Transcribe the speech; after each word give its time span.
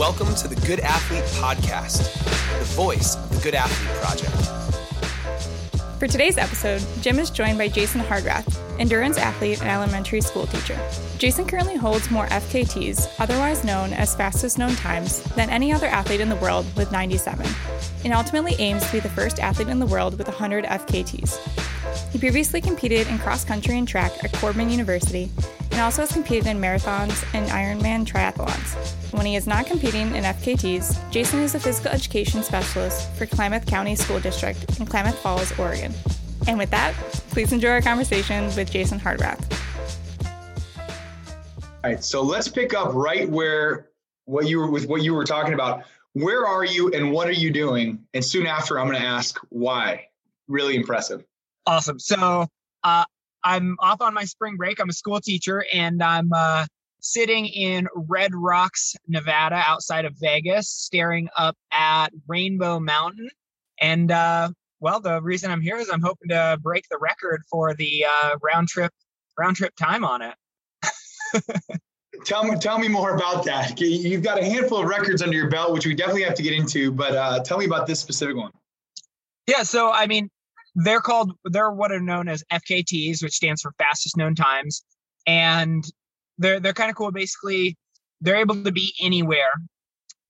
Welcome 0.00 0.34
to 0.36 0.48
the 0.48 0.56
Good 0.66 0.80
Athlete 0.80 1.24
Podcast, 1.42 1.98
the 2.58 2.64
voice 2.74 3.16
of 3.16 3.36
the 3.36 3.42
Good 3.42 3.54
Athlete 3.54 3.94
Project. 3.98 4.34
For 5.98 6.06
today's 6.06 6.38
episode, 6.38 6.82
Jim 7.02 7.18
is 7.18 7.28
joined 7.28 7.58
by 7.58 7.68
Jason 7.68 8.00
Hardrath, 8.00 8.58
endurance 8.80 9.18
athlete 9.18 9.60
and 9.60 9.68
elementary 9.68 10.22
school 10.22 10.46
teacher. 10.46 10.80
Jason 11.18 11.44
currently 11.44 11.76
holds 11.76 12.10
more 12.10 12.26
FKTs, 12.28 13.14
otherwise 13.18 13.62
known 13.62 13.92
as 13.92 14.14
fastest 14.14 14.56
known 14.56 14.74
times, 14.76 15.22
than 15.34 15.50
any 15.50 15.70
other 15.70 15.88
athlete 15.88 16.22
in 16.22 16.30
the 16.30 16.36
world 16.36 16.64
with 16.78 16.90
97, 16.90 17.46
and 18.02 18.14
ultimately 18.14 18.54
aims 18.54 18.86
to 18.86 18.92
be 18.92 19.00
the 19.00 19.10
first 19.10 19.38
athlete 19.38 19.68
in 19.68 19.80
the 19.80 19.86
world 19.86 20.16
with 20.16 20.28
100 20.28 20.64
FKTs. 20.64 21.36
He 22.10 22.18
previously 22.18 22.62
competed 22.62 23.06
in 23.08 23.18
cross 23.18 23.44
country 23.44 23.76
and 23.76 23.86
track 23.86 24.12
at 24.24 24.32
Corban 24.32 24.70
University 24.70 25.30
also 25.80 26.02
has 26.02 26.12
competed 26.12 26.46
in 26.46 26.60
marathons 26.60 27.24
and 27.34 27.48
Ironman 27.48 28.06
triathlons. 28.06 29.12
When 29.12 29.26
he 29.26 29.36
is 29.36 29.46
not 29.46 29.66
competing 29.66 30.14
in 30.14 30.24
FKTs, 30.24 31.10
Jason 31.10 31.40
is 31.40 31.54
a 31.54 31.60
physical 31.60 31.90
education 31.90 32.42
specialist 32.42 33.10
for 33.14 33.26
Klamath 33.26 33.66
County 33.66 33.96
School 33.96 34.20
District 34.20 34.78
in 34.78 34.86
Klamath 34.86 35.18
Falls, 35.18 35.58
Oregon. 35.58 35.92
And 36.46 36.58
with 36.58 36.70
that, 36.70 36.94
please 37.30 37.52
enjoy 37.52 37.70
our 37.70 37.80
conversation 37.80 38.46
with 38.56 38.70
Jason 38.70 39.00
Hardrath. 39.00 39.40
All 41.82 41.90
right, 41.90 42.04
so 42.04 42.22
let's 42.22 42.48
pick 42.48 42.74
up 42.74 42.92
right 42.92 43.28
where 43.28 43.88
what 44.26 44.48
you 44.48 44.58
were 44.58 44.70
with 44.70 44.86
what 44.86 45.02
you 45.02 45.14
were 45.14 45.24
talking 45.24 45.54
about. 45.54 45.84
Where 46.12 46.46
are 46.46 46.64
you 46.64 46.92
and 46.92 47.10
what 47.10 47.28
are 47.28 47.32
you 47.32 47.50
doing? 47.50 48.04
And 48.14 48.24
soon 48.24 48.46
after, 48.46 48.78
I'm 48.78 48.86
going 48.86 49.00
to 49.00 49.06
ask 49.06 49.38
why. 49.48 50.08
Really 50.46 50.76
impressive. 50.76 51.24
Awesome. 51.66 51.98
So 51.98 52.46
uh, 52.84 53.04
I'm 53.44 53.76
off 53.80 54.00
on 54.00 54.14
my 54.14 54.24
spring 54.24 54.56
break. 54.56 54.80
I'm 54.80 54.88
a 54.88 54.92
school 54.92 55.20
teacher 55.20 55.64
and 55.72 56.02
I'm 56.02 56.32
uh, 56.32 56.66
sitting 57.00 57.46
in 57.46 57.88
Red 57.94 58.34
Rocks, 58.34 58.94
Nevada, 59.08 59.56
outside 59.56 60.04
of 60.04 60.14
Vegas, 60.20 60.68
staring 60.68 61.28
up 61.36 61.56
at 61.72 62.08
Rainbow 62.28 62.80
Mountain. 62.80 63.30
And 63.80 64.10
uh, 64.10 64.50
well, 64.80 65.00
the 65.00 65.20
reason 65.22 65.50
I'm 65.50 65.60
here 65.60 65.76
is 65.76 65.90
I'm 65.90 66.02
hoping 66.02 66.28
to 66.30 66.58
break 66.62 66.84
the 66.90 66.98
record 66.98 67.42
for 67.50 67.74
the 67.74 68.06
uh, 68.08 68.36
round 68.42 68.68
trip 68.68 68.92
round 69.38 69.56
trip 69.56 69.74
time 69.76 70.04
on 70.04 70.22
it. 70.22 70.34
tell 72.24 72.44
me, 72.44 72.56
tell 72.56 72.78
me 72.78 72.88
more 72.88 73.14
about 73.14 73.44
that. 73.44 73.80
You've 73.80 74.22
got 74.22 74.38
a 74.38 74.44
handful 74.44 74.78
of 74.78 74.86
records 74.86 75.22
under 75.22 75.36
your 75.36 75.48
belt, 75.48 75.72
which 75.72 75.86
we 75.86 75.94
definitely 75.94 76.24
have 76.24 76.34
to 76.34 76.42
get 76.42 76.52
into. 76.52 76.92
But 76.92 77.14
uh, 77.14 77.42
tell 77.42 77.58
me 77.58 77.64
about 77.64 77.86
this 77.86 78.00
specific 78.00 78.36
one. 78.36 78.52
Yeah, 79.46 79.62
so 79.62 79.90
I 79.90 80.06
mean, 80.06 80.30
they're 80.74 81.00
called 81.00 81.32
they're 81.44 81.70
what 81.70 81.92
are 81.92 82.00
known 82.00 82.28
as 82.28 82.44
FKTs, 82.52 83.22
which 83.22 83.34
stands 83.34 83.62
for 83.62 83.72
fastest 83.78 84.16
known 84.16 84.34
times, 84.34 84.82
and 85.26 85.84
they're 86.38 86.60
they're 86.60 86.72
kind 86.72 86.90
of 86.90 86.96
cool. 86.96 87.10
Basically, 87.10 87.76
they're 88.20 88.36
able 88.36 88.62
to 88.62 88.72
be 88.72 88.94
anywhere 89.00 89.52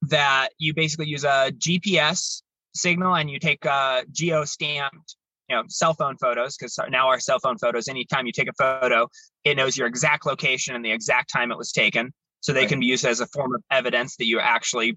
that 0.02 0.48
you 0.58 0.74
basically 0.74 1.06
use 1.06 1.24
a 1.24 1.52
GPS 1.52 2.42
signal 2.74 3.14
and 3.14 3.30
you 3.30 3.38
take 3.38 3.66
uh, 3.66 4.02
a 4.02 4.10
geo 4.10 4.44
stamped 4.44 5.16
you 5.48 5.56
know 5.56 5.64
cell 5.68 5.92
phone 5.92 6.16
photos 6.16 6.56
because 6.56 6.78
now 6.88 7.08
our 7.08 7.18
cell 7.18 7.38
phone 7.40 7.58
photos 7.58 7.88
anytime 7.88 8.26
you 8.26 8.32
take 8.32 8.48
a 8.48 8.52
photo 8.52 9.08
it 9.44 9.56
knows 9.56 9.76
your 9.76 9.86
exact 9.86 10.24
location 10.24 10.74
and 10.74 10.84
the 10.84 10.92
exact 10.92 11.30
time 11.30 11.50
it 11.50 11.58
was 11.58 11.72
taken 11.72 12.12
so 12.40 12.52
they 12.52 12.60
right. 12.60 12.68
can 12.68 12.80
be 12.80 12.86
used 12.86 13.04
as 13.04 13.20
a 13.20 13.26
form 13.26 13.54
of 13.54 13.62
evidence 13.70 14.16
that 14.16 14.26
you 14.26 14.38
actually 14.38 14.96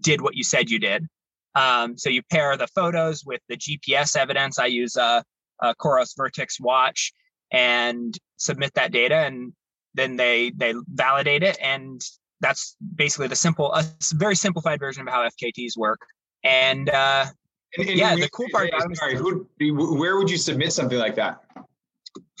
did 0.00 0.20
what 0.20 0.36
you 0.36 0.44
said 0.44 0.70
you 0.70 0.78
did 0.78 1.06
um, 1.54 1.96
so 1.96 2.10
you 2.10 2.22
pair 2.30 2.56
the 2.56 2.66
photos 2.68 3.24
with 3.24 3.40
the 3.48 3.56
GPS 3.56 4.16
evidence. 4.16 4.58
I 4.58 4.66
use 4.66 4.96
a, 4.96 5.22
a 5.60 5.74
Coros 5.76 6.14
Vertix 6.18 6.60
watch 6.60 7.12
and 7.52 8.16
submit 8.36 8.74
that 8.74 8.92
data, 8.92 9.16
and 9.16 9.52
then 9.94 10.16
they 10.16 10.50
they 10.56 10.74
validate 10.88 11.42
it, 11.42 11.58
and 11.62 12.00
that's 12.40 12.76
basically 12.94 13.28
the 13.28 13.36
simple, 13.36 13.72
a 13.72 13.84
very 14.14 14.36
simplified 14.36 14.78
version 14.78 15.06
of 15.06 15.12
how 15.12 15.26
FKTs 15.28 15.76
work. 15.76 16.00
And, 16.44 16.90
uh, 16.90 17.26
and, 17.76 17.88
and 17.88 17.98
yeah, 17.98 18.14
we, 18.14 18.22
the 18.22 18.30
cool 18.30 18.46
part. 18.52 18.70
Sorry, 18.94 19.16
who, 19.16 19.48
where 19.98 20.16
would 20.16 20.30
you 20.30 20.36
submit 20.36 20.72
something 20.72 20.98
like 20.98 21.14
that? 21.16 21.40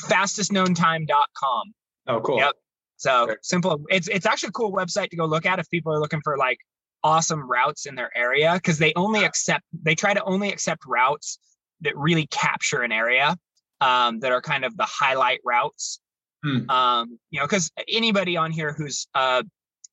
Fastestknowntime.com. 0.02 1.74
Oh, 2.06 2.20
cool. 2.20 2.38
Yep. 2.38 2.52
So 2.96 3.34
simple. 3.42 3.80
It's 3.90 4.08
it's 4.08 4.24
actually 4.24 4.50
a 4.50 4.52
cool 4.52 4.72
website 4.72 5.10
to 5.10 5.16
go 5.16 5.24
look 5.24 5.46
at 5.46 5.58
if 5.58 5.68
people 5.68 5.92
are 5.92 5.98
looking 5.98 6.20
for 6.22 6.36
like 6.38 6.58
awesome 7.04 7.48
routes 7.48 7.86
in 7.86 7.94
their 7.94 8.10
area 8.16 8.54
because 8.54 8.78
they 8.78 8.92
only 8.96 9.24
accept 9.24 9.62
they 9.82 9.94
try 9.94 10.14
to 10.14 10.24
only 10.24 10.50
accept 10.50 10.84
routes 10.86 11.38
that 11.82 11.96
really 11.96 12.26
capture 12.28 12.82
an 12.82 12.90
area 12.90 13.36
um, 13.80 14.20
that 14.20 14.32
are 14.32 14.40
kind 14.40 14.64
of 14.64 14.76
the 14.76 14.86
highlight 14.86 15.40
routes. 15.44 16.00
Hmm. 16.42 16.68
um, 16.68 17.18
you 17.30 17.40
know 17.40 17.46
because 17.46 17.70
anybody 17.88 18.36
on 18.36 18.50
here 18.50 18.72
who's 18.72 19.06
uh, 19.14 19.42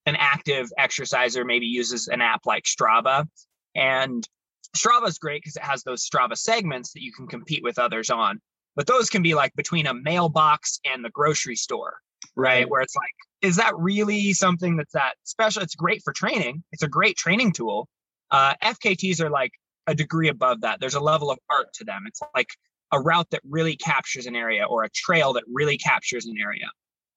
an 0.05 0.15
active 0.17 0.69
exerciser 0.77 1.45
maybe 1.45 1.65
uses 1.65 2.07
an 2.07 2.21
app 2.21 2.45
like 2.45 2.63
strava 2.63 3.25
and 3.75 4.27
strava 4.75 5.07
is 5.07 5.17
great 5.17 5.41
because 5.41 5.55
it 5.55 5.63
has 5.63 5.83
those 5.83 6.07
strava 6.07 6.37
segments 6.37 6.91
that 6.93 7.03
you 7.03 7.13
can 7.13 7.27
compete 7.27 7.63
with 7.63 7.79
others 7.79 8.09
on 8.09 8.41
but 8.75 8.87
those 8.87 9.09
can 9.09 9.21
be 9.21 9.33
like 9.33 9.53
between 9.55 9.87
a 9.87 9.93
mailbox 9.93 10.79
and 10.85 11.05
the 11.05 11.09
grocery 11.11 11.55
store 11.55 11.93
right. 12.35 12.69
Where 12.69 12.81
it's 12.81 12.95
like 12.95 13.30
is 13.41 13.55
that 13.55 13.75
really 13.77 14.33
something 14.33 14.77
that's 14.77 14.93
that 14.93 15.15
special? 15.23 15.61
It's 15.61 15.75
great 15.75 16.01
for 16.03 16.13
training. 16.13 16.63
It's 16.71 16.83
a 16.83 16.87
great 16.87 17.17
training 17.17 17.53
tool. 17.53 17.87
Uh, 18.29 18.53
FKTs 18.63 19.19
are 19.19 19.29
like 19.29 19.51
a 19.87 19.95
degree 19.95 20.29
above 20.29 20.61
that. 20.61 20.79
There's 20.79 20.95
a 20.95 20.99
level 20.99 21.31
of 21.31 21.39
art 21.49 21.73
to 21.75 21.83
them. 21.83 22.03
It's 22.07 22.21
like 22.35 22.49
a 22.91 22.99
route 22.99 23.27
that 23.31 23.41
really 23.49 23.75
captures 23.75 24.25
an 24.25 24.35
area 24.35 24.65
or 24.65 24.83
a 24.83 24.89
trail 24.89 25.33
that 25.33 25.43
really 25.51 25.77
captures 25.77 26.25
an 26.25 26.35
area. 26.41 26.69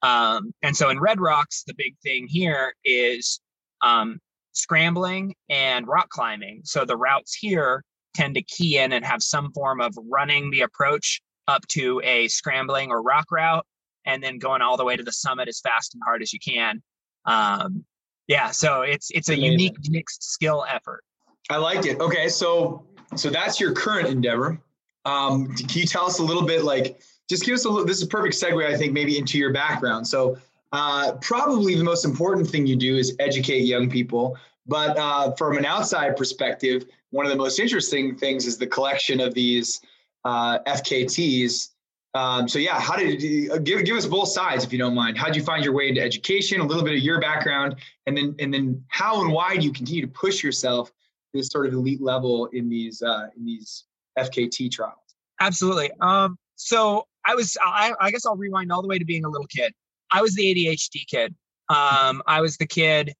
Um, 0.02 0.52
and 0.62 0.76
so 0.76 0.90
in 0.90 1.00
Red 1.00 1.20
Rocks, 1.20 1.64
the 1.66 1.74
big 1.74 1.94
thing 2.02 2.26
here 2.28 2.74
is 2.84 3.40
um, 3.82 4.18
scrambling 4.52 5.34
and 5.48 5.86
rock 5.86 6.08
climbing. 6.08 6.62
So 6.64 6.84
the 6.84 6.96
routes 6.96 7.34
here 7.34 7.84
tend 8.14 8.34
to 8.36 8.42
key 8.42 8.78
in 8.78 8.92
and 8.92 9.04
have 9.04 9.22
some 9.22 9.52
form 9.52 9.80
of 9.80 9.94
running 10.10 10.50
the 10.50 10.60
approach 10.60 11.20
up 11.48 11.66
to 11.68 12.00
a 12.04 12.28
scrambling 12.28 12.90
or 12.90 13.02
rock 13.02 13.26
route 13.30 13.66
and 14.06 14.22
then 14.22 14.38
going 14.38 14.62
all 14.62 14.76
the 14.76 14.84
way 14.84 14.96
to 14.96 15.02
the 15.02 15.12
summit 15.12 15.48
as 15.48 15.60
fast 15.60 15.94
and 15.94 16.02
hard 16.04 16.22
as 16.22 16.32
you 16.32 16.38
can. 16.38 16.82
Um, 17.24 17.84
yeah, 18.26 18.50
so 18.50 18.82
it's 18.82 19.10
it's 19.10 19.28
a 19.28 19.38
unique 19.38 19.76
mixed 19.88 20.22
skill 20.22 20.64
effort. 20.68 21.02
I 21.50 21.56
like 21.58 21.84
it. 21.84 22.00
Okay, 22.00 22.28
so 22.28 22.86
so 23.16 23.30
that's 23.30 23.60
your 23.60 23.72
current 23.72 24.08
endeavor. 24.08 24.58
Um, 25.04 25.54
can 25.54 25.68
you 25.78 25.86
tell 25.86 26.06
us 26.06 26.18
a 26.18 26.22
little 26.22 26.44
bit, 26.44 26.64
like, 26.64 27.00
just 27.28 27.44
give 27.44 27.54
us 27.54 27.64
a 27.64 27.68
little? 27.68 27.86
This 27.86 27.98
is 27.98 28.04
a 28.04 28.06
perfect 28.06 28.34
segue, 28.34 28.66
I 28.66 28.76
think, 28.76 28.92
maybe 28.92 29.18
into 29.18 29.38
your 29.38 29.52
background. 29.52 30.06
So, 30.06 30.38
uh, 30.72 31.12
probably 31.20 31.74
the 31.74 31.84
most 31.84 32.04
important 32.04 32.48
thing 32.48 32.66
you 32.66 32.76
do 32.76 32.96
is 32.96 33.14
educate 33.18 33.60
young 33.60 33.90
people. 33.90 34.36
But 34.66 34.96
uh, 34.96 35.32
from 35.32 35.58
an 35.58 35.66
outside 35.66 36.16
perspective, 36.16 36.86
one 37.10 37.26
of 37.26 37.32
the 37.32 37.38
most 37.38 37.58
interesting 37.60 38.16
things 38.16 38.46
is 38.46 38.56
the 38.56 38.66
collection 38.66 39.20
of 39.20 39.34
these 39.34 39.80
uh, 40.24 40.60
FKTs 40.60 41.70
um, 42.14 42.48
so 42.48 42.58
yeah, 42.60 42.78
how 42.78 42.96
did 42.96 43.20
you, 43.20 43.52
uh, 43.52 43.58
give 43.58 43.84
give 43.84 43.96
us 43.96 44.06
both 44.06 44.28
sides 44.28 44.64
if 44.64 44.72
you 44.72 44.78
don't 44.78 44.94
mind? 44.94 45.18
How 45.18 45.26
did 45.26 45.36
you 45.36 45.42
find 45.42 45.64
your 45.64 45.74
way 45.74 45.88
into 45.88 46.00
education? 46.00 46.60
A 46.60 46.64
little 46.64 46.84
bit 46.84 46.94
of 46.94 47.00
your 47.00 47.20
background, 47.20 47.76
and 48.06 48.16
then 48.16 48.36
and 48.38 48.54
then 48.54 48.84
how 48.88 49.20
and 49.22 49.32
why 49.32 49.56
do 49.56 49.64
you 49.64 49.72
continue 49.72 50.02
to 50.02 50.08
push 50.08 50.42
yourself 50.42 50.92
this 51.32 51.48
sort 51.48 51.66
of 51.66 51.72
elite 51.72 52.00
level 52.00 52.46
in 52.52 52.68
these 52.68 53.02
uh, 53.02 53.26
in 53.36 53.44
these 53.44 53.84
FKT 54.16 54.70
trials? 54.70 54.94
Absolutely. 55.40 55.90
Um, 56.00 56.38
so 56.54 57.08
I 57.26 57.34
was 57.34 57.58
I, 57.64 57.92
I 58.00 58.12
guess 58.12 58.24
I'll 58.24 58.36
rewind 58.36 58.70
all 58.70 58.80
the 58.80 58.88
way 58.88 58.98
to 58.98 59.04
being 59.04 59.24
a 59.24 59.28
little 59.28 59.48
kid. 59.48 59.72
I 60.12 60.22
was 60.22 60.34
the 60.34 60.54
ADHD 60.54 61.06
kid. 61.08 61.34
Um, 61.68 62.22
I 62.28 62.40
was 62.40 62.56
the 62.58 62.66
kid 62.66 63.12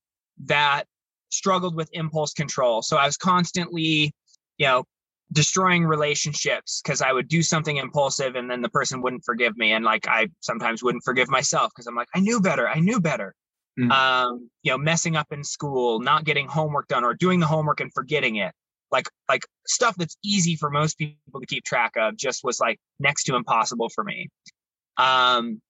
that 0.45 0.85
struggled 1.31 1.75
with 1.75 1.89
impulse 1.91 2.31
control. 2.33 2.81
So 2.81 2.95
I 2.95 3.05
was 3.05 3.17
constantly, 3.17 4.13
you 4.57 4.67
know, 4.67 4.85
destroying 5.31 5.85
relationships 5.85 6.81
because 6.83 7.01
I 7.01 7.11
would 7.11 7.27
do 7.27 7.41
something 7.41 7.77
impulsive 7.77 8.35
and 8.35 8.49
then 8.49 8.61
the 8.61 8.69
person 8.69 9.01
wouldn't 9.01 9.25
forgive 9.25 9.57
me. 9.57 9.71
And 9.71 9.83
like 9.83 10.07
I 10.07 10.27
sometimes 10.41 10.83
wouldn't 10.83 11.03
forgive 11.03 11.29
myself 11.29 11.71
because 11.73 11.87
I'm 11.87 11.95
like, 11.95 12.07
I 12.13 12.19
knew 12.19 12.39
better. 12.39 12.67
I 12.67 12.79
knew 12.79 12.99
better. 12.99 13.33
Mm. 13.79 13.91
Um, 13.91 14.49
you 14.63 14.71
know, 14.71 14.77
messing 14.77 15.15
up 15.15 15.27
in 15.31 15.43
school, 15.43 15.99
not 15.99 16.23
getting 16.23 16.47
homework 16.47 16.87
done 16.87 17.03
or 17.03 17.13
doing 17.13 17.39
the 17.39 17.47
homework 17.47 17.81
and 17.81 17.91
forgetting 17.93 18.37
it. 18.37 18.53
Like 18.91 19.09
like 19.27 19.41
stuff 19.67 19.95
that's 19.97 20.15
easy 20.23 20.55
for 20.55 20.69
most 20.69 20.97
people 20.97 21.41
to 21.41 21.45
keep 21.47 21.65
track 21.65 21.93
of 21.97 22.15
just 22.15 22.43
was 22.43 22.59
like 22.59 22.79
next 22.99 23.23
to 23.25 23.35
impossible 23.35 23.89
for 23.89 24.03
me. 24.03 24.29
Um 24.97 25.61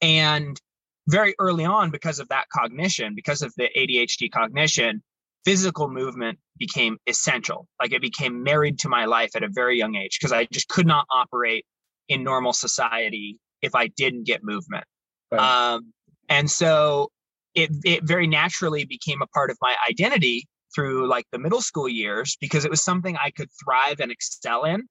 and 0.00 0.60
very 1.08 1.34
early 1.38 1.64
on 1.64 1.90
because 1.90 2.18
of 2.18 2.28
that 2.28 2.48
cognition, 2.50 3.14
because 3.14 3.42
of 3.42 3.52
the 3.56 3.68
ADHD 3.76 4.30
cognition, 4.30 5.02
physical 5.46 5.88
movement 5.88 6.38
became 6.58 6.98
essential. 7.06 7.68
Like 7.80 7.92
it 7.92 8.02
became 8.02 8.42
married 8.42 8.80
to 8.80 8.88
my 8.88 9.04
life 9.04 9.30
at 9.36 9.44
a 9.44 9.48
very 9.48 9.78
young 9.78 9.94
age 9.94 10.18
because 10.20 10.32
I 10.32 10.46
just 10.52 10.68
could 10.68 10.86
not 10.86 11.06
operate 11.10 11.64
in 12.08 12.24
normal 12.24 12.52
society 12.52 13.38
if 13.62 13.74
I 13.74 13.86
didn't 13.86 14.24
get 14.26 14.42
movement. 14.42 14.84
Right. 15.30 15.40
Um, 15.74 15.92
and 16.28 16.50
so 16.50 17.10
it, 17.54 17.70
it 17.84 18.02
very 18.02 18.26
naturally 18.26 18.84
became 18.84 19.22
a 19.22 19.26
part 19.28 19.50
of 19.50 19.56
my 19.62 19.76
identity 19.88 20.48
through 20.74 21.06
like 21.06 21.24
the 21.30 21.38
middle 21.38 21.62
school 21.62 21.88
years 21.88 22.36
because 22.40 22.64
it 22.64 22.70
was 22.70 22.82
something 22.82 23.16
I 23.16 23.30
could 23.30 23.48
thrive 23.64 24.00
and 24.00 24.10
excel 24.10 24.64
in, 24.64 24.82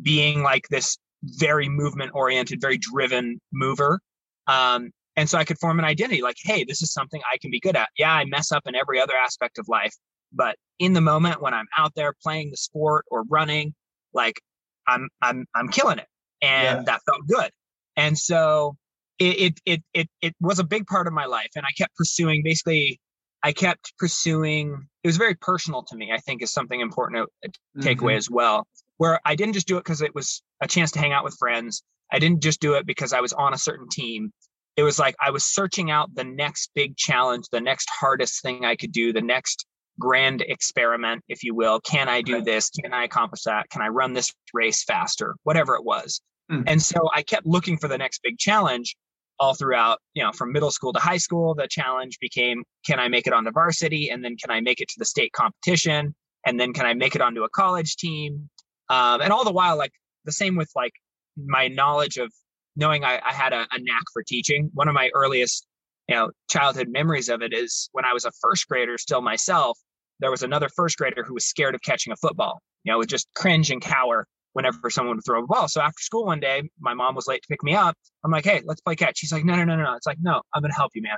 being 0.00 0.42
like 0.42 0.68
this 0.68 0.98
very 1.24 1.70
movement 1.70 2.10
oriented, 2.14 2.60
very 2.60 2.78
driven 2.78 3.40
mover. 3.50 3.98
Um, 4.46 4.90
and 5.16 5.28
so 5.28 5.38
I 5.38 5.44
could 5.44 5.58
form 5.58 5.78
an 5.78 5.84
identity 5.84 6.22
like, 6.22 6.36
hey, 6.42 6.64
this 6.64 6.82
is 6.82 6.92
something 6.92 7.20
I 7.30 7.38
can 7.38 7.50
be 7.50 7.60
good 7.60 7.76
at. 7.76 7.88
Yeah, 7.98 8.12
I 8.12 8.24
mess 8.24 8.50
up 8.50 8.62
in 8.66 8.74
every 8.74 9.00
other 9.00 9.14
aspect 9.14 9.58
of 9.58 9.68
life, 9.68 9.94
but 10.32 10.56
in 10.78 10.94
the 10.94 11.00
moment 11.00 11.42
when 11.42 11.54
I'm 11.54 11.66
out 11.76 11.92
there 11.94 12.14
playing 12.22 12.50
the 12.50 12.56
sport 12.56 13.04
or 13.10 13.24
running, 13.24 13.74
like 14.14 14.40
I'm 14.86 15.08
I'm 15.20 15.46
I'm 15.54 15.68
killing 15.68 15.98
it. 15.98 16.06
And 16.40 16.78
yeah. 16.78 16.82
that 16.84 17.00
felt 17.06 17.26
good. 17.28 17.50
And 17.96 18.18
so 18.18 18.76
it, 19.18 19.40
it 19.40 19.60
it 19.66 19.82
it 19.92 20.08
it 20.22 20.34
was 20.40 20.58
a 20.58 20.64
big 20.64 20.86
part 20.86 21.06
of 21.06 21.12
my 21.12 21.26
life. 21.26 21.50
And 21.56 21.66
I 21.66 21.72
kept 21.76 21.94
pursuing 21.96 22.42
basically 22.42 22.98
I 23.42 23.52
kept 23.52 23.92
pursuing 23.98 24.88
it 25.02 25.08
was 25.08 25.18
very 25.18 25.34
personal 25.34 25.82
to 25.84 25.96
me, 25.96 26.10
I 26.12 26.18
think 26.18 26.42
is 26.42 26.52
something 26.52 26.80
important 26.80 27.28
to 27.42 27.50
take 27.80 27.98
mm-hmm. 27.98 28.04
away 28.06 28.16
as 28.16 28.30
well. 28.30 28.66
Where 28.96 29.20
I 29.24 29.34
didn't 29.34 29.54
just 29.54 29.68
do 29.68 29.76
it 29.76 29.80
because 29.80 30.00
it 30.00 30.14
was 30.14 30.42
a 30.62 30.68
chance 30.68 30.92
to 30.92 31.00
hang 31.00 31.12
out 31.12 31.24
with 31.24 31.36
friends. 31.38 31.82
I 32.10 32.18
didn't 32.18 32.42
just 32.42 32.60
do 32.60 32.74
it 32.74 32.86
because 32.86 33.12
I 33.12 33.20
was 33.20 33.32
on 33.32 33.52
a 33.52 33.58
certain 33.58 33.88
team 33.90 34.32
it 34.76 34.82
was 34.82 34.98
like 34.98 35.14
I 35.20 35.30
was 35.30 35.44
searching 35.44 35.90
out 35.90 36.14
the 36.14 36.24
next 36.24 36.70
big 36.74 36.96
challenge, 36.96 37.46
the 37.52 37.60
next 37.60 37.88
hardest 37.90 38.42
thing 38.42 38.64
I 38.64 38.76
could 38.76 38.92
do, 38.92 39.12
the 39.12 39.20
next 39.20 39.66
grand 39.98 40.42
experiment, 40.42 41.22
if 41.28 41.44
you 41.44 41.54
will. 41.54 41.80
Can 41.80 42.08
I 42.08 42.22
do 42.22 42.40
this? 42.40 42.70
Can 42.70 42.92
I 42.92 43.04
accomplish 43.04 43.42
that? 43.42 43.68
Can 43.70 43.82
I 43.82 43.88
run 43.88 44.14
this 44.14 44.32
race 44.54 44.84
faster? 44.84 45.36
Whatever 45.42 45.74
it 45.74 45.84
was. 45.84 46.20
Mm. 46.50 46.64
And 46.66 46.82
so 46.82 47.08
I 47.14 47.22
kept 47.22 47.46
looking 47.46 47.76
for 47.76 47.88
the 47.88 47.98
next 47.98 48.20
big 48.22 48.38
challenge 48.38 48.96
all 49.38 49.54
throughout, 49.54 49.98
you 50.14 50.22
know, 50.22 50.32
from 50.32 50.52
middle 50.52 50.70
school 50.70 50.92
to 50.92 51.00
high 51.00 51.16
school. 51.16 51.54
The 51.54 51.66
challenge 51.68 52.18
became 52.20 52.64
can 52.86 52.98
I 52.98 53.08
make 53.08 53.26
it 53.26 53.32
onto 53.32 53.50
varsity? 53.50 54.10
And 54.10 54.24
then 54.24 54.36
can 54.36 54.50
I 54.50 54.60
make 54.60 54.80
it 54.80 54.88
to 54.88 54.94
the 54.98 55.04
state 55.04 55.32
competition? 55.32 56.14
And 56.46 56.58
then 56.58 56.72
can 56.72 56.86
I 56.86 56.94
make 56.94 57.14
it 57.14 57.20
onto 57.20 57.44
a 57.44 57.48
college 57.48 57.96
team? 57.96 58.48
Um, 58.88 59.20
and 59.20 59.32
all 59.32 59.44
the 59.44 59.52
while, 59.52 59.76
like 59.76 59.92
the 60.24 60.32
same 60.32 60.56
with 60.56 60.70
like 60.74 60.92
my 61.36 61.68
knowledge 61.68 62.16
of 62.16 62.32
knowing 62.76 63.04
I, 63.04 63.20
I 63.24 63.32
had 63.32 63.52
a, 63.52 63.66
a, 63.70 63.78
knack 63.78 64.04
for 64.12 64.22
teaching. 64.22 64.70
One 64.74 64.88
of 64.88 64.94
my 64.94 65.10
earliest, 65.14 65.66
you 66.08 66.14
know, 66.14 66.30
childhood 66.50 66.88
memories 66.90 67.28
of 67.28 67.42
it 67.42 67.52
is 67.52 67.88
when 67.92 68.04
I 68.04 68.12
was 68.12 68.24
a 68.24 68.32
first 68.40 68.68
grader, 68.68 68.98
still 68.98 69.20
myself. 69.20 69.78
There 70.20 70.30
was 70.30 70.42
another 70.42 70.68
first 70.68 70.96
grader 70.96 71.24
who 71.24 71.34
was 71.34 71.44
scared 71.44 71.74
of 71.74 71.82
catching 71.82 72.12
a 72.12 72.16
football. 72.16 72.60
You 72.84 72.92
know, 72.92 72.98
would 72.98 73.08
just 73.08 73.28
cringe 73.34 73.70
and 73.70 73.80
cower 73.80 74.26
whenever 74.54 74.90
someone 74.90 75.16
would 75.16 75.24
throw 75.24 75.42
a 75.42 75.46
ball. 75.46 75.68
So 75.68 75.80
after 75.80 76.00
school 76.00 76.26
one 76.26 76.40
day, 76.40 76.62
my 76.80 76.94
mom 76.94 77.14
was 77.14 77.26
late 77.26 77.42
to 77.42 77.48
pick 77.48 77.62
me 77.62 77.74
up. 77.74 77.96
I'm 78.24 78.30
like, 78.30 78.44
hey, 78.44 78.62
let's 78.64 78.80
play 78.80 78.96
catch. 78.96 79.18
She's 79.18 79.32
like, 79.32 79.44
no, 79.44 79.54
no, 79.54 79.64
no, 79.64 79.76
no, 79.76 79.84
no. 79.84 79.94
It's 79.94 80.06
like, 80.06 80.18
no, 80.20 80.42
I'm 80.54 80.62
gonna 80.62 80.74
help 80.74 80.92
you, 80.94 81.02
man. 81.02 81.16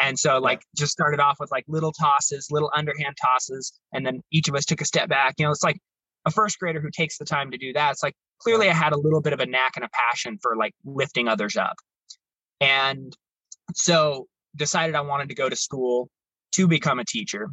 And 0.00 0.18
so 0.18 0.38
like 0.38 0.62
just 0.76 0.92
started 0.92 1.20
off 1.20 1.36
with 1.38 1.50
like 1.50 1.64
little 1.68 1.92
tosses, 1.92 2.48
little 2.50 2.70
underhand 2.74 3.16
tosses, 3.20 3.72
and 3.92 4.04
then 4.04 4.20
each 4.30 4.48
of 4.48 4.54
us 4.54 4.64
took 4.64 4.80
a 4.80 4.84
step 4.84 5.08
back. 5.08 5.34
You 5.38 5.46
know, 5.46 5.52
it's 5.52 5.62
like 5.62 5.78
a 6.26 6.30
first 6.30 6.58
grader 6.58 6.80
who 6.80 6.90
takes 6.90 7.18
the 7.18 7.24
time 7.24 7.50
to 7.50 7.58
do 7.58 7.72
that. 7.74 7.92
It's 7.92 8.02
like 8.02 8.14
clearly 8.40 8.68
I 8.68 8.74
had 8.74 8.92
a 8.92 8.98
little 8.98 9.20
bit 9.20 9.32
of 9.32 9.40
a 9.40 9.46
knack 9.46 9.72
and 9.76 9.84
a 9.84 9.88
passion 9.88 10.38
for 10.40 10.56
like 10.56 10.74
lifting 10.84 11.28
others 11.28 11.56
up. 11.56 11.76
And 12.60 13.16
so 13.74 14.26
decided 14.56 14.94
I 14.94 15.00
wanted 15.00 15.28
to 15.30 15.34
go 15.34 15.48
to 15.48 15.56
school 15.56 16.08
to 16.52 16.68
become 16.68 16.98
a 16.98 17.04
teacher. 17.04 17.48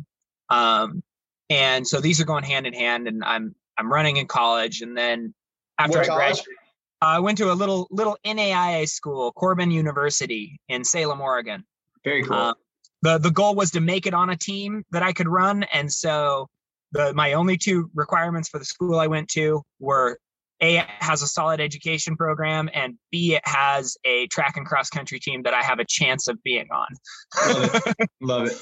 Um, 0.50 1.02
and 1.50 1.88
so 1.88 2.00
these 2.00 2.22
are 2.22 2.26
going 2.26 2.44
hand 2.44 2.68
in 2.68 2.74
hand 2.74 3.08
and 3.08 3.24
I'm 3.24 3.56
I'm 3.78 3.92
running 3.92 4.18
in 4.18 4.28
college 4.28 4.82
and 4.82 4.98
then 4.98 5.34
after 5.78 6.00
what 6.00 6.10
I 6.10 6.16
graduated 6.16 6.58
I 7.02 7.20
went 7.20 7.38
to 7.40 7.52
a 7.52 7.54
little 7.54 7.88
little 7.90 8.18
NAIA 8.26 8.88
school, 8.88 9.32
Corban 9.32 9.72
University 9.72 10.60
in 10.70 10.84
Salem, 10.84 11.20
Oregon. 11.20 11.64
Very 12.04 12.24
cool. 12.24 12.34
Uh, 12.34 12.54
the 13.02 13.18
the 13.18 13.32
goal 13.32 13.56
was 13.56 13.72
to 13.72 13.82
make 13.82 14.06
it 14.06 14.14
on 14.14 14.30
a 14.30 14.38
team 14.38 14.84
that 14.92 15.04
I 15.04 15.14
could 15.14 15.28
run 15.28 15.64
and 15.64 15.92
so 15.92 16.48
the 16.92 17.14
my 17.14 17.34
only 17.34 17.58
two 17.58 17.90
requirements 17.96 18.50
for 18.50 18.60
the 18.60 18.66
school 18.66 19.00
I 19.00 19.08
went 19.08 19.30
to 19.30 19.64
were 19.80 20.20
a 20.62 20.78
it 20.78 20.88
has 21.00 21.22
a 21.22 21.28
solid 21.28 21.60
education 21.60 22.16
program 22.16 22.70
and 22.74 22.96
b 23.12 23.36
it 23.36 23.42
has 23.46 23.98
a 24.06 24.28
track 24.28 24.56
and 24.58 24.66
cross 24.66 24.90
country 24.90 25.20
team 25.20 25.42
that 25.44 25.54
i 25.54 25.62
have 25.62 25.80
a 25.80 25.86
chance 25.86 26.28
of 26.28 26.42
being 26.44 26.68
on. 26.72 26.88
Love 27.56 27.82
it. 27.86 28.10
Love 28.22 28.48
it. 28.48 28.62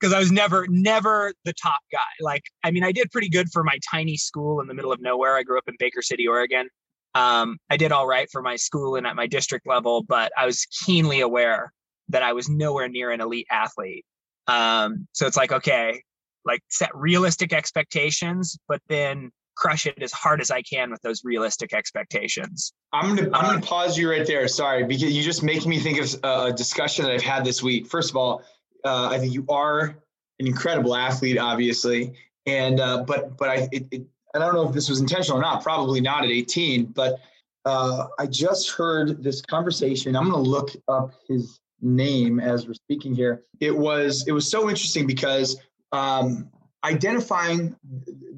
Because 0.00 0.12
um, 0.12 0.16
i 0.16 0.18
was 0.18 0.32
never 0.32 0.66
never 0.68 1.32
the 1.44 1.52
top 1.52 1.80
guy. 1.92 1.98
Like 2.20 2.42
i 2.64 2.70
mean 2.70 2.84
i 2.84 2.92
did 2.92 3.10
pretty 3.10 3.28
good 3.28 3.50
for 3.50 3.62
my 3.62 3.78
tiny 3.90 4.16
school 4.16 4.60
in 4.60 4.66
the 4.66 4.74
middle 4.74 4.92
of 4.92 5.00
nowhere. 5.00 5.36
I 5.36 5.42
grew 5.42 5.58
up 5.58 5.64
in 5.68 5.74
baker 5.78 6.02
city 6.02 6.26
oregon. 6.26 6.68
Um, 7.14 7.58
i 7.70 7.76
did 7.76 7.92
all 7.92 8.06
right 8.06 8.28
for 8.32 8.42
my 8.42 8.56
school 8.56 8.96
and 8.96 9.06
at 9.06 9.16
my 9.16 9.26
district 9.26 9.66
level 9.66 10.02
but 10.02 10.32
i 10.36 10.46
was 10.46 10.66
keenly 10.84 11.20
aware 11.20 11.72
that 12.08 12.22
i 12.22 12.32
was 12.32 12.48
nowhere 12.48 12.88
near 12.88 13.10
an 13.10 13.20
elite 13.20 13.46
athlete. 13.50 14.04
Um, 14.48 15.06
so 15.12 15.26
it's 15.26 15.36
like 15.36 15.52
okay 15.52 16.02
like 16.44 16.60
set 16.68 16.90
realistic 16.94 17.52
expectations 17.52 18.58
but 18.66 18.80
then 18.88 19.30
crush 19.56 19.86
it 19.86 20.02
as 20.02 20.12
hard 20.12 20.40
as 20.40 20.50
I 20.50 20.62
can 20.62 20.90
with 20.90 21.02
those 21.02 21.24
realistic 21.24 21.72
expectations. 21.72 22.72
I'm 22.92 23.14
gonna 23.14 23.30
I'm 23.34 23.44
gonna 23.46 23.58
uh, 23.58 23.60
pause 23.60 23.96
you 23.98 24.10
right 24.10 24.26
there. 24.26 24.46
Sorry, 24.48 24.84
because 24.84 25.02
you 25.02 25.22
just 25.22 25.42
make 25.42 25.66
me 25.66 25.78
think 25.78 26.00
of 26.00 26.14
a 26.24 26.52
discussion 26.52 27.04
that 27.04 27.12
I've 27.12 27.22
had 27.22 27.44
this 27.44 27.62
week. 27.62 27.86
First 27.86 28.10
of 28.10 28.16
all, 28.16 28.42
uh, 28.84 29.08
I 29.10 29.18
think 29.18 29.32
you 29.32 29.44
are 29.48 29.96
an 30.38 30.46
incredible 30.46 30.96
athlete, 30.96 31.38
obviously, 31.38 32.14
and 32.46 32.80
uh, 32.80 33.04
but 33.04 33.36
but 33.36 33.48
I 33.48 33.68
it, 33.72 33.86
it, 33.90 34.02
I 34.34 34.38
don't 34.38 34.54
know 34.54 34.66
if 34.66 34.74
this 34.74 34.88
was 34.88 35.00
intentional 35.00 35.38
or 35.38 35.42
not. 35.42 35.62
Probably 35.62 36.00
not 36.00 36.24
at 36.24 36.30
18, 36.30 36.86
but 36.86 37.20
uh, 37.64 38.06
I 38.18 38.26
just 38.26 38.70
heard 38.70 39.22
this 39.22 39.42
conversation. 39.42 40.16
I'm 40.16 40.30
gonna 40.30 40.42
look 40.42 40.70
up 40.88 41.12
his 41.28 41.60
name 41.80 42.40
as 42.40 42.66
we're 42.66 42.74
speaking 42.74 43.14
here. 43.14 43.44
It 43.60 43.76
was 43.76 44.24
it 44.26 44.32
was 44.32 44.50
so 44.50 44.68
interesting 44.68 45.06
because 45.06 45.60
um, 45.92 46.48
identifying 46.84 47.76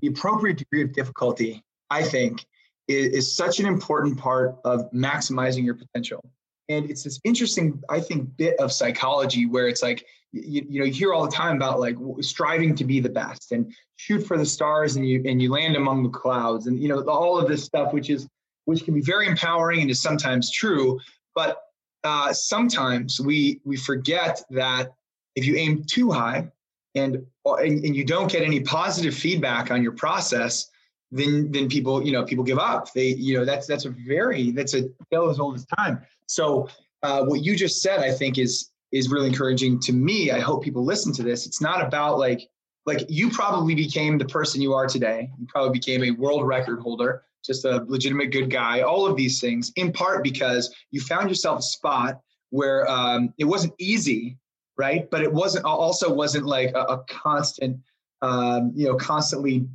the 0.01 0.09
appropriate 0.09 0.59
degree 0.59 0.83
of 0.83 0.93
difficulty, 0.93 1.63
I 1.91 2.03
think, 2.03 2.45
is, 2.89 3.07
is, 3.09 3.37
such 3.37 3.61
an 3.61 3.67
important 3.67 4.19
part 4.19 4.57
of 4.65 4.91
maximizing 4.93 5.65
your 5.65 5.75
potential. 5.75 6.23
And 6.69 6.91
it's 6.91 7.03
this 7.03 7.21
interesting, 7.25 7.83
I 7.91 8.01
think, 8.01 8.37
bit 8.37 8.59
of 8.59 8.73
psychology 8.73 9.47
where 9.47 9.69
it's 9.69 9.83
like, 9.83 10.05
you, 10.33 10.67
you 10.69 10.79
know, 10.81 10.87
you 10.87 10.93
hear 10.93 11.13
all 11.13 11.25
the 11.25 11.33
time 11.33 11.57
about 11.57 11.79
like 11.81 11.97
striving 12.21 12.75
to 12.77 12.85
be 12.85 13.01
the 13.01 13.09
best 13.09 13.53
and 13.53 13.73
shoot 13.97 14.27
for 14.27 14.37
the 14.37 14.47
stars 14.47 14.97
and 14.97 15.09
you 15.09 15.23
and 15.27 15.41
you 15.41 15.51
land 15.51 15.77
among 15.77 16.03
the 16.03 16.09
clouds 16.09 16.67
and 16.67 16.81
you 16.83 16.89
know 16.89 17.03
all 17.03 17.39
of 17.39 17.49
this 17.49 17.65
stuff, 17.65 17.93
which 17.93 18.11
is 18.11 18.27
which 18.65 18.85
can 18.85 18.95
be 18.95 19.01
very 19.01 19.27
empowering 19.27 19.83
and 19.83 19.91
is 19.91 20.03
sometimes 20.03 20.51
true, 20.51 20.99
but 21.35 21.59
uh, 22.03 22.33
sometimes 22.33 23.21
we 23.21 23.61
we 23.65 23.77
forget 23.77 24.43
that 24.51 24.93
if 25.37 25.47
you 25.47 25.57
aim 25.57 25.85
too 25.85 26.11
high 26.11 26.51
and, 26.95 27.25
and 27.45 27.85
and 27.85 27.97
you 27.97 28.05
don't 28.05 28.31
get 28.31 28.43
any 28.43 28.61
positive 28.61 29.15
feedback 29.15 29.71
on 29.71 29.83
your 29.83 29.93
process 29.93 30.71
then 31.15 31.51
then 31.53 31.69
people 31.69 32.05
you 32.05 32.13
know 32.13 32.25
people 32.25 32.45
give 32.45 32.59
up. 32.59 32.93
They 32.93 33.09
you 33.09 33.39
know 33.39 33.45
that's 33.45 33.67
that's 33.67 33.85
a 33.85 33.91
very 33.91 34.51
that's 34.51 34.75
a 34.75 34.89
tale 35.11 35.31
as 35.31 35.39
old 35.39 35.55
as 35.55 35.65
time. 35.79 36.03
So 36.27 36.69
uh, 37.03 37.25
what 37.25 37.43
you 37.43 37.55
just 37.55 37.83
said 37.83 38.01
i 38.01 38.11
think 38.11 38.39
is 38.39 38.71
is 38.91 39.11
really 39.11 39.29
encouraging 39.29 39.79
to 39.81 39.93
me. 39.93 40.31
I 40.31 40.41
hope 40.41 40.65
people 40.65 40.85
listen 40.85 41.13
to 41.15 41.23
this. 41.23 41.47
It's 41.47 41.61
not 41.61 41.85
about 41.85 42.19
like 42.19 42.49
like 42.85 43.07
you 43.09 43.31
probably 43.31 43.75
became 43.75 44.19
the 44.19 44.25
person 44.25 44.61
you 44.61 44.75
are 44.75 44.87
today. 44.87 45.31
You 45.39 45.47
probably 45.47 45.73
became 45.73 46.03
a 46.05 46.11
world 46.11 46.47
record 46.47 46.81
holder 46.81 47.23
just 47.45 47.67
a 47.67 47.85
legitimate 47.89 48.33
good 48.33 48.49
guy 48.49 48.81
all 48.81 49.05
of 49.05 49.17
these 49.17 49.39
things 49.39 49.71
in 49.77 49.93
part 49.93 50.25
because 50.25 50.75
you 50.93 50.99
found 50.99 51.29
yourself 51.29 51.59
a 51.59 51.63
spot 51.63 52.19
where 52.49 52.91
um, 52.91 53.35
it 53.37 53.45
wasn't 53.45 53.75
easy 53.79 54.39
right? 54.77 55.09
But 55.11 55.23
it 55.23 55.33
wasn't 55.33 55.65
also 55.65 56.13
wasn't 56.13 56.47
like 56.47 56.71
a, 56.75 56.83
a 56.83 57.05
constant, 57.09 57.79
um, 58.23 58.73
you 58.75 58.87
know, 58.87 58.97
constantly 58.97 59.67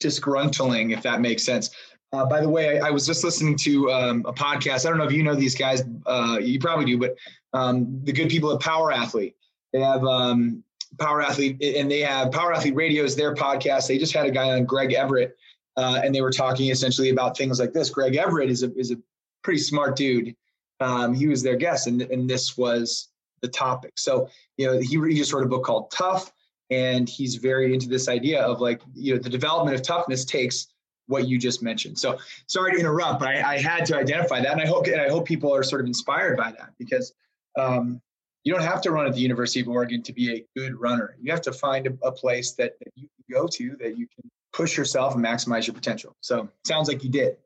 disgruntling, 0.00 0.92
if 0.96 1.02
that 1.02 1.20
makes 1.20 1.44
sense. 1.44 1.70
Uh, 2.12 2.24
by 2.24 2.40
the 2.40 2.48
way, 2.48 2.80
I, 2.80 2.88
I, 2.88 2.90
was 2.90 3.06
just 3.06 3.22
listening 3.22 3.54
to 3.58 3.90
um, 3.92 4.24
a 4.26 4.32
podcast. 4.32 4.86
I 4.86 4.88
don't 4.88 4.96
know 4.98 5.04
if 5.04 5.12
you 5.12 5.22
know 5.22 5.34
these 5.34 5.54
guys. 5.54 5.82
Uh, 6.06 6.38
you 6.40 6.58
probably 6.58 6.86
do, 6.86 6.96
but 6.96 7.16
um, 7.52 8.00
the 8.04 8.12
good 8.12 8.30
people 8.30 8.52
at 8.52 8.60
Power 8.60 8.90
Athlete. 8.90 9.36
They 9.74 9.80
have 9.80 10.02
um, 10.04 10.64
Power 10.98 11.20
Athlete, 11.20 11.62
and 11.62 11.90
they 11.90 12.00
have 12.00 12.32
Power 12.32 12.54
Athlete 12.54 12.74
Radio 12.74 13.04
is 13.04 13.14
their 13.14 13.34
podcast. 13.34 13.88
They 13.88 13.98
just 13.98 14.14
had 14.14 14.26
a 14.26 14.30
guy 14.30 14.52
on 14.52 14.64
Greg 14.64 14.94
Everett, 14.94 15.36
uh, 15.76 16.00
and 16.02 16.14
they 16.14 16.22
were 16.22 16.30
talking 16.30 16.70
essentially 16.70 17.10
about 17.10 17.36
things 17.36 17.60
like 17.60 17.74
this. 17.74 17.90
Greg 17.90 18.16
Everett 18.16 18.48
is 18.48 18.62
a 18.62 18.74
is 18.74 18.90
a 18.90 18.96
pretty 19.42 19.60
smart 19.60 19.94
dude. 19.94 20.34
Um, 20.80 21.12
he 21.12 21.28
was 21.28 21.42
their 21.42 21.56
guest, 21.56 21.88
and 21.88 22.00
and 22.00 22.28
this 22.28 22.56
was 22.56 23.07
the 23.40 23.48
topic. 23.48 23.92
So, 23.96 24.28
you 24.56 24.66
know, 24.66 24.78
he, 24.78 24.98
he 25.08 25.16
just 25.16 25.32
wrote 25.32 25.44
a 25.44 25.48
book 25.48 25.64
called 25.64 25.90
Tough, 25.90 26.32
and 26.70 27.08
he's 27.08 27.36
very 27.36 27.72
into 27.72 27.88
this 27.88 28.08
idea 28.08 28.42
of 28.42 28.60
like, 28.60 28.82
you 28.94 29.14
know, 29.14 29.20
the 29.20 29.30
development 29.30 29.74
of 29.74 29.82
toughness 29.82 30.24
takes 30.24 30.68
what 31.06 31.26
you 31.26 31.38
just 31.38 31.62
mentioned. 31.62 31.98
So, 31.98 32.18
sorry 32.46 32.72
to 32.72 32.78
interrupt, 32.78 33.20
but 33.20 33.28
I, 33.28 33.54
I 33.54 33.58
had 33.58 33.86
to 33.86 33.96
identify 33.96 34.40
that, 34.40 34.52
and 34.52 34.60
I 34.60 34.66
hope 34.66 34.86
and 34.86 35.00
I 35.00 35.08
hope 35.08 35.26
people 35.26 35.54
are 35.54 35.62
sort 35.62 35.80
of 35.80 35.86
inspired 35.86 36.36
by 36.36 36.52
that 36.52 36.70
because 36.78 37.14
um, 37.58 38.00
you 38.44 38.52
don't 38.52 38.62
have 38.62 38.82
to 38.82 38.90
run 38.90 39.06
at 39.06 39.14
the 39.14 39.20
University 39.20 39.60
of 39.60 39.68
Oregon 39.68 40.02
to 40.02 40.12
be 40.12 40.32
a 40.34 40.44
good 40.58 40.78
runner. 40.78 41.16
You 41.20 41.32
have 41.32 41.42
to 41.42 41.52
find 41.52 41.86
a, 41.86 42.06
a 42.06 42.12
place 42.12 42.52
that, 42.52 42.78
that 42.78 42.92
you 42.94 43.08
can 43.08 43.40
go 43.40 43.46
to 43.46 43.76
that 43.80 43.96
you 43.96 44.06
can 44.06 44.30
push 44.52 44.76
yourself 44.76 45.14
and 45.14 45.24
maximize 45.24 45.66
your 45.66 45.74
potential. 45.74 46.14
So, 46.20 46.48
sounds 46.66 46.88
like 46.88 47.02
you 47.02 47.10
did. 47.10 47.36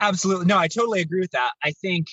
Absolutely. 0.00 0.46
No, 0.46 0.58
I 0.58 0.68
totally 0.68 1.00
agree 1.00 1.20
with 1.20 1.30
that. 1.30 1.52
I 1.64 1.72
think 1.72 2.06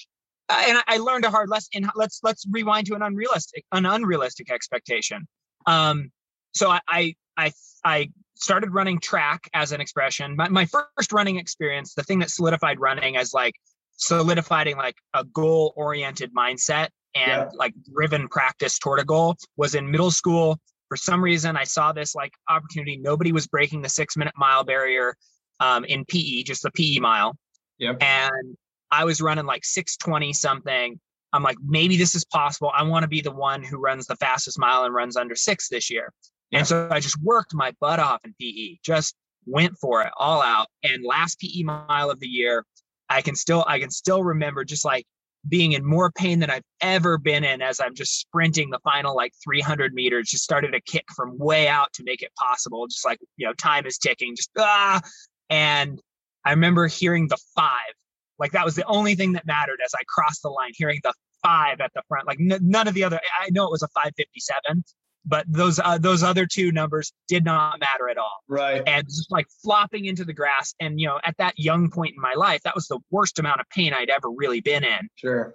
uh, 0.50 0.64
and 0.68 0.84
I 0.88 0.98
learned 0.98 1.26
a 1.26 1.30
hard 1.32 1.50
lesson. 1.50 1.90
let's 1.96 2.20
let's 2.24 2.46
rewind 2.50 2.88
to 2.88 2.96
an 2.96 3.02
unrealistic 3.02 3.64
an 3.72 3.86
unrealistic 3.86 4.52
expectation. 4.52 5.28
Um, 5.66 6.12
so 6.54 6.70
I, 6.70 6.82
I 6.88 7.14
I 7.38 7.52
I 7.86 8.10
started 8.36 8.74
running 8.74 9.00
track 9.00 9.50
as 9.54 9.72
an 9.72 9.82
expression. 9.82 10.36
My, 10.36 10.48
my 10.50 10.66
first 10.66 11.12
running 11.12 11.38
experience, 11.38 11.94
the 11.94 12.04
thing 12.04 12.20
that 12.20 12.30
solidified 12.30 12.80
running 12.80 13.18
as 13.18 13.34
like 13.34 13.54
solidifying 13.98 14.78
like 14.78 14.96
a 15.14 15.26
goal 15.26 15.74
oriented 15.76 16.34
mindset 16.34 16.88
and 17.16 17.28
Yeah. 17.28 17.50
like 17.54 17.74
driven 17.94 18.28
practice 18.30 18.80
toward 18.80 19.00
a 19.00 19.06
goal 19.06 19.36
was 19.58 19.76
in 19.76 19.92
middle 19.92 20.12
school. 20.12 20.58
For 20.88 20.96
some 20.96 21.22
reason, 21.24 21.58
I 21.58 21.66
saw 21.66 21.92
this 21.92 22.16
like 22.16 22.32
opportunity. 22.50 22.98
Nobody 22.98 23.32
was 23.32 23.46
breaking 23.46 23.82
the 23.82 23.90
six 23.90 24.16
minute 24.18 24.34
mile 24.38 24.64
barrier 24.64 25.16
um, 25.60 25.84
in 25.86 26.06
PE, 26.06 26.44
just 26.44 26.64
the 26.64 26.72
PE 26.72 27.00
mile. 27.00 27.36
Yep. 27.78 27.98
And 28.02 28.58
I 28.92 29.06
was 29.06 29.22
running 29.22 29.46
like 29.46 29.66
620 29.66 30.34
something. 30.34 31.00
I'm 31.32 31.44
like, 31.44 31.58
maybe 31.64 31.96
this 31.96 32.16
is 32.16 32.26
possible. 32.26 32.72
I 32.74 32.84
want 32.84 33.04
to 33.04 33.08
be 33.08 33.22
the 33.22 33.32
one 33.32 33.64
who 33.64 33.78
runs 33.78 34.08
the 34.08 34.16
fastest 34.16 34.58
mile 34.58 34.84
and 34.84 34.94
runs 34.94 35.16
under 35.16 35.36
six 35.36 35.70
this 35.70 35.90
year. 35.90 36.12
Yeah. 36.52 36.60
And 36.60 36.68
so 36.68 36.90
I 36.92 37.00
just 37.00 37.22
worked 37.22 37.54
my 37.54 37.72
butt 37.80 38.00
off 38.00 38.26
in 38.26 38.34
PE, 38.42 38.78
just 38.84 39.16
went 39.46 39.78
for 39.80 40.02
it 40.02 40.12
all 40.18 40.42
out. 40.42 40.68
And 40.84 41.04
last 41.04 41.40
PE 41.40 41.64
mile 41.64 42.10
of 42.10 42.20
the 42.20 42.28
year, 42.28 42.66
I 43.10 43.22
can 43.22 43.36
still 43.36 43.64
I 43.68 43.80
can 43.80 43.92
still 43.92 44.24
remember 44.24 44.64
just 44.64 44.86
like 44.86 45.06
being 45.48 45.72
in 45.72 45.86
more 45.86 46.12
pain 46.12 46.40
than 46.40 46.50
I've 46.50 46.64
ever 46.82 47.18
been 47.18 47.44
in 47.44 47.62
as 47.62 47.80
I'm 47.80 47.96
just 47.96 48.20
sprinting 48.20 48.70
the 48.70 48.80
final 48.80 49.16
like 49.16 49.34
300 49.44 49.94
meters. 49.94 50.30
Just 50.30 50.44
started 50.44 50.76
a 50.76 50.82
kick 50.82 51.06
from 51.16 51.38
way 51.38 51.68
out 51.68 51.94
to 51.94 52.04
make 52.04 52.22
it 52.22 52.32
possible. 52.36 52.88
Just 52.88 53.06
like 53.06 53.20
you 53.38 53.46
know, 53.46 53.54
time 53.54 53.86
is 53.86 53.98
ticking. 53.98 54.36
Just 54.36 54.50
ah, 54.58 55.02
and 55.50 56.02
I 56.46 56.52
remember 56.52 56.88
hearing 56.88 57.28
the 57.28 57.38
five. 57.56 57.94
Like 58.40 58.52
that 58.54 58.66
was 58.66 58.76
the 58.76 58.86
only 58.86 59.16
thing 59.16 59.34
that 59.34 59.46
mattered 59.46 59.80
as 59.84 59.92
I 59.96 60.02
crossed 60.08 60.42
the 60.42 60.50
line. 60.50 60.72
Hearing 60.76 61.00
the 61.04 61.14
five 61.44 61.80
at 61.82 61.92
the 61.94 62.02
front. 62.08 62.28
Like 62.28 62.40
n- 62.40 62.60
none 62.62 62.88
of 62.88 62.94
the 62.94 63.04
other. 63.04 63.20
I 63.42 63.50
know 63.52 63.66
it 63.66 63.72
was 63.72 63.82
a 63.84 63.88
557, 63.90 64.84
but 65.26 65.46
those 65.48 65.80
uh, 65.80 65.98
those 65.98 66.24
other 66.24 66.46
two 66.46 66.72
numbers 66.72 67.12
did 67.28 67.44
not 67.46 67.80
matter 67.80 68.10
at 68.10 68.18
all 68.18 68.40
Right. 68.48 68.82
and 68.88 69.06
just 69.06 69.32
like 69.32 69.48
flopping 69.64 70.06
into 70.06 70.24
the 70.26 70.34
grass. 70.34 70.74
And 70.80 71.00
you 71.00 71.08
know, 71.08 71.20
at 71.24 71.36
that 71.38 71.54
young 71.58 71.90
point 71.92 72.14
in 72.16 72.22
my 72.22 72.34
life, 72.36 72.62
that 72.64 72.76
was 72.76 72.88
the 72.88 73.00
worst 73.12 73.40
amount 73.40 73.60
of 73.62 73.68
pain 73.70 73.94
I'd 73.94 74.10
ever 74.10 74.30
really 74.30 74.62
been 74.62 74.84
in. 74.84 75.10
Sure. 75.16 75.52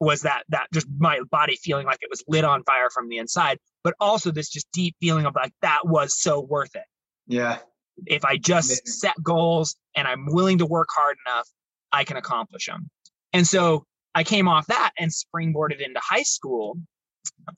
Was 0.00 0.22
that 0.22 0.42
that 0.48 0.66
just 0.74 0.88
my 0.98 1.20
body 1.30 1.56
feeling 1.62 1.86
like 1.86 1.98
it 2.00 2.10
was 2.10 2.24
lit 2.26 2.44
on 2.44 2.64
fire 2.64 2.90
from 2.90 3.08
the 3.08 3.18
inside, 3.18 3.58
but 3.84 3.94
also 4.00 4.32
this 4.32 4.48
just 4.48 4.66
deep 4.72 4.96
feeling 5.00 5.26
of 5.26 5.34
like 5.36 5.52
that 5.62 5.86
was 5.86 6.20
so 6.20 6.40
worth 6.40 6.74
it. 6.74 6.82
Yeah. 7.28 7.58
If 8.06 8.24
I 8.24 8.36
just 8.36 8.70
Amazing. 8.70 8.86
set 8.86 9.14
goals 9.22 9.76
and 9.94 10.08
I'm 10.08 10.26
willing 10.26 10.58
to 10.58 10.66
work 10.66 10.88
hard 10.92 11.16
enough, 11.26 11.46
I 11.92 12.04
can 12.04 12.16
accomplish 12.16 12.66
them. 12.66 12.88
And 13.32 13.46
so 13.46 13.84
I 14.14 14.24
came 14.24 14.48
off 14.48 14.66
that 14.66 14.92
and 14.98 15.10
springboarded 15.10 15.80
into 15.80 16.00
high 16.02 16.22
school. 16.22 16.78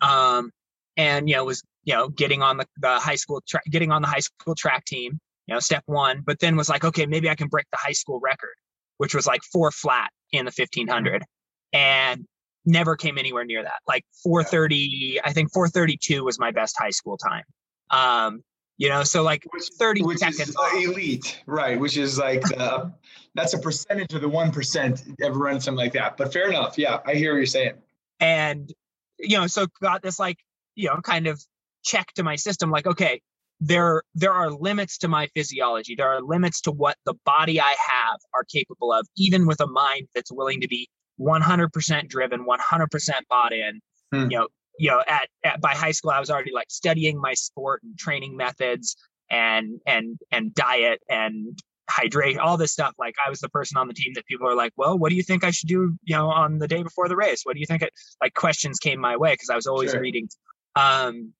Um, 0.00 0.50
and 0.97 1.29
you 1.29 1.37
know, 1.37 1.45
was 1.45 1.62
you 1.85 1.95
know, 1.95 2.09
getting 2.09 2.43
on 2.43 2.57
the, 2.57 2.67
the 2.79 2.99
high 2.99 3.17
school 3.17 3.43
track 3.47 3.64
getting 3.71 3.93
on 3.93 4.03
the 4.03 4.09
high 4.09 4.21
school 4.21 4.55
track 4.55 4.85
team, 4.85 5.19
you 5.47 5.55
know, 5.55 5.61
step 5.61 5.83
one, 5.87 6.23
but 6.25 6.38
then 6.41 6.57
was 6.57 6.69
like, 6.69 6.85
okay, 6.85 7.07
maybe 7.07 7.29
I 7.29 7.35
can 7.35 7.49
break 7.49 7.67
the 7.71 7.79
high 7.79 7.93
school 7.93 8.21
record, 8.23 8.55
which 8.99 9.14
was 9.14 9.26
like 9.26 9.43
four 9.53 9.71
flat 9.71 10.11
in 10.33 10.45
the 10.45 10.53
fifteen 10.53 10.88
hundred. 10.88 11.25
And 11.73 12.26
never 12.64 12.97
came 12.97 13.19
anywhere 13.19 13.45
near 13.45 13.62
that. 13.62 13.81
Like 13.87 14.05
430, 14.23 15.21
I 15.25 15.33
think 15.33 15.53
432 15.53 16.25
was 16.25 16.38
my 16.38 16.50
best 16.50 16.76
high 16.79 16.91
school 16.91 17.17
time. 17.17 17.45
Um, 17.91 18.43
you 18.78 18.88
know, 18.88 19.02
so 19.04 19.23
like 19.23 19.45
Which, 19.52 19.69
30 19.78 20.02
which 20.02 20.19
seconds. 20.19 20.49
is 20.50 20.57
uh, 20.57 20.69
elite, 20.78 21.40
right? 21.47 21.78
Which 21.78 21.97
is 21.97 22.19
like 22.19 22.43
the, 22.43 22.93
that's 23.35 23.54
a 23.54 23.59
percentage 23.59 24.12
of 24.14 24.21
the 24.21 24.28
one 24.28 24.50
percent 24.50 25.02
ever 25.23 25.38
run 25.38 25.61
something 25.61 25.78
like 25.78 25.93
that. 25.93 26.16
But 26.16 26.33
fair 26.33 26.49
enough. 26.49 26.76
Yeah, 26.78 27.00
I 27.07 27.14
hear 27.14 27.33
what 27.33 27.38
you're 27.38 27.47
saying. 27.47 27.75
and 28.21 28.73
you 29.19 29.38
know 29.38 29.47
so 29.47 29.66
got 29.81 30.02
this 30.02 30.19
like 30.19 30.38
you 30.75 30.88
know 30.88 30.97
kind 31.02 31.26
of 31.28 31.40
check 31.85 32.12
to 32.14 32.25
my 32.25 32.35
system 32.35 32.69
like 32.71 32.85
okay 32.87 33.21
there 33.61 34.02
there 34.16 34.33
are 34.33 34.50
limits 34.50 34.99
to 34.99 35.07
my 35.07 35.28
physiology 35.37 35.95
there 35.95 36.09
are 36.09 36.21
limits 36.21 36.61
to 36.61 36.73
what 36.73 36.97
the 37.07 37.14
body 37.25 37.61
i 37.61 37.76
have 37.78 38.19
are 38.35 38.43
capable 38.52 38.93
of 38.93 39.07
even 39.16 39.47
with 39.47 39.61
a 39.61 39.66
mind 39.69 40.09
that's 40.16 40.33
willing 40.33 40.61
to 40.61 40.66
be 40.66 40.88
100% 41.21 42.09
driven 42.09 42.45
100% 42.45 43.11
bought 43.31 43.52
in 43.52 43.81
Hmm. 44.12 44.31
you 44.31 44.38
know 44.38 44.49
you 44.78 44.90
know 44.90 45.02
at, 45.09 45.28
at 45.45 45.61
by 45.61 45.73
high 45.75 45.90
school 45.93 46.11
i 46.11 46.21
was 46.21 46.31
already 46.31 46.52
like 46.52 46.71
studying 46.71 47.21
my 47.21 47.35
sport 47.35 47.83
and 47.83 47.97
training 47.99 48.37
methods 48.37 48.97
and 49.31 49.81
and 49.87 50.19
and 50.31 50.54
diet 50.54 51.00
and 51.09 51.59
hydrate 51.90 52.38
all 52.38 52.57
this 52.57 52.73
stuff 52.73 52.95
like 52.99 53.14
i 53.25 53.28
was 53.31 53.40
the 53.40 53.49
person 53.50 53.76
on 53.76 53.88
the 53.88 53.95
team 53.95 54.12
that 54.14 54.25
people 54.26 54.49
are 54.49 54.54
like 54.54 54.73
well 54.76 54.97
what 54.99 55.11
do 55.11 55.16
you 55.16 55.23
think 55.23 55.45
i 55.45 55.50
should 55.50 55.69
do 55.69 55.95
you 56.04 56.16
know 56.16 56.31
on 56.31 56.59
the 56.59 56.66
day 56.69 56.83
before 56.83 57.09
the 57.09 57.16
race 57.16 57.43
what 57.45 57.54
do 57.54 57.61
you 57.61 57.66
think 57.66 57.83
it 57.83 57.93
like 58.23 58.33
questions 58.35 58.78
came 58.78 58.99
my 58.99 59.16
way 59.16 59.33
because 59.33 59.50
i 59.50 59.54
was 59.57 59.66
always 59.66 59.90
Sure. 59.90 60.00
reading 60.00 60.28
um 60.76 61.33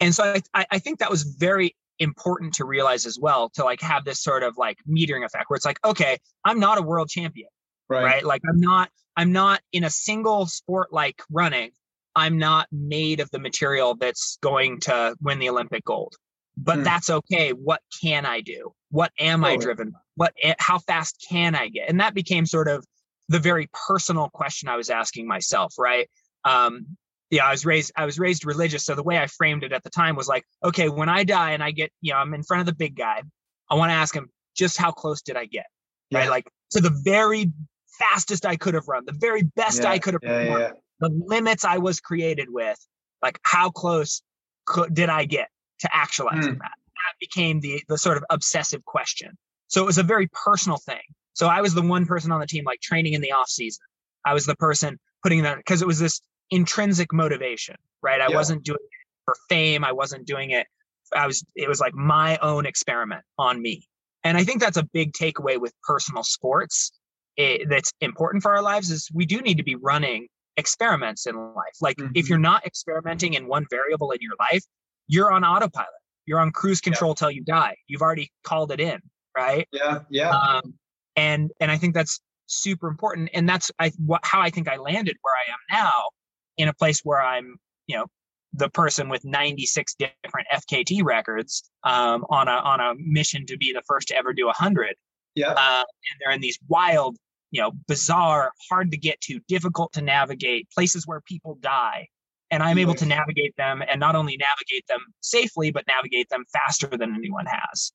and 0.00 0.14
so 0.14 0.24
I, 0.24 0.40
I 0.54 0.66
i 0.72 0.78
think 0.78 0.98
that 1.00 1.10
was 1.10 1.22
very 1.24 1.76
important 1.98 2.54
to 2.54 2.64
realize 2.64 3.04
as 3.04 3.18
well 3.20 3.50
to 3.50 3.64
like 3.64 3.82
have 3.82 4.04
this 4.06 4.22
sort 4.22 4.42
of 4.42 4.56
like 4.56 4.78
metering 4.88 5.24
effect 5.26 5.44
where 5.48 5.56
it's 5.56 5.66
like 5.66 5.78
okay 5.84 6.16
i'm 6.44 6.58
not 6.58 6.78
a 6.78 6.82
world 6.82 7.08
champion 7.08 7.48
Right. 7.90 8.04
right 8.04 8.24
like 8.24 8.40
i'm 8.48 8.60
not 8.60 8.88
i'm 9.16 9.32
not 9.32 9.60
in 9.72 9.84
a 9.84 9.90
single 9.90 10.46
sport 10.46 10.92
like 10.92 11.20
running 11.30 11.72
i'm 12.16 12.38
not 12.38 12.66
made 12.72 13.20
of 13.20 13.30
the 13.30 13.38
material 13.38 13.94
that's 13.94 14.38
going 14.42 14.80
to 14.80 15.14
win 15.20 15.38
the 15.38 15.48
olympic 15.48 15.84
gold. 15.84 16.14
But 16.56 16.78
Hmm. 16.78 16.82
that's 16.84 17.08
okay. 17.10 17.50
What 17.52 17.80
can 18.02 18.26
i 18.26 18.40
do? 18.40 18.72
What 18.90 19.12
am 19.18 19.44
i 19.44 19.56
driven 19.56 19.90
by? 19.90 19.98
what 20.16 20.34
how 20.58 20.78
fast 20.80 21.24
can 21.28 21.54
i 21.54 21.68
get? 21.68 21.88
And 21.88 22.00
that 22.00 22.14
became 22.14 22.44
sort 22.46 22.68
of 22.68 22.84
the 23.28 23.38
very 23.38 23.68
personal 23.86 24.28
question 24.28 24.68
i 24.68 24.76
was 24.76 24.90
asking 24.90 25.26
myself 25.26 25.74
right? 25.78 26.08
Um 26.44 26.96
yeah 27.30 27.46
i 27.46 27.52
was 27.52 27.64
raised 27.64 27.92
i 27.96 28.04
was 28.04 28.18
raised 28.18 28.44
religious 28.44 28.84
so 28.84 28.94
the 28.96 29.04
way 29.04 29.16
i 29.16 29.26
framed 29.28 29.62
it 29.62 29.72
at 29.72 29.84
the 29.84 29.90
time 29.90 30.16
was 30.16 30.26
like 30.26 30.42
okay 30.64 30.88
when 30.88 31.08
i 31.08 31.22
die 31.22 31.52
and 31.52 31.62
i 31.62 31.70
get 31.70 31.92
you 32.00 32.12
know 32.12 32.18
i'm 32.18 32.34
in 32.34 32.42
front 32.42 32.58
of 32.60 32.66
the 32.66 32.74
big 32.74 32.96
guy 32.96 33.22
i 33.70 33.74
want 33.76 33.88
to 33.90 33.94
ask 33.94 34.12
him 34.16 34.28
just 34.56 34.76
how 34.76 34.90
close 34.90 35.22
did 35.22 35.36
i 35.36 35.44
get 35.44 35.66
right? 36.12 36.28
Like 36.28 36.46
to 36.72 36.80
the 36.80 36.90
very 37.04 37.52
fastest 38.00 38.44
i 38.44 38.56
could 38.56 38.74
have 38.74 38.88
run 38.88 39.04
the 39.06 39.12
very 39.12 39.42
best 39.42 39.84
Yeah, 39.84 39.90
i 39.90 39.98
could 40.00 40.14
have 40.14 40.22
Yeah, 40.24 40.40
yeah, 40.42 40.50
run. 40.50 40.60
yeah. 40.60 40.70
The 41.00 41.08
limits 41.26 41.64
i 41.64 41.78
was 41.78 42.00
created 42.00 42.48
with 42.50 42.78
like 43.22 43.38
how 43.44 43.70
close 43.70 44.22
could, 44.66 44.94
did 44.94 45.08
i 45.08 45.24
get 45.24 45.48
to 45.80 45.88
actualizing 45.94 46.54
Hmm. 46.54 46.58
that? 46.58 46.72
That 46.96 47.14
became 47.20 47.60
the 47.60 47.82
the 47.88 47.98
sort 47.98 48.16
of 48.18 48.24
obsessive 48.30 48.84
question. 48.84 49.36
So 49.68 49.82
it 49.82 49.86
was 49.86 49.98
a 49.98 50.02
very 50.02 50.28
personal 50.44 50.78
thing. 50.78 51.00
So 51.32 51.48
i 51.48 51.60
was 51.60 51.74
the 51.74 51.82
one 51.82 52.06
person 52.06 52.32
on 52.32 52.40
the 52.40 52.46
team 52.46 52.64
like 52.64 52.80
training 52.80 53.14
in 53.14 53.20
the 53.22 53.32
off 53.32 53.48
season. 53.48 53.84
I 54.24 54.34
was 54.34 54.44
the 54.46 54.56
person 54.56 54.98
putting 55.22 55.42
that 55.42 55.56
because 55.56 55.80
it 55.82 55.86
was 55.88 55.98
this 55.98 56.20
intrinsic 56.50 57.12
motivation 57.12 57.76
right? 58.02 58.20
I 58.20 58.28
Yeah. 58.28 58.36
wasn't 58.36 58.64
doing 58.64 58.78
it 58.80 59.06
for 59.24 59.34
fame. 59.48 59.84
I 59.84 59.92
wasn't 59.92 60.26
doing 60.26 60.50
it 60.50 60.66
i 61.14 61.26
was 61.26 61.44
it 61.56 61.68
was 61.68 61.80
like 61.80 61.94
my 61.94 62.38
own 62.38 62.66
experiment 62.66 63.24
on 63.38 63.60
me. 63.60 63.86
And 64.24 64.36
i 64.36 64.44
think 64.44 64.60
that's 64.60 64.76
a 64.76 64.84
big 64.92 65.12
takeaway 65.12 65.60
with 65.60 65.72
personal 65.82 66.22
sports 66.22 66.92
it, 67.36 67.68
that's 67.68 67.92
important 68.00 68.42
for 68.42 68.54
our 68.54 68.62
lives 68.62 68.90
is 68.90 69.08
we 69.14 69.24
do 69.26 69.40
need 69.40 69.56
to 69.56 69.62
be 69.64 69.76
running 69.76 70.28
experiments 70.56 71.26
in 71.26 71.36
life 71.36 71.76
like 71.80 71.98
if 72.14 72.26
Mhm. 72.26 72.28
you're 72.28 72.38
not 72.38 72.64
experimenting 72.66 73.34
in 73.34 73.46
one 73.46 73.66
variable 73.70 74.10
in 74.10 74.18
your 74.20 74.34
life 74.38 74.62
you're 75.06 75.30
on 75.32 75.44
autopilot 75.44 75.88
you're 76.26 76.40
on 76.40 76.50
cruise 76.50 76.80
control 76.80 77.14
till 77.14 77.30
you 77.30 77.42
die 77.44 77.76
you've 77.86 78.02
already 78.02 78.30
called 78.44 78.70
it 78.72 78.80
in 78.80 79.00
right 79.36 79.68
Yeah. 79.72 80.00
Yeah. 80.10 80.30
um, 80.30 80.74
and 81.16 81.50
and 81.60 81.70
I 81.70 81.76
think 81.78 81.94
that's 81.94 82.20
super 82.46 82.88
important, 82.88 83.30
and 83.32 83.48
that's 83.48 83.70
I 83.78 83.90
what 84.04 84.20
how 84.24 84.40
I 84.40 84.50
think 84.50 84.68
I 84.68 84.76
landed 84.76 85.16
where 85.22 85.34
I 85.34 85.52
am 85.52 85.58
now, 85.84 86.08
in 86.56 86.68
a 86.68 86.74
place 86.74 87.00
where 87.04 87.20
I'm 87.20 87.56
you 87.86 87.96
know 87.96 88.06
the 88.52 88.68
person 88.68 89.08
with 89.08 89.24
96 89.24 89.94
different 89.94 90.48
FKT 90.52 91.02
records 91.04 91.62
um, 91.84 92.24
on 92.30 92.48
a 92.48 92.52
on 92.52 92.80
a 92.80 92.94
mission 92.98 93.46
to 93.46 93.56
be 93.56 93.72
the 93.72 93.82
first 93.86 94.08
to 94.08 94.16
ever 94.16 94.32
do 94.32 94.46
100, 94.46 94.96
yeah. 95.36 95.50
uh, 95.52 95.84
and 95.84 96.20
they're 96.20 96.32
in 96.32 96.40
these 96.40 96.58
wild, 96.68 97.16
you 97.50 97.60
know, 97.60 97.72
bizarre, 97.88 98.52
hard 98.70 98.90
to 98.92 98.96
get 98.96 99.20
to, 99.22 99.40
difficult 99.48 99.92
to 99.94 100.02
navigate 100.02 100.68
places 100.70 101.06
where 101.06 101.20
people 101.22 101.58
die. 101.60 102.08
And 102.52 102.62
I'm 102.62 102.78
able 102.78 102.94
to 102.94 103.06
navigate 103.06 103.54
them 103.56 103.82
and 103.88 104.00
not 104.00 104.16
only 104.16 104.36
navigate 104.36 104.84
them 104.88 105.00
safely, 105.20 105.70
but 105.70 105.86
navigate 105.86 106.28
them 106.30 106.44
faster 106.52 106.88
than 106.88 107.14
anyone 107.14 107.46
has. 107.46 107.92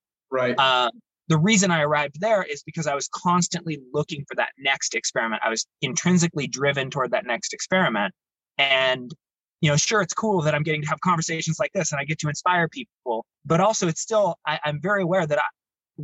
right. 0.57 0.57
Uh, 0.57 0.91
the 1.27 1.37
reason 1.37 1.71
I 1.71 1.81
arrived 1.81 2.21
there 2.21 2.43
is 2.43 2.61
because 2.63 2.87
I 2.87 2.93
was 2.93 3.07
constantly 3.07 3.79
looking 3.93 4.23
for 4.27 4.35
that 4.35 4.49
next 4.59 4.93
experiment. 4.93 5.41
I 5.43 5.49
was 5.49 5.65
intrinsically 5.81 6.47
driven 6.47 6.89
toward 6.89 7.11
that 7.11 7.25
next 7.25 7.53
experiment. 7.53 8.13
And, 8.57 9.11
you 9.59 9.69
know, 9.69 9.75
sure, 9.75 10.01
it's 10.01 10.13
cool 10.13 10.41
that 10.43 10.53
I'm 10.53 10.63
getting 10.63 10.83
to 10.83 10.87
have 10.87 11.01
conversations 11.01 11.57
like 11.59 11.71
this 11.73 11.91
and 11.91 11.99
I 11.99 12.03
get 12.03 12.19
to 12.19 12.29
inspire 12.29 12.69
people, 12.69 13.25
but 13.43 13.59
also 13.59 13.87
it's 13.87 14.01
still, 14.01 14.37
I, 14.45 14.59
I'm 14.63 14.79
very 14.81 15.01
aware 15.01 15.25
that 15.25 15.39
I, 15.39 16.03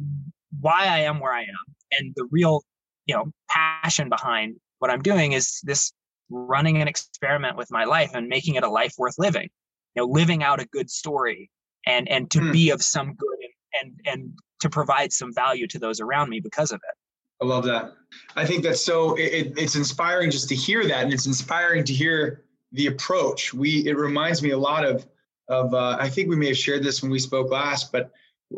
why 0.60 0.88
I 0.88 1.00
am 1.00 1.20
where 1.20 1.34
I 1.34 1.42
am 1.42 1.76
and 1.92 2.14
the 2.16 2.28
real, 2.32 2.64
you 3.12 3.18
know, 3.18 3.32
passion 3.50 4.08
behind 4.08 4.56
what 4.80 4.90
I'm 4.90 5.02
doing 5.02 5.34
is 5.34 5.60
this 5.64 5.92
running 6.30 6.82
an 6.82 6.88
experiment 6.88 7.58
with 7.58 7.70
my 7.70 7.84
life 7.84 8.12
and 8.14 8.30
making 8.30 8.56
it 8.56 8.64
a 8.64 8.70
life 8.70 8.94
worth 8.98 9.16
living, 9.20 9.50
you 9.96 10.02
know, 10.02 10.08
living 10.08 10.44
out 10.44 10.62
a 10.62 10.66
good 10.68 10.90
story 10.90 11.50
and, 11.86 12.08
and 12.08 12.32
to 12.32 12.40
Hmm. 12.40 12.52
be 12.54 12.70
of 12.70 12.82
some 12.82 13.14
good 13.16 13.38
and, 13.82 14.00
and, 14.06 14.08
and 14.14 14.34
to 14.62 14.70
provide 14.70 15.12
some 15.12 15.34
value 15.34 15.68
to 15.68 15.78
those 15.78 16.00
around 16.00 16.30
me 16.30 16.40
because 16.40 16.72
of 16.72 16.78
it. 16.78 16.96
I 17.44 17.48
love 17.48 17.66
that. 17.66 17.92
I 18.38 18.46
think 18.46 18.64
that's 18.64 18.86
so. 18.86 19.16
It, 19.16 19.54
it's 19.58 19.76
inspiring 19.76 20.32
just 20.32 20.48
to 20.50 20.56
hear 20.56 20.88
that, 20.88 21.04
and 21.04 21.12
it's 21.12 21.26
inspiring 21.26 21.84
to 21.86 21.94
hear 21.94 22.44
the 22.72 22.88
approach. 22.88 23.54
We 23.54 23.88
it 23.88 23.98
reminds 23.98 24.42
me 24.42 24.52
a 24.52 24.58
lot 24.58 24.86
of 24.86 25.06
of. 25.50 25.74
Uh, 25.74 25.98
I 26.00 26.08
think 26.08 26.30
we 26.30 26.36
may 26.36 26.48
have 26.48 26.58
shared 26.58 26.84
this 26.84 27.02
when 27.02 27.12
we 27.12 27.18
spoke 27.20 27.50
last, 27.50 27.92
but 27.92 28.12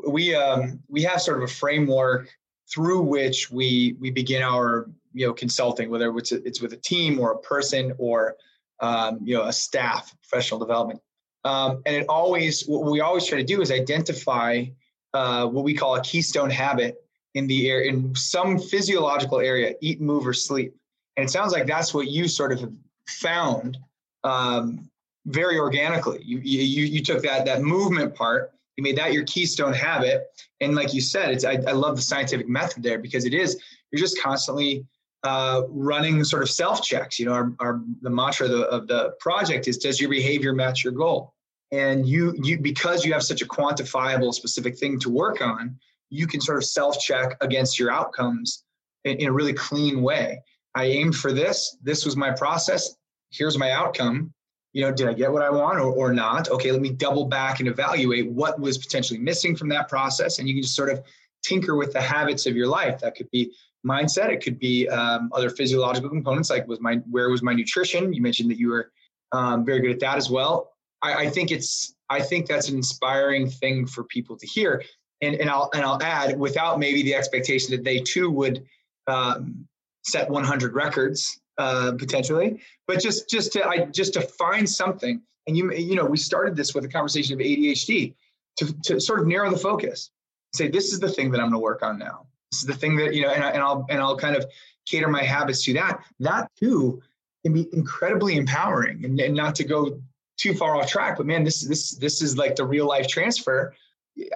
we 0.08 0.36
um, 0.36 0.82
we 0.90 1.02
have 1.04 1.22
sort 1.22 1.38
of 1.38 1.44
a 1.44 1.54
framework 1.54 2.28
through 2.72 3.02
which 3.02 3.52
we 3.52 3.96
we 4.00 4.10
begin 4.10 4.42
our 4.42 4.90
you 5.14 5.28
know 5.28 5.34
consulting, 5.34 5.90
whether 5.90 6.16
it's 6.18 6.32
a, 6.32 6.46
it's 6.46 6.62
with 6.62 6.74
a 6.74 6.78
team 6.78 7.20
or 7.20 7.34
a 7.34 7.38
person 7.40 7.94
or 7.98 8.36
um, 8.80 9.20
you 9.24 9.36
know 9.36 9.44
a 9.44 9.54
staff, 9.54 10.16
professional 10.28 10.60
development. 10.60 11.00
Um, 11.46 11.82
and 11.86 11.96
it 11.96 12.06
always 12.08 12.64
what 12.68 12.90
we 12.90 13.02
always 13.02 13.26
try 13.26 13.38
to 13.38 13.44
do 13.44 13.62
is 13.62 13.72
identify 13.72 14.66
uh, 15.14 15.48
what 15.48 15.64
we 15.64 15.74
call 15.74 15.96
a 15.96 16.02
keystone 16.02 16.50
habit 16.50 17.04
in 17.36 17.48
the 17.48 17.70
air 17.70 17.82
in 17.82 18.16
some 18.16 18.60
physiological 18.60 19.40
area, 19.40 19.76
eat, 19.82 20.00
move, 20.00 20.26
or 20.26 20.34
sleep. 20.34 20.76
And 21.18 21.26
it 21.26 21.30
sounds 21.30 21.52
like 21.52 21.68
that's 21.68 21.94
what 21.94 22.08
you 22.08 22.28
sort 22.28 22.52
of 22.52 22.72
found 23.08 23.78
um, 24.24 24.90
very 25.26 25.60
organically. 25.60 26.22
You, 26.24 26.40
you 26.40 26.86
you 26.86 27.04
took 27.04 27.22
that 27.24 27.46
that 27.46 27.62
movement 27.62 28.16
part, 28.16 28.54
you 28.78 28.84
made 28.84 28.98
that 28.98 29.14
your 29.14 29.24
keystone 29.26 29.74
habit, 29.74 30.24
and 30.62 30.76
like 30.76 30.94
you 30.94 31.02
said, 31.02 31.32
it's 31.32 31.46
I, 31.46 31.60
I 31.68 31.72
love 31.72 31.96
the 31.96 32.02
scientific 32.02 32.48
method 32.48 32.84
there 32.84 33.00
because 33.00 33.26
it 33.26 33.34
is 33.34 33.62
you're 33.92 34.00
just 34.00 34.20
constantly 34.22 34.86
uh, 35.24 35.62
running 35.70 36.24
sort 36.24 36.44
of 36.44 36.50
self 36.50 36.82
checks. 36.82 37.20
You 37.20 37.28
know, 37.28 37.34
our, 37.34 37.54
our 37.60 37.82
the 38.02 38.10
mantra 38.10 38.48
of 38.48 38.52
the, 38.52 38.64
of 38.66 38.88
the 38.88 39.14
project 39.20 39.68
is 39.68 39.78
does 39.78 40.00
your 40.00 40.10
behavior 40.10 40.54
match 40.54 40.84
your 40.84 40.94
goal? 40.94 41.34
And 41.72 42.06
you 42.06 42.36
you 42.42 42.60
because 42.60 43.06
you 43.06 43.14
have 43.14 43.24
such 43.24 43.42
a 43.42 43.48
quantifiable 43.48 44.34
specific 44.34 44.78
thing 44.78 45.00
to 45.00 45.10
work 45.10 45.42
on, 45.42 45.78
you 46.10 46.28
can 46.28 46.42
sort 46.42 46.58
of 46.58 46.66
self 46.66 47.00
check 47.00 47.38
against 47.42 47.80
your 47.80 47.92
outcomes 47.92 48.64
in, 49.06 49.18
in 49.18 49.28
a 49.30 49.32
really 49.32 49.54
clean 49.54 50.02
way. 50.02 50.42
I 50.76 50.86
aimed 50.86 51.16
for 51.16 51.32
this. 51.32 51.78
This 51.84 52.06
was 52.06 52.16
my 52.16 52.32
process. 52.32 52.96
Here's 53.32 53.58
my 53.58 53.72
outcome. 53.72 54.34
You 54.74 54.82
know, 54.82 54.92
did 54.92 55.08
I 55.08 55.14
get 55.14 55.32
what 55.32 55.42
I 55.42 55.50
want 55.50 55.80
or, 55.80 55.94
or 55.94 56.14
not? 56.14 56.50
Okay, 56.50 56.72
let 56.72 56.82
me 56.82 56.90
double 56.90 57.26
back 57.26 57.60
and 57.60 57.70
evaluate 57.70 58.30
what 58.32 58.60
was 58.60 58.78
potentially 58.78 59.20
missing 59.20 59.56
from 59.56 59.70
that 59.70 59.88
process. 59.88 60.40
And 60.40 60.48
you 60.48 60.56
can 60.56 60.64
just 60.64 60.76
sort 60.76 60.90
of 60.90 61.02
tinker 61.44 61.76
with 61.76 61.94
the 61.94 62.02
habits 62.02 62.46
of 62.48 62.56
your 62.56 62.68
life. 62.68 63.00
That 63.00 63.16
could 63.16 63.30
be 63.32 63.54
mindset. 63.86 64.30
It 64.30 64.44
could 64.44 64.60
be 64.60 64.88
um, 64.90 65.30
other 65.34 65.50
physiological 65.50 66.10
components, 66.10 66.50
like 66.50 66.68
was 66.68 66.80
my 66.80 66.96
where 67.10 67.30
was 67.30 67.44
my 67.44 67.54
nutrition? 67.54 68.14
You 68.14 68.22
mentioned 68.22 68.50
that 68.52 68.58
you 68.58 68.70
were 68.70 68.92
um, 69.32 69.66
very 69.66 69.80
good 69.82 69.92
at 69.92 70.00
that 70.00 70.18
as 70.18 70.30
well. 70.30 70.72
I, 71.02 71.26
I, 71.26 71.30
think 71.30 71.52
it's 71.52 71.96
I 72.10 72.22
think 72.22 72.48
that's 72.48 72.70
an 72.70 72.76
inspiring 72.78 73.50
thing 73.50 73.86
for 73.86 74.04
people 74.06 74.38
to 74.38 74.48
hear. 74.48 74.84
And, 75.22 75.36
and 75.36 75.50
I'll 75.50 75.70
and 75.74 75.84
I'll 75.84 76.02
add 76.02 76.38
without 76.40 76.80
maybe 76.80 77.04
the 77.04 77.16
expectation 77.16 77.72
that 77.72 77.84
they 77.84 78.00
too 78.00 78.30
would 78.30 78.66
um, 79.08 79.68
set 80.04 80.30
100 80.30 80.74
records 80.74 81.40
uh, 81.58 81.94
potentially, 81.98 82.62
but 82.88 83.00
just 83.00 83.30
just 83.30 83.54
to 83.54 83.68
I 83.68 83.86
just 83.86 84.14
to 84.14 84.22
find 84.22 84.70
something. 84.70 85.22
And 85.46 85.58
you 85.58 85.72
you 85.74 85.96
know 85.96 86.06
we 86.06 86.18
started 86.18 86.56
this 86.56 86.74
with 86.74 86.86
a 86.86 86.88
conversation 86.88 87.34
of 87.34 87.40
ADHD 87.40 88.14
to 88.58 88.74
to 88.84 89.00
sort 89.00 89.20
of 89.20 89.28
narrow 89.28 89.50
the 89.52 89.58
focus. 89.58 90.12
Say 90.54 90.68
this 90.68 90.94
is 90.94 91.00
the 91.00 91.10
thing 91.10 91.32
that 91.32 91.40
I'm 91.40 91.48
going 91.48 91.54
to 91.54 91.60
work 91.60 91.84
on 91.84 91.98
now. 91.98 92.28
This 92.52 92.62
is 92.62 92.68
the 92.68 92.76
thing 92.76 92.96
that 92.98 93.14
you 93.14 93.24
know, 93.24 93.30
and, 93.30 93.44
I, 93.44 93.50
and 93.52 93.62
I'll 93.62 93.86
and 93.90 94.00
I'll 94.00 94.18
kind 94.18 94.36
of 94.36 94.46
cater 94.86 95.08
my 95.08 95.24
habits 95.24 95.64
to 95.66 95.74
that. 95.74 96.04
That 96.20 96.50
too 96.60 97.02
can 97.44 97.54
be 97.54 97.68
incredibly 97.74 98.38
empowering, 98.38 99.04
and, 99.06 99.20
and 99.20 99.36
not 99.36 99.56
to 99.56 99.64
go 99.64 100.00
too 100.38 100.54
far 100.54 100.76
off 100.76 100.88
track. 100.88 101.18
But 101.18 101.26
man, 101.26 101.44
this 101.44 101.62
this 101.62 101.96
this 101.98 102.22
is 102.22 102.38
like 102.38 102.56
the 102.56 102.66
real 102.66 102.88
life 102.88 103.08
transfer. 103.08 103.76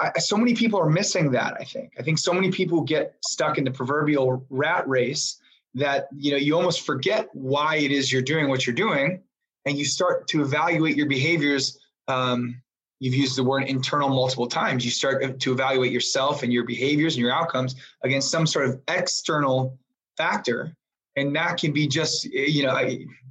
I, 0.02 0.18
so 0.18 0.36
many 0.36 0.56
people 0.56 0.80
are 0.80 0.90
missing 0.90 1.32
that. 1.32 1.56
I 1.60 1.64
think. 1.64 1.94
I 2.00 2.04
think 2.04 2.18
so 2.18 2.34
many 2.34 2.52
people 2.52 2.82
get 2.82 3.16
stuck 3.24 3.58
in 3.58 3.64
the 3.64 3.72
proverbial 3.72 4.46
rat 4.50 4.88
race 4.88 5.40
that 5.78 6.08
you 6.16 6.32
know 6.32 6.38
you 6.38 6.56
almost 6.56 6.86
forget 6.86 7.30
why 7.34 7.76
it 7.76 7.92
is 7.92 8.12
you're 8.12 8.22
doing 8.22 8.50
what 8.50 8.66
you're 8.66 8.76
doing, 8.76 9.22
and 9.66 9.78
you 9.78 9.86
start 9.86 10.28
to 10.30 10.42
evaluate 10.42 10.96
your 10.96 11.08
behaviors. 11.08 11.80
Um, 12.08 12.62
you've 13.00 13.14
used 13.14 13.38
the 13.38 13.44
word 13.44 13.64
internal 13.64 14.10
multiple 14.10 14.48
times. 14.48 14.84
You 14.84 14.92
start 14.92 15.40
to 15.40 15.52
evaluate 15.52 15.92
yourself 15.92 16.42
and 16.44 16.52
your 16.52 16.66
behaviors 16.66 17.16
and 17.16 17.22
your 17.22 17.32
outcomes 17.32 17.76
against 18.04 18.32
some 18.32 18.48
sort 18.48 18.68
of 18.70 18.82
external 18.88 19.78
factor, 20.18 20.76
and 21.16 21.36
that 21.36 21.58
can 21.58 21.74
be 21.74 21.88
just 21.88 22.26
you 22.26 22.64
know 22.64 22.76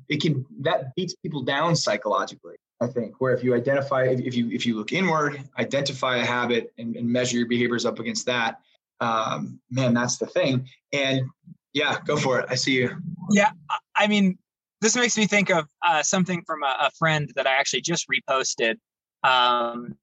it 0.08 0.20
can 0.22 0.46
that 0.60 0.94
beats 0.94 1.14
people 1.16 1.42
down 1.42 1.74
psychologically. 1.74 2.56
I 2.80 2.86
think 2.86 3.20
where 3.20 3.34
if 3.34 3.42
you 3.42 3.54
identify 3.54 4.04
if 4.04 4.36
you 4.36 4.50
if 4.50 4.66
you 4.66 4.76
look 4.76 4.92
inward, 4.92 5.42
identify 5.58 6.18
a 6.18 6.24
habit 6.24 6.72
and, 6.78 6.94
and 6.94 7.08
measure 7.08 7.38
your 7.38 7.48
behaviors 7.48 7.84
up 7.86 7.98
against 7.98 8.26
that, 8.26 8.60
um, 9.00 9.58
man, 9.70 9.94
that's 9.94 10.18
the 10.18 10.26
thing. 10.26 10.68
And 10.92 11.22
yeah, 11.72 11.98
go 12.04 12.16
for 12.16 12.40
it. 12.40 12.46
I 12.48 12.54
see 12.54 12.72
you. 12.72 12.96
Yeah, 13.30 13.50
I 13.94 14.06
mean, 14.06 14.38
this 14.80 14.96
makes 14.96 15.16
me 15.16 15.26
think 15.26 15.50
of 15.50 15.66
uh, 15.86 16.02
something 16.02 16.42
from 16.46 16.62
a, 16.62 16.76
a, 16.86 16.90
friend 16.98 17.30
that 17.36 17.46
I 17.46 17.52
actually 17.52 17.80
just 17.80 18.06
reposted. 18.08 18.76
Um, 19.22 19.96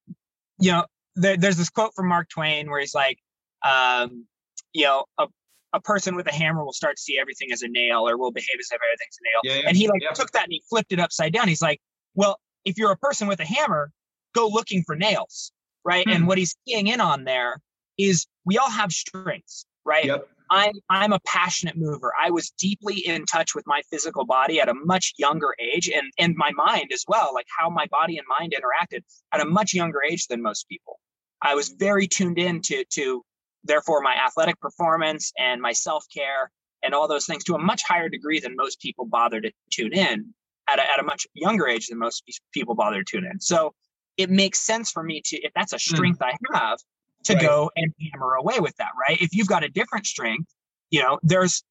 you 0.60 0.72
know, 0.72 0.86
there, 1.16 1.38
there's 1.38 1.58
this 1.58 1.70
quote 1.70 1.94
from 1.96 2.08
Mark 2.08 2.30
Twain 2.30 2.70
where 2.70 2.80
he's 2.80 2.96
like, 2.96 3.18
um, 3.64 4.26
you 4.74 4.84
know, 4.84 5.06
a, 5.18 5.28
a 5.74 5.80
person 5.80 6.16
with 6.16 6.28
a 6.28 6.34
hammer 6.34 6.64
will 6.64 6.74
start 6.74 6.98
to 6.98 7.02
see 7.02 7.20
everything 7.20 7.52
as 7.52 7.62
a 7.62 7.68
nail 7.68 8.08
or 8.08 8.18
will 8.18 8.32
behave 8.32 8.58
as 8.60 8.70
if 8.72 8.80
everything's 8.82 9.18
a 9.20 9.24
nail. 9.24 9.42
Yeah, 9.44 9.62
yeah, 9.62 9.68
and 9.70 9.78
he 9.78 9.88
like 9.88 10.02
yeah. 10.02 10.12
took 10.12 10.32
that 10.32 10.44
and 10.44 10.52
he 10.52 10.64
flipped 10.70 10.92
it 10.92 11.00
upside 11.00 11.34
down. 11.34 11.48
He's 11.48 11.62
like, 11.62 11.80
well, 12.16 12.40
if 12.66 12.78
you're 12.78 12.92
a 12.92 12.98
person 12.98 13.28
with 13.28 13.40
a 13.40 13.46
hammer, 13.46 13.92
go 14.34 14.48
looking 14.48 14.84
for 14.84 14.96
nails, 14.96 15.52
right? 15.84 16.06
Mm. 16.06 16.12
And 16.12 16.20
hmm. 16.24 16.28
what 16.28 16.38
he's 16.38 16.56
keying 16.68 16.88
in 16.88 17.02
on 17.02 17.24
there 17.24 17.58
is 17.98 18.26
we 18.46 18.58
all 18.58 18.70
have 18.70 18.92
strengths, 18.92 19.66
right? 19.86 20.06
Yep. 20.06 20.28
I'm 20.54 20.76
I'm 20.88 21.14
a 21.14 21.20
passionate 21.26 21.76
mover. 21.76 22.14
I 22.22 22.30
was 22.30 22.52
deeply 22.52 23.00
in 23.00 23.26
touch 23.26 23.56
with 23.56 23.66
my 23.66 23.82
physical 23.90 24.24
body 24.24 24.62
at 24.62 24.70
a 24.70 24.76
much 24.76 25.14
younger 25.18 25.56
age 25.60 25.90
and 25.90 26.12
and 26.20 26.36
my 26.36 26.52
mind 26.52 26.92
as 26.94 27.04
well, 27.08 27.32
like 27.34 27.48
how 27.58 27.72
my 27.72 27.88
body 27.88 28.20
and 28.20 28.28
mind 28.40 28.54
interacted 28.56 29.02
at 29.34 29.42
a 29.42 29.46
much 29.46 29.74
younger 29.74 30.04
age 30.04 30.28
than 30.28 30.44
most 30.44 30.70
people. 30.70 31.00
I 31.42 31.56
was 31.56 31.70
very 31.70 32.08
tuned 32.08 32.38
in 32.38 32.62
to 32.68 32.86
to 32.92 33.24
therefore 33.64 34.02
my 34.02 34.14
athletic 34.16 34.60
performance 34.60 35.34
and 35.40 35.60
my 35.60 35.72
self-care 35.72 36.52
and 36.84 36.94
all 36.94 37.08
those 37.08 37.26
things 37.26 37.44
to 37.46 37.56
a 37.56 37.60
much 37.60 37.82
higher 37.84 38.08
degree 38.08 38.40
than 38.40 38.56
most 38.56 38.80
people 38.80 39.06
bother 39.06 39.42
to 39.42 39.52
tune 39.72 39.94
in 39.94 40.34
at 40.70 40.78
a, 40.78 40.84
at 40.84 41.00
a 41.00 41.04
much 41.04 41.26
younger 41.34 41.68
age 41.68 41.88
than 41.88 41.98
most 41.98 42.24
people 42.54 42.76
bother 42.76 43.04
to 43.04 43.18
tune 43.18 43.26
in. 43.26 43.40
So 43.40 43.74
it 44.18 44.30
makes 44.30 44.60
sense 44.60 44.92
for 44.92 45.02
me 45.02 45.24
to 45.26 45.38
if 45.42 45.52
that's 45.56 45.74
a 45.74 45.78
hmm. 45.78 45.96
strength 45.96 46.20
mm. 46.20 46.28
I 46.28 46.60
have 46.60 46.78
to 47.24 47.34
right. 47.34 47.42
go 47.42 47.72
and 47.76 47.94
hammer 48.12 48.34
away 48.34 48.60
with 48.60 48.76
that, 48.78 48.92
right? 49.00 49.20
If 49.22 49.34
you've 49.34 49.48
got 49.48 49.64
a 49.64 49.70
different 49.70 50.06
strength, 50.06 50.50
you 50.90 51.02
know, 51.02 51.20
there's 51.24 51.64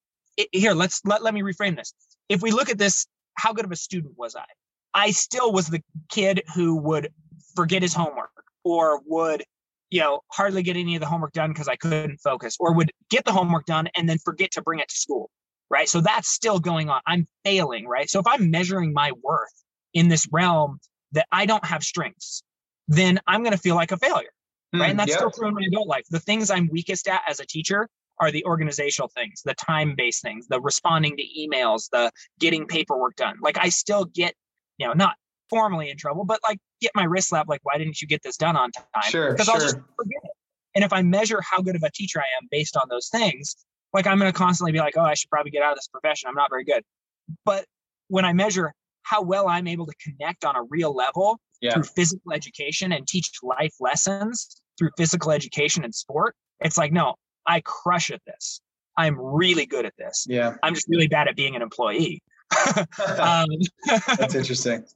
here, 0.52 0.72
let's 0.72 1.00
let, 1.04 1.22
let 1.22 1.34
me 1.34 1.42
reframe 1.42 1.76
this. 1.76 1.92
If 2.28 2.42
we 2.42 2.50
look 2.50 2.70
at 2.70 2.78
this, 2.78 3.06
how 3.34 3.52
good 3.52 3.64
of 3.64 3.72
a 3.72 3.76
student 3.76 4.14
was 4.16 4.34
I? 4.34 4.44
I 4.94 5.10
still 5.10 5.52
was 5.52 5.68
the 5.68 5.82
kid 6.10 6.42
who 6.54 6.76
would 6.76 7.10
forget 7.54 7.82
his 7.82 7.94
homework 7.94 8.30
or 8.64 9.00
would, 9.06 9.44
you 9.90 10.00
know, 10.00 10.20
hardly 10.30 10.62
get 10.62 10.76
any 10.76 10.94
of 10.96 11.00
the 11.00 11.06
homework 11.06 11.32
done 11.32 11.50
because 11.52 11.68
I 11.68 11.76
couldn't 11.76 12.18
focus 12.18 12.56
or 12.60 12.74
would 12.74 12.92
get 13.10 13.24
the 13.24 13.32
homework 13.32 13.66
done 13.66 13.88
and 13.96 14.08
then 14.08 14.18
forget 14.18 14.50
to 14.52 14.62
bring 14.62 14.80
it 14.80 14.88
to 14.88 14.96
school. 14.96 15.30
Right. 15.70 15.88
So 15.88 16.02
that's 16.02 16.28
still 16.28 16.58
going 16.58 16.90
on. 16.90 17.00
I'm 17.06 17.26
failing. 17.44 17.86
Right. 17.86 18.08
So 18.10 18.20
if 18.20 18.26
I'm 18.26 18.50
measuring 18.50 18.92
my 18.92 19.12
worth 19.22 19.64
in 19.94 20.08
this 20.08 20.26
realm 20.30 20.78
that 21.12 21.26
I 21.32 21.46
don't 21.46 21.64
have 21.64 21.82
strengths, 21.82 22.42
then 22.88 23.20
I'm 23.26 23.42
going 23.42 23.52
to 23.52 23.58
feel 23.58 23.74
like 23.74 23.92
a 23.92 23.96
failure 23.96 24.32
right? 24.72 24.90
And 24.90 24.94
mm, 24.94 24.98
that's 24.98 25.10
yep. 25.10 25.18
still 25.18 25.30
true 25.30 25.48
in 25.48 25.54
my 25.54 25.62
adult 25.66 25.88
life. 25.88 26.04
The 26.10 26.20
things 26.20 26.50
I'm 26.50 26.68
weakest 26.70 27.08
at 27.08 27.22
as 27.28 27.40
a 27.40 27.46
teacher 27.46 27.88
are 28.20 28.30
the 28.30 28.44
organizational 28.44 29.08
things, 29.08 29.42
the 29.44 29.54
time 29.54 29.94
based 29.96 30.22
things, 30.22 30.46
the 30.48 30.60
responding 30.60 31.16
to 31.16 31.22
emails, 31.22 31.88
the 31.90 32.10
getting 32.38 32.66
paperwork 32.66 33.16
done. 33.16 33.36
Like 33.42 33.58
I 33.58 33.68
still 33.68 34.04
get, 34.04 34.34
you 34.78 34.86
know, 34.86 34.92
not 34.92 35.14
formally 35.50 35.90
in 35.90 35.96
trouble, 35.96 36.24
but 36.24 36.40
like 36.42 36.58
get 36.80 36.92
my 36.94 37.04
wrist 37.04 37.28
slapped. 37.28 37.48
Like, 37.48 37.60
why 37.62 37.78
didn't 37.78 38.00
you 38.00 38.08
get 38.08 38.22
this 38.22 38.36
done 38.36 38.56
on 38.56 38.70
time? 38.72 38.84
Sure. 39.10 39.32
Because 39.32 39.46
sure. 39.46 39.54
I'll 39.54 39.60
just 39.60 39.76
forget 39.76 40.20
it. 40.24 40.30
And 40.74 40.84
if 40.84 40.92
I 40.92 41.02
measure 41.02 41.40
how 41.42 41.60
good 41.60 41.76
of 41.76 41.82
a 41.82 41.90
teacher 41.90 42.20
I 42.20 42.26
am 42.40 42.48
based 42.50 42.76
on 42.76 42.84
those 42.88 43.08
things, 43.08 43.56
like 43.92 44.06
I'm 44.06 44.18
going 44.18 44.32
to 44.32 44.36
constantly 44.36 44.72
be 44.72 44.78
like, 44.78 44.96
oh, 44.96 45.02
I 45.02 45.14
should 45.14 45.28
probably 45.28 45.50
get 45.50 45.62
out 45.62 45.72
of 45.72 45.76
this 45.76 45.88
profession. 45.88 46.28
I'm 46.28 46.34
not 46.34 46.48
very 46.50 46.64
good. 46.64 46.82
But 47.44 47.66
when 48.08 48.24
I 48.24 48.32
measure 48.32 48.72
how 49.02 49.22
well 49.22 49.48
I'm 49.48 49.66
able 49.66 49.86
to 49.86 49.94
connect 50.02 50.44
on 50.44 50.56
a 50.56 50.62
real 50.70 50.94
level 50.94 51.38
yeah. 51.60 51.74
through 51.74 51.82
physical 51.82 52.32
education 52.32 52.92
and 52.92 53.06
teach 53.06 53.30
life 53.42 53.74
lessons, 53.80 54.61
through 54.78 54.90
physical 54.96 55.30
education 55.30 55.84
and 55.84 55.94
sport, 55.94 56.34
it's 56.60 56.78
like, 56.78 56.92
no, 56.92 57.14
I 57.46 57.60
crush 57.64 58.10
at 58.10 58.20
this. 58.26 58.60
I'm 58.96 59.18
really 59.18 59.66
good 59.66 59.86
at 59.86 59.94
this. 59.96 60.26
Yeah. 60.28 60.54
I'm 60.62 60.74
just 60.74 60.88
really 60.88 61.08
bad 61.08 61.28
at 61.28 61.36
being 61.36 61.56
an 61.56 61.62
employee. 61.62 62.22
um, 63.18 63.46
That's 63.86 64.34
interesting. 64.34 64.84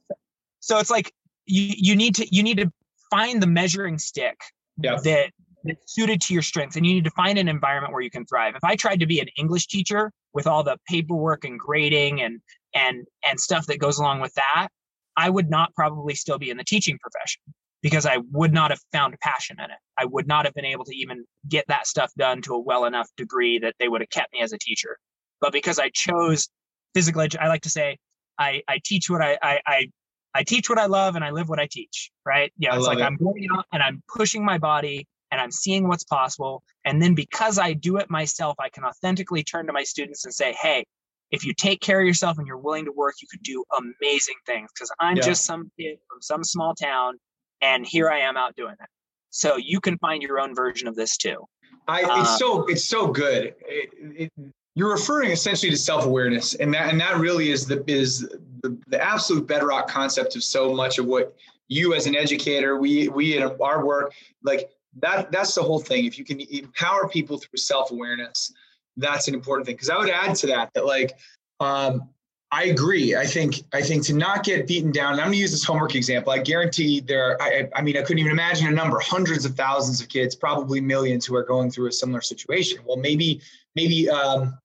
So 0.59 0.79
it's 0.79 0.89
like 0.89 1.13
you 1.45 1.73
you 1.77 1.95
need 1.95 2.15
to 2.15 2.27
you 2.35 2.43
need 2.43 2.57
to 2.57 2.69
find 3.09 3.41
the 3.41 3.47
measuring 3.47 3.97
stick 3.99 4.37
yeah. 4.81 4.97
that 5.03 5.31
that's 5.63 5.93
suited 5.93 6.19
to 6.21 6.33
your 6.33 6.43
strengths 6.43 6.75
and 6.75 6.85
you 6.85 6.93
need 6.93 7.05
to 7.05 7.11
find 7.11 7.37
an 7.37 7.47
environment 7.47 7.93
where 7.93 8.01
you 8.01 8.09
can 8.09 8.25
thrive. 8.25 8.55
If 8.55 8.63
I 8.65 8.75
tried 8.75 8.99
to 8.99 9.05
be 9.05 9.21
an 9.21 9.27
English 9.37 9.67
teacher 9.67 10.11
with 10.33 10.45
all 10.45 10.63
the 10.63 10.77
paperwork 10.89 11.45
and 11.45 11.57
grading 11.57 12.21
and 12.21 12.41
and 12.75 13.05
and 13.25 13.39
stuff 13.39 13.65
that 13.67 13.79
goes 13.79 13.97
along 13.97 14.19
with 14.19 14.33
that, 14.33 14.67
I 15.15 15.29
would 15.29 15.49
not 15.49 15.73
probably 15.73 16.15
still 16.15 16.37
be 16.37 16.49
in 16.49 16.57
the 16.57 16.65
teaching 16.65 16.99
profession 17.01 17.41
because 17.81 18.05
I 18.05 18.17
would 18.31 18.53
not 18.53 18.71
have 18.71 18.79
found 18.91 19.15
passion 19.21 19.57
in 19.59 19.65
it. 19.65 19.77
I 19.97 20.05
would 20.05 20.27
not 20.27 20.45
have 20.45 20.53
been 20.53 20.65
able 20.65 20.85
to 20.85 20.95
even 20.95 21.25
get 21.47 21.65
that 21.67 21.87
stuff 21.87 22.11
done 22.17 22.41
to 22.43 22.53
a 22.53 22.59
well 22.59 22.85
enough 22.85 23.09
degree 23.17 23.59
that 23.59 23.75
they 23.79 23.87
would 23.87 24.01
have 24.01 24.09
kept 24.09 24.33
me 24.33 24.41
as 24.41 24.53
a 24.53 24.57
teacher. 24.57 24.97
But 25.41 25.53
because 25.53 25.79
I 25.79 25.89
chose 25.89 26.49
physical 26.93 27.21
education, 27.21 27.45
I 27.45 27.49
like 27.49 27.61
to 27.61 27.69
say 27.69 27.97
I, 28.39 28.61
I 28.67 28.79
teach 28.83 29.09
what 29.09 29.21
I, 29.21 29.37
I, 29.41 29.59
I 29.65 29.87
I 30.35 30.43
teach 30.43 30.69
what 30.69 30.77
I 30.77 30.85
love 30.85 31.15
and 31.15 31.25
I 31.25 31.31
live 31.31 31.49
what 31.49 31.59
I 31.59 31.67
teach, 31.69 32.11
right? 32.23 32.53
Yeah, 32.59 32.75
it's 32.75 32.85
like 32.85 32.99
it. 32.99 33.03
I'm 33.03 33.17
going 33.17 33.47
out 33.57 33.65
and 33.73 33.81
I'm 33.81 34.03
pushing 34.07 34.45
my 34.45 34.59
body 34.59 35.07
and 35.31 35.41
I'm 35.41 35.49
seeing 35.49 35.87
what's 35.87 36.03
possible. 36.03 36.61
And 36.85 37.01
then 37.01 37.15
because 37.15 37.57
I 37.57 37.73
do 37.73 37.97
it 37.97 38.09
myself, 38.11 38.55
I 38.59 38.69
can 38.69 38.83
authentically 38.83 39.43
turn 39.43 39.65
to 39.65 39.73
my 39.73 39.81
students 39.83 40.25
and 40.25 40.33
say, 40.33 40.53
hey, 40.53 40.85
if 41.31 41.43
you 41.43 41.53
take 41.53 41.81
care 41.81 41.99
of 41.99 42.07
yourself 42.07 42.37
and 42.37 42.45
you're 42.45 42.57
willing 42.57 42.85
to 42.85 42.91
work, 42.91 43.15
you 43.19 43.27
could 43.29 43.41
do 43.41 43.63
amazing 43.77 44.35
things. 44.45 44.69
Because 44.73 44.91
I'm 44.99 45.17
yeah. 45.17 45.23
just 45.23 45.43
some 45.43 45.71
kid 45.79 45.97
from 46.07 46.21
some 46.21 46.43
small 46.43 46.75
town, 46.75 47.15
and 47.61 47.85
here 47.85 48.09
I 48.09 48.19
am 48.19 48.37
out 48.37 48.55
doing 48.55 48.75
it. 48.79 48.89
So 49.29 49.57
you 49.57 49.79
can 49.79 49.97
find 49.99 50.21
your 50.23 50.39
own 50.39 50.55
version 50.55 50.87
of 50.87 50.95
this 50.95 51.17
too. 51.17 51.45
I, 51.87 52.01
it's 52.01 52.09
uh, 52.09 52.37
so 52.37 52.65
it's 52.65 52.85
so 52.85 53.07
good. 53.07 53.55
It, 53.61 54.29
it, 54.37 54.53
you're 54.75 54.91
referring 54.91 55.31
essentially 55.31 55.71
to 55.71 55.77
self-awareness, 55.77 56.55
and 56.55 56.73
that 56.73 56.91
and 56.91 56.99
that 56.99 57.17
really 57.17 57.49
is 57.51 57.65
the 57.65 57.83
is 57.89 58.27
the, 58.63 58.77
the 58.87 59.01
absolute 59.01 59.47
bedrock 59.47 59.87
concept 59.87 60.35
of 60.35 60.43
so 60.43 60.73
much 60.73 60.99
of 60.99 61.05
what 61.05 61.35
you 61.67 61.93
as 61.93 62.07
an 62.07 62.15
educator, 62.15 62.77
we 62.77 63.07
we 63.09 63.37
in 63.37 63.43
our 63.43 63.85
work, 63.85 64.13
like 64.43 64.69
that 65.01 65.31
that's 65.31 65.55
the 65.55 65.63
whole 65.63 65.79
thing. 65.79 66.05
If 66.05 66.17
you 66.17 66.25
can 66.25 66.39
empower 66.39 67.07
people 67.07 67.37
through 67.37 67.57
self-awareness, 67.57 68.53
that's 68.97 69.27
an 69.27 69.33
important 69.33 69.65
thing. 69.65 69.75
Because 69.75 69.89
I 69.89 69.97
would 69.97 70.09
add 70.09 70.35
to 70.37 70.47
that 70.47 70.71
that 70.73 70.85
like 70.85 71.17
um, 71.59 72.09
I 72.51 72.65
agree. 72.65 73.15
I 73.15 73.25
think 73.25 73.55
I 73.73 73.81
think 73.81 74.05
to 74.05 74.13
not 74.13 74.45
get 74.45 74.67
beaten 74.67 74.91
down. 74.91 75.13
I'm 75.13 75.17
going 75.19 75.31
to 75.33 75.37
use 75.37 75.51
this 75.51 75.65
homework 75.65 75.95
example. 75.95 76.31
I 76.31 76.37
guarantee 76.37 77.01
there. 77.01 77.41
I, 77.41 77.67
I 77.75 77.81
mean, 77.81 77.97
I 77.97 78.01
couldn't 78.01 78.19
even 78.19 78.31
imagine 78.31 78.67
a 78.67 78.71
number. 78.71 78.99
Hundreds 78.99 79.43
of 79.43 79.55
thousands 79.55 79.99
of 79.99 80.07
kids, 80.07 80.33
probably 80.33 80.79
millions, 80.79 81.25
who 81.25 81.35
are 81.35 81.43
going 81.43 81.69
through 81.69 81.89
a 81.89 81.91
similar 81.91 82.21
situation. 82.21 82.79
Well, 82.85 82.95
maybe 82.95 83.41
maybe 83.75 84.09
um, 84.09 84.57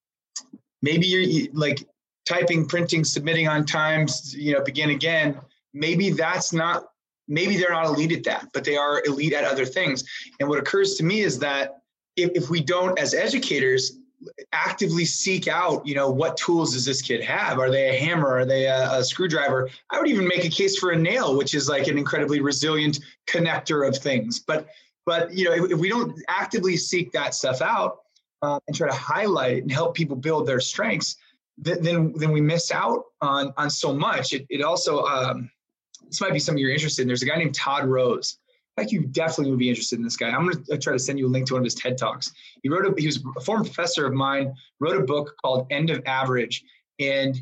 maybe 0.80 1.06
you're 1.06 1.48
like 1.54 1.84
typing, 2.24 2.66
printing, 2.66 3.02
submitting 3.02 3.48
on 3.48 3.66
times. 3.66 4.32
You 4.32 4.52
know, 4.52 4.62
begin 4.62 4.90
again. 4.90 5.40
Maybe 5.74 6.10
that's 6.10 6.52
not. 6.52 6.88
Maybe 7.26 7.56
they're 7.56 7.72
not 7.72 7.86
elite 7.86 8.12
at 8.12 8.24
that, 8.24 8.48
but 8.52 8.62
they 8.62 8.76
are 8.76 9.02
elite 9.06 9.32
at 9.32 9.44
other 9.44 9.64
things. 9.64 10.04
And 10.38 10.48
what 10.48 10.58
occurs 10.58 10.94
to 10.96 11.04
me 11.04 11.20
is 11.20 11.38
that 11.40 11.78
if, 12.16 12.30
if 12.34 12.50
we 12.50 12.60
don't, 12.60 12.98
as 12.98 13.14
educators, 13.14 13.98
actively 14.52 15.04
seek 15.04 15.48
out, 15.48 15.86
you 15.86 15.94
know, 15.94 16.10
what 16.10 16.36
tools 16.36 16.72
does 16.74 16.84
this 16.84 17.02
kid 17.02 17.22
have? 17.22 17.58
Are 17.58 17.70
they 17.70 17.90
a 17.90 18.00
hammer? 18.00 18.28
Are 18.28 18.44
they 18.44 18.66
a, 18.66 18.98
a, 18.98 19.04
screwdriver? 19.04 19.68
I 19.90 19.98
would 19.98 20.08
even 20.08 20.26
make 20.26 20.44
a 20.44 20.48
case 20.48 20.78
for 20.78 20.90
a 20.90 20.96
nail, 20.96 21.36
which 21.36 21.54
is 21.54 21.68
like 21.68 21.88
an 21.88 21.98
incredibly 21.98 22.40
resilient 22.40 23.00
connector 23.26 23.86
of 23.86 23.96
things. 23.96 24.38
But, 24.38 24.68
but 25.06 25.32
you 25.32 25.44
know, 25.44 25.52
if, 25.52 25.72
if 25.72 25.78
we 25.78 25.88
don't 25.88 26.20
actively 26.28 26.76
seek 26.76 27.12
that 27.12 27.34
stuff 27.34 27.60
out 27.60 28.00
uh, 28.42 28.58
and 28.66 28.76
try 28.76 28.88
to 28.88 28.94
highlight 28.94 29.62
and 29.62 29.72
help 29.72 29.94
people 29.94 30.16
build 30.16 30.46
their 30.46 30.60
strengths, 30.60 31.16
th- 31.64 31.78
then 31.80 32.12
then 32.16 32.32
we 32.32 32.40
miss 32.40 32.70
out 32.70 33.04
on 33.20 33.52
on 33.56 33.70
so 33.70 33.92
much. 33.92 34.32
It, 34.32 34.46
it 34.48 34.62
also 34.62 35.04
um, 35.04 35.50
this 36.06 36.20
might 36.20 36.32
be 36.32 36.38
something 36.38 36.60
you're 36.60 36.72
interested 36.72 37.02
in. 37.02 37.08
There's 37.08 37.22
a 37.22 37.26
guy 37.26 37.36
named 37.36 37.54
Todd 37.54 37.86
Rose 37.86 38.38
Think 38.78 38.90
you 38.90 39.02
definitely 39.02 39.50
would 39.50 39.58
be 39.58 39.68
interested 39.68 39.98
in 39.98 40.02
this 40.02 40.16
guy. 40.16 40.30
I'm 40.30 40.50
going 40.50 40.64
to 40.64 40.78
try 40.78 40.94
to 40.94 40.98
send 40.98 41.18
you 41.18 41.26
a 41.26 41.28
link 41.28 41.46
to 41.48 41.54
one 41.54 41.60
of 41.60 41.64
his 41.64 41.74
TED 41.74 41.98
Talks. 41.98 42.32
He 42.62 42.70
wrote 42.70 42.86
a, 42.86 43.00
he 43.00 43.06
was 43.06 43.22
a 43.36 43.40
former 43.40 43.64
professor 43.64 44.06
of 44.06 44.14
mine, 44.14 44.54
wrote 44.80 44.96
a 44.96 45.04
book 45.04 45.34
called 45.42 45.66
End 45.70 45.90
of 45.90 46.02
Average, 46.06 46.64
and 46.98 47.40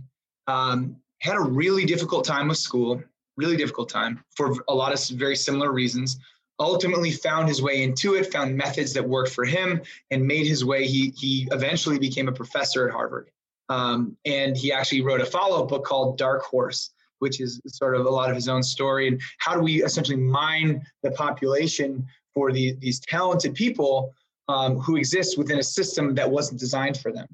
um, 0.49 0.97
had 1.21 1.37
a 1.37 1.41
really 1.41 1.85
difficult 1.85 2.25
time 2.25 2.49
with 2.49 2.59
school, 2.59 3.01
really 3.37 3.57
difficult 3.57 3.89
time 3.89 4.25
for 4.37 4.57
a 4.69 4.75
lot 4.75 4.93
of 4.93 5.17
very 5.17 5.37
similar 5.37 5.73
reasons. 5.73 6.19
Ultimately, 6.59 7.13
found 7.13 7.49
his 7.49 7.63
way 7.63 7.85
into 7.85 8.17
it, 8.17 8.33
found 8.33 8.57
methods 8.57 8.93
that 8.95 9.09
worked 9.09 9.31
for 9.31 9.45
him, 9.45 9.81
and 10.11 10.27
made 10.27 10.47
his 10.47 10.65
way. 10.65 10.87
He 10.87 11.15
he 11.17 11.49
eventually 11.53 11.99
became 11.99 12.29
a 12.29 12.33
professor 12.33 12.89
at 12.89 12.93
Harvard, 12.93 13.31
um, 13.69 14.17
and 14.27 14.57
he 14.57 14.73
actually 14.73 15.01
wrote 15.03 15.21
a 15.21 15.27
follow-up 15.27 15.69
book 15.69 15.85
called 15.85 16.19
Dark 16.19 16.43
Horse 16.43 16.91
which 17.21 17.41
is 17.41 17.61
sort 17.67 17.95
of 17.95 18.05
a 18.07 18.11
lot 18.11 18.29
of 18.29 18.35
his 18.35 18.49
own 18.49 18.63
story. 18.63 19.09
And 19.09 19.21
how 19.39 19.55
do 19.55 19.61
we 19.61 19.83
essentially 19.83 20.17
mine 20.17 20.83
the 21.03 21.13
population 21.13 22.05
for 22.35 22.53
the, 22.53 22.77
these 22.81 23.01
talented 23.01 23.55
people 23.55 24.13
um, 24.49 24.79
who 24.79 24.97
exist 24.97 25.39
within 25.39 25.59
a 25.59 25.63
system 25.63 26.15
that 26.17 26.29
wasn't 26.29 26.59
designed 26.59 26.99
for 26.99 27.13
them? 27.13 27.27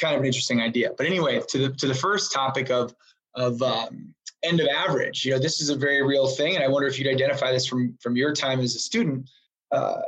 Kind 0.00 0.14
of 0.14 0.20
an 0.20 0.26
interesting 0.26 0.60
idea. 0.60 0.90
But 0.96 1.06
anyway, 1.06 1.42
to 1.48 1.58
the 1.58 1.74
to 1.74 1.86
the 1.86 1.94
first 1.94 2.32
topic 2.32 2.70
of 2.70 2.94
of 3.34 3.60
um, 3.60 4.14
end 4.42 4.60
of 4.60 4.68
average, 4.68 5.26
you 5.26 5.32
know, 5.32 5.38
this 5.38 5.60
is 5.60 5.68
a 5.68 5.76
very 5.76 6.02
real 6.02 6.26
thing, 6.26 6.54
and 6.54 6.64
I 6.64 6.68
wonder 6.68 6.88
if 6.88 6.98
you'd 6.98 7.12
identify 7.12 7.52
this 7.52 7.66
from 7.66 7.94
from 8.00 8.16
your 8.16 8.32
time 8.32 8.60
as 8.60 8.74
a 8.74 8.78
student. 8.78 9.28
Uh, 9.70 10.00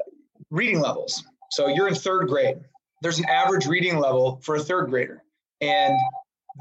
reading 0.51 0.81
levels. 0.81 1.25
So 1.51 1.69
you're 1.69 1.89
in 1.89 1.95
third 1.95 2.29
grade. 2.29 2.59
There's 3.03 3.19
an 3.19 3.27
average 3.29 3.67
reading 3.67 3.99
level 3.99 4.41
for 4.43 4.57
a 4.57 4.61
third 4.61 4.91
grader, 4.91 5.23
and 5.61 5.95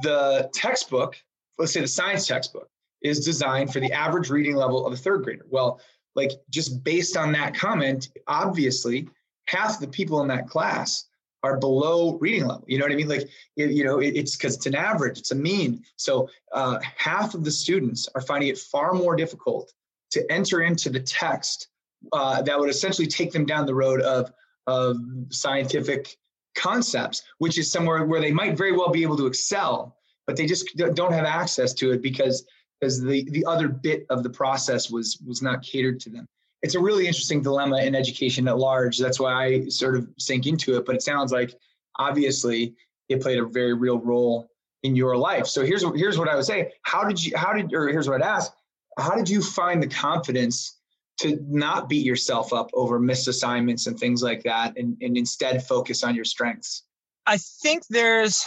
the 0.01 0.49
textbook 0.53 1.15
let's 1.57 1.73
say 1.73 1.81
the 1.81 1.87
science 1.87 2.27
textbook 2.27 2.69
is 3.01 3.23
designed 3.23 3.71
for 3.71 3.79
the 3.79 3.91
average 3.91 4.29
reading 4.29 4.55
level 4.55 4.85
of 4.85 4.93
a 4.93 4.97
third 4.97 5.23
grader. 5.23 5.45
Well, 5.49 5.79
like 6.15 6.31
just 6.49 6.83
based 6.83 7.17
on 7.17 7.31
that 7.33 7.55
comment, 7.55 8.09
obviously 8.27 9.09
half 9.47 9.79
the 9.79 9.87
people 9.87 10.21
in 10.21 10.27
that 10.29 10.47
class 10.47 11.05
are 11.43 11.57
below 11.57 12.17
reading 12.17 12.47
level. 12.47 12.63
You 12.67 12.79
know 12.79 12.85
what 12.85 12.91
I 12.91 12.95
mean? 12.95 13.07
Like, 13.07 13.29
you 13.55 13.83
know, 13.83 13.99
it's 13.99 14.35
because 14.35 14.55
it's 14.55 14.65
an 14.65 14.75
average, 14.75 15.19
it's 15.19 15.31
a 15.31 15.35
mean. 15.35 15.83
So 15.95 16.27
uh, 16.51 16.79
half 16.97 17.35
of 17.35 17.43
the 17.43 17.51
students 17.51 18.09
are 18.15 18.21
finding 18.21 18.49
it 18.49 18.57
far 18.57 18.93
more 18.93 19.15
difficult 19.15 19.71
to 20.11 20.31
enter 20.31 20.61
into 20.61 20.89
the 20.89 20.99
text 20.99 21.67
uh, 22.13 22.41
that 22.41 22.59
would 22.59 22.69
essentially 22.69 23.07
take 23.07 23.31
them 23.31 23.45
down 23.45 23.65
the 23.65 23.75
road 23.75 24.01
of 24.01 24.31
of 24.67 24.97
scientific 25.29 26.17
concepts, 26.55 27.21
which 27.37 27.59
is 27.59 27.71
somewhere 27.71 28.03
where 28.05 28.21
they 28.21 28.31
might 28.31 28.57
very 28.57 28.71
well 28.71 28.89
be 28.89 29.03
able 29.03 29.17
to 29.17 29.27
excel 29.27 29.95
but 30.27 30.35
they 30.35 30.45
just 30.45 30.75
don't 30.75 31.13
have 31.13 31.25
access 31.25 31.73
to 31.73 31.91
it 31.91 32.01
because 32.01 32.45
because 32.79 33.01
the 33.01 33.27
the 33.31 33.45
other 33.45 33.67
bit 33.67 34.05
of 34.09 34.23
the 34.23 34.29
process 34.29 34.89
was 34.89 35.19
was 35.25 35.41
not 35.41 35.63
catered 35.63 35.99
to 36.01 36.09
them. 36.09 36.27
It's 36.61 36.75
a 36.75 36.79
really 36.79 37.05
interesting 37.07 37.41
dilemma 37.41 37.77
in 37.77 37.95
education 37.95 38.47
at 38.47 38.57
large. 38.57 38.97
That's 38.97 39.19
why 39.19 39.45
i 39.45 39.67
sort 39.67 39.95
of 39.95 40.07
sink 40.17 40.47
into 40.47 40.77
it 40.77 40.85
but 40.85 40.95
it 40.95 41.01
sounds 41.01 41.31
like 41.31 41.55
obviously 41.97 42.75
it 43.09 43.21
played 43.21 43.39
a 43.39 43.45
very 43.45 43.73
real 43.73 43.99
role 43.99 44.49
in 44.83 44.95
your 44.95 45.15
life. 45.17 45.47
So 45.47 45.63
here's 45.65 45.83
here's 45.95 46.17
what 46.17 46.29
i 46.29 46.35
would 46.35 46.45
say. 46.45 46.73
How 46.83 47.03
did 47.03 47.23
you 47.23 47.37
how 47.37 47.53
did 47.53 47.73
or 47.73 47.87
here's 47.89 48.07
what 48.07 48.21
i'd 48.21 48.27
ask. 48.27 48.51
How 48.97 49.15
did 49.15 49.29
you 49.29 49.41
find 49.41 49.81
the 49.83 49.87
confidence 49.87 50.79
to 51.17 51.39
not 51.47 51.87
beat 51.87 52.05
yourself 52.05 52.53
up 52.53 52.69
over 52.73 52.99
missed 52.99 53.27
assignments 53.27 53.87
and 53.87 53.97
things 53.97 54.21
like 54.21 54.43
that 54.43 54.77
and, 54.77 54.97
and 55.01 55.17
instead 55.17 55.65
focus 55.65 56.03
on 56.03 56.15
your 56.15 56.25
strengths? 56.25 56.83
I 57.25 57.37
think 57.37 57.83
there's 57.89 58.43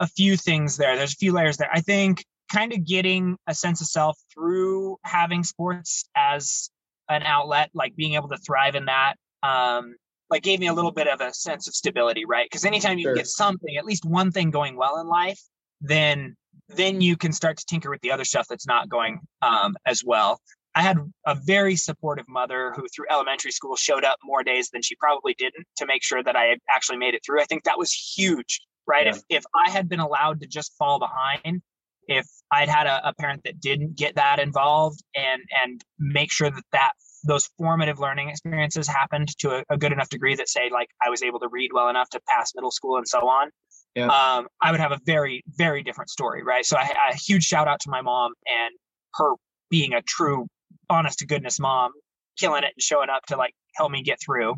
a 0.00 0.06
few 0.06 0.36
things 0.36 0.76
there. 0.76 0.96
There's 0.96 1.12
a 1.12 1.16
few 1.16 1.32
layers 1.32 1.58
there. 1.58 1.70
I 1.72 1.80
think 1.80 2.24
kind 2.52 2.72
of 2.72 2.84
getting 2.84 3.36
a 3.46 3.54
sense 3.54 3.80
of 3.80 3.86
self 3.86 4.18
through 4.32 4.96
having 5.04 5.44
sports 5.44 6.04
as 6.16 6.70
an 7.08 7.22
outlet, 7.22 7.70
like 7.74 7.94
being 7.94 8.14
able 8.14 8.28
to 8.28 8.38
thrive 8.38 8.74
in 8.74 8.86
that, 8.86 9.14
um, 9.42 9.94
like 10.30 10.42
gave 10.42 10.58
me 10.58 10.68
a 10.68 10.72
little 10.72 10.90
bit 10.90 11.06
of 11.06 11.20
a 11.20 11.32
sense 11.32 11.68
of 11.68 11.74
stability, 11.74 12.24
right? 12.24 12.46
Because 12.46 12.64
anytime 12.64 12.98
you 12.98 13.04
sure. 13.04 13.14
get 13.14 13.26
something, 13.26 13.76
at 13.76 13.84
least 13.84 14.04
one 14.04 14.30
thing 14.32 14.50
going 14.50 14.76
well 14.76 15.00
in 15.00 15.06
life, 15.06 15.40
then 15.80 16.36
then 16.68 17.00
you 17.00 17.16
can 17.16 17.32
start 17.32 17.56
to 17.56 17.64
tinker 17.66 17.90
with 17.90 18.00
the 18.00 18.12
other 18.12 18.24
stuff 18.24 18.46
that's 18.48 18.66
not 18.66 18.88
going 18.88 19.18
um, 19.42 19.76
as 19.86 20.04
well. 20.04 20.40
I 20.76 20.82
had 20.82 20.98
a 21.26 21.34
very 21.34 21.74
supportive 21.74 22.28
mother 22.28 22.72
who, 22.76 22.86
through 22.94 23.06
elementary 23.10 23.50
school, 23.50 23.74
showed 23.74 24.04
up 24.04 24.18
more 24.22 24.44
days 24.44 24.70
than 24.70 24.82
she 24.82 24.94
probably 24.94 25.34
didn't 25.34 25.66
to 25.78 25.86
make 25.86 26.04
sure 26.04 26.22
that 26.22 26.36
I 26.36 26.58
actually 26.72 26.98
made 26.98 27.14
it 27.14 27.22
through. 27.26 27.40
I 27.40 27.44
think 27.44 27.64
that 27.64 27.76
was 27.76 27.92
huge 27.92 28.60
right? 28.90 29.06
Yeah. 29.06 29.12
If 29.12 29.22
if 29.28 29.44
I 29.54 29.70
had 29.70 29.88
been 29.88 30.00
allowed 30.00 30.40
to 30.40 30.46
just 30.46 30.76
fall 30.76 30.98
behind, 30.98 31.62
if 32.08 32.26
I'd 32.50 32.68
had 32.68 32.86
a, 32.86 33.08
a, 33.08 33.14
parent 33.14 33.42
that 33.44 33.60
didn't 33.60 33.96
get 33.96 34.16
that 34.16 34.40
involved 34.40 35.02
and 35.14 35.42
and 35.64 35.82
make 35.98 36.32
sure 36.32 36.50
that 36.50 36.64
that 36.72 36.92
those 37.24 37.48
formative 37.56 38.00
learning 38.00 38.30
experiences 38.30 38.88
happened 38.88 39.28
to 39.38 39.58
a, 39.58 39.64
a 39.70 39.78
good 39.78 39.92
enough 39.92 40.08
degree 40.08 40.34
that 40.34 40.48
say 40.48 40.70
like 40.70 40.88
I 41.04 41.08
was 41.08 41.22
able 41.22 41.38
to 41.40 41.48
read 41.48 41.70
well 41.72 41.88
enough 41.88 42.10
to 42.10 42.20
pass 42.28 42.52
middle 42.54 42.72
school 42.72 42.96
and 42.96 43.06
so 43.06 43.20
on, 43.20 43.50
yeah. 43.94 44.06
um, 44.06 44.48
I 44.60 44.72
would 44.72 44.80
have 44.80 44.92
a 44.92 45.00
very 45.06 45.42
very 45.46 45.82
different 45.82 46.10
story, 46.10 46.42
right? 46.42 46.66
So 46.66 46.76
I, 46.76 46.90
a 47.12 47.16
huge 47.16 47.44
shout 47.44 47.68
out 47.68 47.80
to 47.80 47.90
my 47.90 48.02
mom 48.02 48.32
and 48.46 48.74
her 49.14 49.34
being 49.70 49.94
a 49.94 50.02
true 50.02 50.48
honest 50.88 51.20
to 51.20 51.26
goodness 51.26 51.60
mom, 51.60 51.92
killing 52.36 52.64
it 52.64 52.72
and 52.74 52.82
showing 52.82 53.08
up 53.08 53.24
to 53.26 53.36
like 53.36 53.54
help 53.76 53.92
me 53.92 54.02
get 54.02 54.18
through. 54.20 54.56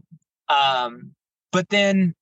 Um, 0.49 1.13
but 1.53 1.69
then 1.69 2.15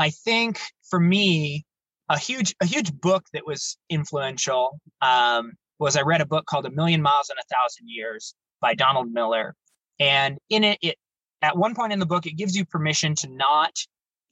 I 0.00 0.08
think 0.08 0.58
for 0.88 0.98
me, 0.98 1.66
a 2.08 2.18
huge 2.18 2.54
a 2.62 2.66
huge 2.66 2.90
book 2.90 3.24
that 3.34 3.46
was 3.46 3.76
influential 3.90 4.80
um, 5.02 5.52
was 5.78 5.94
I 5.94 6.00
read 6.00 6.22
a 6.22 6.26
book 6.26 6.46
called 6.46 6.64
A 6.64 6.70
Million 6.70 7.02
Miles 7.02 7.30
in 7.30 7.36
a 7.38 7.54
Thousand 7.54 7.86
Years 7.88 8.34
by 8.62 8.74
Donald 8.74 9.12
Miller, 9.12 9.54
and 10.00 10.38
in 10.48 10.64
it, 10.64 10.78
it 10.80 10.96
at 11.42 11.56
one 11.56 11.74
point 11.74 11.92
in 11.92 11.98
the 11.98 12.06
book 12.06 12.26
it 12.26 12.32
gives 12.32 12.56
you 12.56 12.64
permission 12.64 13.14
to 13.16 13.28
not 13.28 13.76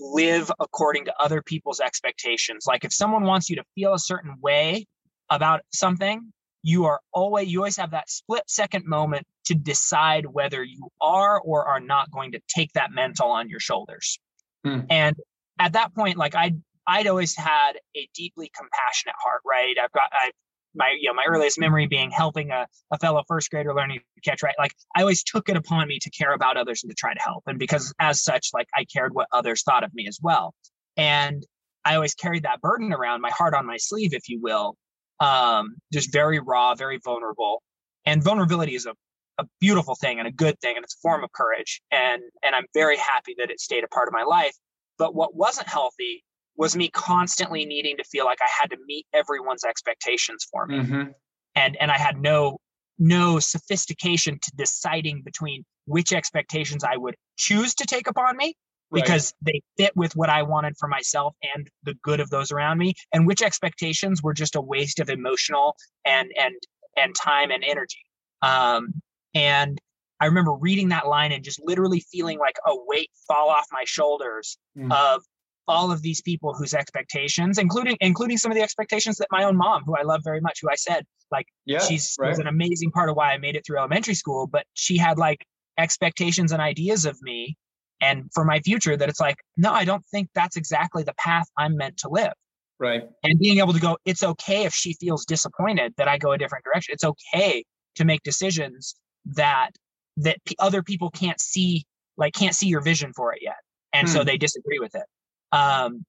live 0.00 0.50
according 0.58 1.04
to 1.04 1.14
other 1.20 1.42
people's 1.42 1.80
expectations. 1.80 2.64
Like 2.66 2.86
if 2.86 2.92
someone 2.94 3.24
wants 3.24 3.50
you 3.50 3.56
to 3.56 3.64
feel 3.74 3.92
a 3.92 3.98
certain 3.98 4.36
way 4.40 4.86
about 5.28 5.60
something, 5.74 6.32
you 6.62 6.86
are 6.86 7.00
always 7.12 7.46
you 7.48 7.58
always 7.58 7.76
have 7.76 7.90
that 7.90 8.08
split 8.08 8.44
second 8.46 8.86
moment 8.86 9.26
to 9.44 9.54
decide 9.54 10.24
whether 10.24 10.64
you 10.64 10.88
are 11.02 11.38
or 11.38 11.66
are 11.66 11.80
not 11.80 12.10
going 12.10 12.32
to 12.32 12.40
take 12.48 12.72
that 12.72 12.90
mental 12.90 13.28
on 13.28 13.50
your 13.50 13.60
shoulders. 13.60 14.18
Hmm. 14.64 14.80
And 14.88 15.16
at 15.58 15.72
that 15.74 15.94
point, 15.94 16.16
like 16.16 16.34
I 16.34 16.54
I'd 16.86 17.06
always 17.06 17.36
had 17.36 17.72
a 17.94 18.08
deeply 18.14 18.50
compassionate 18.56 19.16
heart, 19.22 19.42
right? 19.44 19.76
I've 19.82 19.92
got 19.92 20.10
I 20.12 20.30
my 20.74 20.94
you 20.98 21.08
know 21.08 21.14
my 21.14 21.24
earliest 21.28 21.58
memory 21.58 21.86
being 21.86 22.10
helping 22.10 22.50
a, 22.50 22.66
a 22.92 22.98
fellow 22.98 23.22
first 23.26 23.50
grader 23.50 23.74
learning 23.74 24.00
to 24.14 24.20
catch 24.22 24.42
right? 24.42 24.54
Like 24.58 24.72
i 24.96 25.00
always 25.00 25.22
took 25.22 25.48
it 25.48 25.56
upon 25.56 25.88
me 25.88 25.98
to 26.00 26.10
care 26.10 26.32
about 26.32 26.56
others 26.56 26.82
and 26.82 26.90
to 26.90 26.94
try 26.94 27.12
to 27.12 27.20
help. 27.20 27.44
And 27.46 27.58
because 27.58 27.92
as 27.98 28.22
such 28.22 28.50
like 28.54 28.68
i 28.74 28.84
cared 28.84 29.14
what 29.14 29.28
others 29.32 29.62
thought 29.62 29.84
of 29.84 29.92
me 29.94 30.06
as 30.08 30.18
well. 30.22 30.54
And 30.96 31.44
i 31.84 31.94
always 31.94 32.14
carried 32.14 32.44
that 32.44 32.60
burden 32.60 32.92
around 32.92 33.20
my 33.20 33.30
heart 33.30 33.54
on 33.54 33.66
my 33.66 33.76
sleeve 33.76 34.14
if 34.14 34.28
you 34.28 34.40
will 34.40 34.76
um 35.20 35.76
just 35.92 36.12
very 36.12 36.38
raw 36.38 36.74
very 36.74 36.98
vulnerable. 37.04 37.62
And 38.06 38.22
vulnerability 38.22 38.74
is 38.74 38.86
a, 38.86 38.94
a 39.38 39.46
beautiful 39.60 39.94
thing 39.94 40.18
and 40.18 40.26
a 40.26 40.32
good 40.32 40.58
thing 40.60 40.76
and 40.76 40.84
it's 40.84 40.94
a 40.94 41.02
form 41.02 41.24
of 41.24 41.32
courage. 41.32 41.82
And 41.90 42.22
and 42.42 42.54
i'm 42.54 42.66
very 42.74 42.96
happy 42.96 43.34
that 43.38 43.50
it 43.50 43.60
stayed 43.60 43.84
a 43.84 43.88
part 43.88 44.08
of 44.08 44.14
my 44.14 44.22
life 44.22 44.54
but 44.98 45.14
what 45.14 45.34
wasn't 45.34 45.68
healthy 45.68 46.24
was 46.56 46.76
me 46.76 46.88
constantly 46.88 47.64
needing 47.64 47.96
to 47.96 48.04
feel 48.04 48.24
like 48.24 48.40
I 48.42 48.48
had 48.60 48.70
to 48.70 48.76
meet 48.86 49.06
everyone's 49.14 49.64
expectations 49.64 50.46
for 50.50 50.66
me. 50.66 50.80
Mm-hmm. 50.80 51.10
And 51.54 51.76
and 51.80 51.90
I 51.90 51.96
had 51.96 52.20
no 52.20 52.58
no 52.98 53.38
sophistication 53.38 54.38
to 54.42 54.50
deciding 54.56 55.22
between 55.22 55.64
which 55.86 56.12
expectations 56.12 56.82
I 56.84 56.96
would 56.96 57.14
choose 57.36 57.74
to 57.76 57.86
take 57.86 58.08
upon 58.08 58.36
me 58.36 58.54
because 58.92 59.32
right. 59.44 59.52
they 59.52 59.84
fit 59.84 59.96
with 59.96 60.16
what 60.16 60.28
I 60.28 60.42
wanted 60.42 60.74
for 60.78 60.88
myself 60.88 61.34
and 61.54 61.68
the 61.84 61.94
good 62.02 62.20
of 62.20 62.30
those 62.30 62.50
around 62.50 62.78
me 62.78 62.94
and 63.12 63.26
which 63.26 63.42
expectations 63.42 64.22
were 64.22 64.34
just 64.34 64.56
a 64.56 64.60
waste 64.60 64.98
of 64.98 65.08
emotional 65.08 65.76
and 66.04 66.30
and 66.38 66.54
and 66.96 67.14
time 67.14 67.50
and 67.52 67.62
energy. 67.64 68.02
Um 68.42 69.00
and 69.34 69.78
I 70.20 70.26
remember 70.26 70.52
reading 70.52 70.88
that 70.88 71.06
line 71.06 71.32
and 71.32 71.44
just 71.44 71.60
literally 71.64 72.00
feeling 72.00 72.38
like 72.38 72.56
a 72.66 72.72
weight 72.86 73.10
fall 73.26 73.50
off 73.50 73.66
my 73.72 73.84
shoulders 73.84 74.58
mm. 74.76 74.92
of 74.92 75.22
all 75.68 75.92
of 75.92 76.02
these 76.02 76.22
people 76.22 76.54
whose 76.54 76.74
expectations, 76.74 77.58
including 77.58 77.96
including 78.00 78.38
some 78.38 78.50
of 78.50 78.56
the 78.56 78.62
expectations 78.62 79.16
that 79.18 79.28
my 79.30 79.44
own 79.44 79.56
mom, 79.56 79.84
who 79.84 79.96
I 79.96 80.02
love 80.02 80.22
very 80.24 80.40
much, 80.40 80.60
who 80.62 80.70
I 80.70 80.74
said 80.74 81.04
like 81.30 81.46
yeah, 81.66 81.80
she's 81.80 82.16
right. 82.18 82.30
was 82.30 82.38
an 82.38 82.46
amazing 82.46 82.90
part 82.90 83.10
of 83.10 83.16
why 83.16 83.32
I 83.32 83.38
made 83.38 83.54
it 83.54 83.64
through 83.66 83.78
elementary 83.78 84.14
school, 84.14 84.46
but 84.46 84.64
she 84.74 84.96
had 84.96 85.18
like 85.18 85.44
expectations 85.78 86.52
and 86.52 86.60
ideas 86.60 87.04
of 87.04 87.20
me 87.22 87.56
and 88.00 88.30
for 88.32 88.44
my 88.44 88.60
future 88.60 88.96
that 88.96 89.08
it's 89.08 89.20
like, 89.20 89.36
no, 89.56 89.72
I 89.72 89.84
don't 89.84 90.04
think 90.06 90.28
that's 90.34 90.56
exactly 90.56 91.02
the 91.02 91.14
path 91.14 91.46
I'm 91.56 91.76
meant 91.76 91.98
to 91.98 92.08
live. 92.08 92.32
Right. 92.78 93.02
And 93.24 93.38
being 93.38 93.58
able 93.58 93.72
to 93.72 93.80
go, 93.80 93.98
it's 94.04 94.22
okay 94.22 94.64
if 94.64 94.72
she 94.72 94.94
feels 94.94 95.24
disappointed 95.24 95.94
that 95.96 96.06
I 96.06 96.16
go 96.16 96.32
a 96.32 96.38
different 96.38 96.64
direction. 96.64 96.92
It's 96.92 97.04
okay 97.04 97.64
to 97.96 98.04
make 98.04 98.22
decisions 98.22 98.94
that 99.26 99.70
that 100.18 100.38
p- 100.44 100.56
other 100.58 100.82
people 100.82 101.10
can't 101.10 101.40
see 101.40 101.84
like 102.16 102.34
can't 102.34 102.54
see 102.54 102.66
your 102.66 102.80
vision 102.80 103.12
for 103.14 103.32
it 103.32 103.40
yet 103.42 103.56
and 103.92 104.08
hmm. 104.08 104.14
so 104.14 104.24
they 104.24 104.36
disagree 104.36 104.78
with 104.78 104.94
it 104.94 105.04
um, 105.52 106.04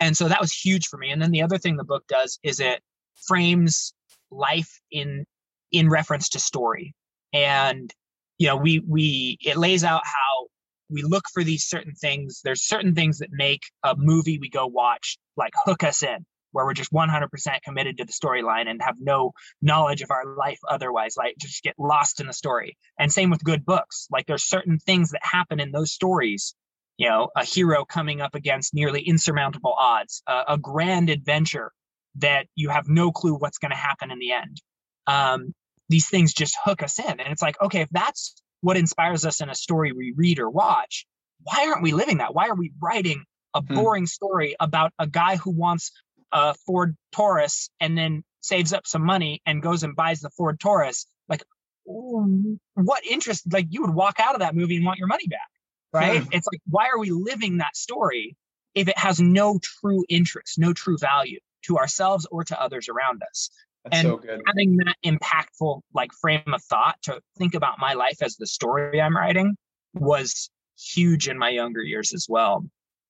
and 0.00 0.16
so 0.16 0.28
that 0.28 0.40
was 0.40 0.52
huge 0.52 0.86
for 0.86 0.96
me. 0.96 1.10
And 1.10 1.20
then 1.20 1.30
the 1.30 1.42
other 1.42 1.58
thing 1.58 1.76
the 1.76 1.84
book 1.84 2.04
does 2.08 2.38
is 2.42 2.60
it 2.60 2.80
frames 3.26 3.92
life 4.30 4.80
in 4.90 5.24
in 5.72 5.88
reference 5.88 6.30
to 6.30 6.38
story. 6.38 6.94
And 7.32 7.92
you 8.38 8.46
know, 8.46 8.56
we 8.56 8.80
we 8.80 9.38
it 9.40 9.56
lays 9.56 9.84
out 9.84 10.02
how 10.04 10.46
we 10.90 11.02
look 11.02 11.24
for 11.32 11.44
these 11.44 11.64
certain 11.64 11.94
things. 11.94 12.40
There's 12.42 12.62
certain 12.62 12.94
things 12.94 13.18
that 13.18 13.28
make 13.30 13.62
a 13.82 13.94
movie 13.96 14.38
we 14.38 14.48
go 14.48 14.66
watch 14.66 15.18
like 15.36 15.52
hook 15.64 15.84
us 15.84 16.02
in, 16.02 16.24
where 16.52 16.64
we're 16.64 16.72
just 16.72 16.92
100% 16.92 17.28
committed 17.62 17.98
to 17.98 18.04
the 18.04 18.12
storyline 18.12 18.68
and 18.68 18.82
have 18.82 18.96
no 19.00 19.32
knowledge 19.60 20.02
of 20.02 20.10
our 20.10 20.36
life 20.36 20.58
otherwise, 20.68 21.16
like 21.16 21.36
just 21.38 21.62
get 21.62 21.74
lost 21.78 22.20
in 22.20 22.26
the 22.26 22.32
story. 22.32 22.76
And 22.98 23.12
same 23.12 23.30
with 23.30 23.44
good 23.44 23.64
books. 23.64 24.08
Like 24.10 24.26
there's 24.26 24.44
certain 24.44 24.78
things 24.78 25.10
that 25.10 25.20
happen 25.22 25.60
in 25.60 25.72
those 25.72 25.92
stories 25.92 26.54
you 26.98 27.08
know 27.08 27.30
a 27.34 27.44
hero 27.44 27.84
coming 27.84 28.20
up 28.20 28.34
against 28.34 28.74
nearly 28.74 29.00
insurmountable 29.00 29.74
odds 29.78 30.22
uh, 30.26 30.44
a 30.48 30.58
grand 30.58 31.08
adventure 31.08 31.72
that 32.16 32.46
you 32.54 32.68
have 32.68 32.88
no 32.88 33.10
clue 33.10 33.34
what's 33.34 33.58
going 33.58 33.70
to 33.70 33.76
happen 33.76 34.10
in 34.10 34.18
the 34.18 34.32
end 34.32 34.60
um, 35.06 35.54
these 35.88 36.08
things 36.08 36.34
just 36.34 36.56
hook 36.62 36.82
us 36.82 36.98
in 36.98 37.20
and 37.20 37.32
it's 37.32 37.40
like 37.40 37.60
okay 37.62 37.80
if 37.80 37.88
that's 37.90 38.42
what 38.60 38.76
inspires 38.76 39.24
us 39.24 39.40
in 39.40 39.48
a 39.48 39.54
story 39.54 39.92
we 39.92 40.12
read 40.14 40.38
or 40.38 40.50
watch 40.50 41.06
why 41.42 41.68
aren't 41.68 41.82
we 41.82 41.92
living 41.92 42.18
that 42.18 42.34
why 42.34 42.48
are 42.48 42.56
we 42.56 42.72
writing 42.82 43.24
a 43.54 43.62
hmm. 43.62 43.74
boring 43.74 44.02
hmm. 44.02 44.06
story 44.06 44.56
about 44.60 44.92
a 44.98 45.06
guy 45.06 45.36
who 45.36 45.50
wants 45.50 45.92
a 46.32 46.54
ford 46.66 46.96
taurus 47.12 47.70
and 47.80 47.96
then 47.96 48.22
saves 48.40 48.72
up 48.72 48.86
some 48.86 49.04
money 49.04 49.42
and 49.46 49.62
goes 49.62 49.82
and 49.82 49.96
buys 49.96 50.20
the 50.20 50.30
ford 50.30 50.60
taurus 50.60 51.06
like 51.28 51.42
what 51.84 53.04
interest 53.06 53.50
like 53.52 53.66
you 53.70 53.80
would 53.80 53.94
walk 53.94 54.20
out 54.20 54.34
of 54.34 54.40
that 54.40 54.54
movie 54.54 54.76
and 54.76 54.84
want 54.84 54.98
your 54.98 55.08
money 55.08 55.26
back 55.26 55.48
right? 55.92 56.22
Hmm. 56.22 56.28
It's 56.32 56.46
like, 56.50 56.60
why 56.68 56.88
are 56.88 56.98
we 56.98 57.10
living 57.10 57.58
that 57.58 57.76
story 57.76 58.36
if 58.74 58.88
it 58.88 58.98
has 58.98 59.20
no 59.20 59.58
true 59.62 60.04
interest, 60.08 60.58
no 60.58 60.72
true 60.72 60.98
value 60.98 61.38
to 61.64 61.78
ourselves 61.78 62.26
or 62.30 62.44
to 62.44 62.60
others 62.60 62.88
around 62.88 63.22
us? 63.28 63.50
That's 63.84 63.98
and 63.98 64.08
so 64.08 64.20
having 64.46 64.76
that 64.78 64.96
impactful 65.04 65.80
like 65.94 66.12
frame 66.12 66.42
of 66.52 66.62
thought 66.64 66.96
to 67.02 67.20
think 67.38 67.54
about 67.54 67.78
my 67.78 67.94
life 67.94 68.18
as 68.22 68.36
the 68.36 68.46
story 68.46 69.00
I'm 69.00 69.16
writing 69.16 69.56
was 69.94 70.50
huge 70.78 71.28
in 71.28 71.38
my 71.38 71.50
younger 71.50 71.82
years 71.82 72.12
as 72.12 72.26
well. 72.28 72.64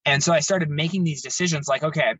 And 0.05 0.23
so 0.23 0.31
I 0.31 0.39
started 0.39 0.69
making 0.69 1.03
these 1.03 1.21
decisions 1.21 1.67
like, 1.67 1.83
okay, 1.83 2.13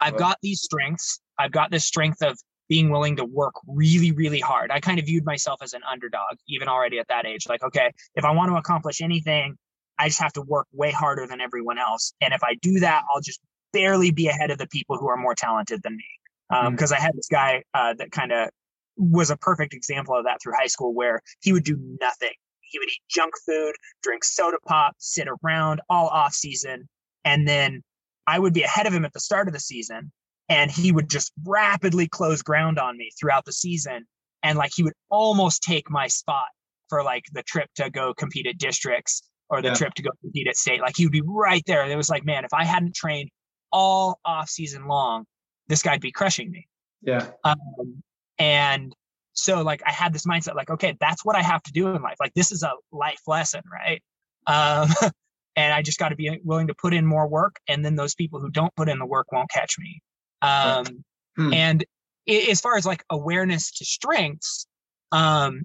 I've 0.00 0.16
got 0.16 0.38
these 0.42 0.60
strengths. 0.60 1.20
I've 1.38 1.52
got 1.52 1.70
this 1.70 1.84
strength 1.84 2.22
of 2.22 2.38
being 2.68 2.90
willing 2.90 3.16
to 3.16 3.24
work 3.24 3.54
really, 3.66 4.12
really 4.12 4.40
hard. 4.40 4.70
I 4.70 4.80
kind 4.80 4.98
of 4.98 5.06
viewed 5.06 5.24
myself 5.24 5.60
as 5.62 5.74
an 5.74 5.82
underdog, 5.90 6.36
even 6.48 6.68
already 6.68 6.98
at 6.98 7.08
that 7.08 7.26
age. 7.26 7.46
Like, 7.48 7.62
okay, 7.62 7.92
if 8.14 8.24
I 8.24 8.30
want 8.30 8.50
to 8.50 8.56
accomplish 8.56 9.00
anything, 9.02 9.56
I 9.98 10.08
just 10.08 10.20
have 10.20 10.32
to 10.34 10.42
work 10.42 10.66
way 10.72 10.90
harder 10.90 11.26
than 11.26 11.40
everyone 11.40 11.78
else. 11.78 12.14
And 12.20 12.32
if 12.32 12.42
I 12.42 12.54
do 12.62 12.80
that, 12.80 13.02
I'll 13.12 13.20
just 13.20 13.40
barely 13.72 14.10
be 14.10 14.28
ahead 14.28 14.50
of 14.50 14.58
the 14.58 14.66
people 14.68 14.96
who 14.96 15.08
are 15.08 15.16
more 15.16 15.34
talented 15.34 15.82
than 15.82 15.96
me. 15.96 16.04
Because 16.48 16.66
um, 16.66 16.76
mm-hmm. 16.76 16.94
I 16.94 17.00
had 17.00 17.12
this 17.14 17.28
guy 17.30 17.62
uh, 17.74 17.94
that 17.94 18.10
kind 18.10 18.32
of 18.32 18.48
was 18.96 19.30
a 19.30 19.36
perfect 19.36 19.74
example 19.74 20.16
of 20.16 20.24
that 20.24 20.38
through 20.42 20.54
high 20.56 20.66
school, 20.66 20.94
where 20.94 21.20
he 21.40 21.52
would 21.52 21.64
do 21.64 21.76
nothing. 22.00 22.32
He 22.60 22.78
would 22.78 22.88
eat 22.88 23.02
junk 23.08 23.34
food, 23.46 23.74
drink 24.02 24.24
soda 24.24 24.58
pop, 24.66 24.94
sit 24.98 25.28
around 25.42 25.80
all 25.88 26.08
off 26.08 26.32
season, 26.32 26.88
and 27.24 27.46
then 27.46 27.82
I 28.26 28.38
would 28.38 28.54
be 28.54 28.62
ahead 28.62 28.86
of 28.86 28.92
him 28.92 29.04
at 29.04 29.12
the 29.12 29.20
start 29.20 29.48
of 29.48 29.54
the 29.54 29.60
season 29.60 30.12
and 30.48 30.70
he 30.70 30.92
would 30.92 31.08
just 31.08 31.32
rapidly 31.44 32.08
close 32.08 32.42
ground 32.42 32.78
on 32.78 32.96
me 32.96 33.10
throughout 33.18 33.44
the 33.44 33.52
season. 33.52 34.06
And 34.42 34.58
like 34.58 34.72
he 34.74 34.82
would 34.82 34.92
almost 35.10 35.62
take 35.62 35.90
my 35.90 36.06
spot 36.06 36.46
for 36.88 37.02
like 37.02 37.24
the 37.32 37.42
trip 37.42 37.68
to 37.76 37.90
go 37.90 38.12
compete 38.14 38.46
at 38.46 38.58
districts 38.58 39.22
or 39.48 39.62
the 39.62 39.68
yeah. 39.68 39.74
trip 39.74 39.94
to 39.94 40.02
go 40.02 40.10
compete 40.20 40.46
at 40.48 40.56
state. 40.56 40.80
Like 40.80 40.96
he 40.96 41.06
would 41.06 41.12
be 41.12 41.22
right 41.24 41.62
there. 41.66 41.82
And 41.82 41.90
it 41.90 41.96
was 41.96 42.10
like 42.10 42.24
man 42.24 42.44
if 42.44 42.52
i 42.52 42.64
hadn't 42.64 42.94
trained 42.94 43.30
all 43.72 44.20
off 44.24 44.48
season 44.48 44.86
long 44.86 45.24
this 45.66 45.82
guy'd 45.82 46.00
be 46.00 46.12
crushing 46.12 46.50
me. 46.50 46.68
Yeah. 47.00 47.28
Um, 47.42 48.02
and 48.38 48.94
so 49.32 49.62
like 49.62 49.82
i 49.86 49.90
had 49.90 50.12
this 50.12 50.26
mindset 50.26 50.54
like 50.54 50.70
okay 50.70 50.96
that's 51.00 51.24
what 51.24 51.34
i 51.34 51.42
have 51.42 51.62
to 51.62 51.72
do 51.72 51.88
in 51.88 52.02
life. 52.02 52.16
Like 52.20 52.34
this 52.34 52.52
is 52.52 52.62
a 52.62 52.72
life 52.92 53.20
lesson 53.26 53.62
right? 53.72 54.02
Um, 54.46 54.88
and 55.56 55.72
i 55.72 55.82
just 55.82 55.98
got 55.98 56.10
to 56.10 56.16
be 56.16 56.40
willing 56.44 56.66
to 56.66 56.74
put 56.74 56.94
in 56.94 57.04
more 57.04 57.26
work 57.26 57.56
and 57.68 57.84
then 57.84 57.96
those 57.96 58.14
people 58.14 58.40
who 58.40 58.50
don't 58.50 58.74
put 58.76 58.88
in 58.88 58.98
the 58.98 59.06
work 59.06 59.30
won't 59.32 59.50
catch 59.50 59.76
me 59.78 60.00
um, 60.44 61.04
hmm. 61.36 61.52
And 61.52 61.84
as 62.28 62.60
far 62.60 62.76
as 62.76 62.86
like 62.86 63.04
awareness 63.10 63.70
to 63.72 63.84
strengths, 63.84 64.66
um, 65.12 65.62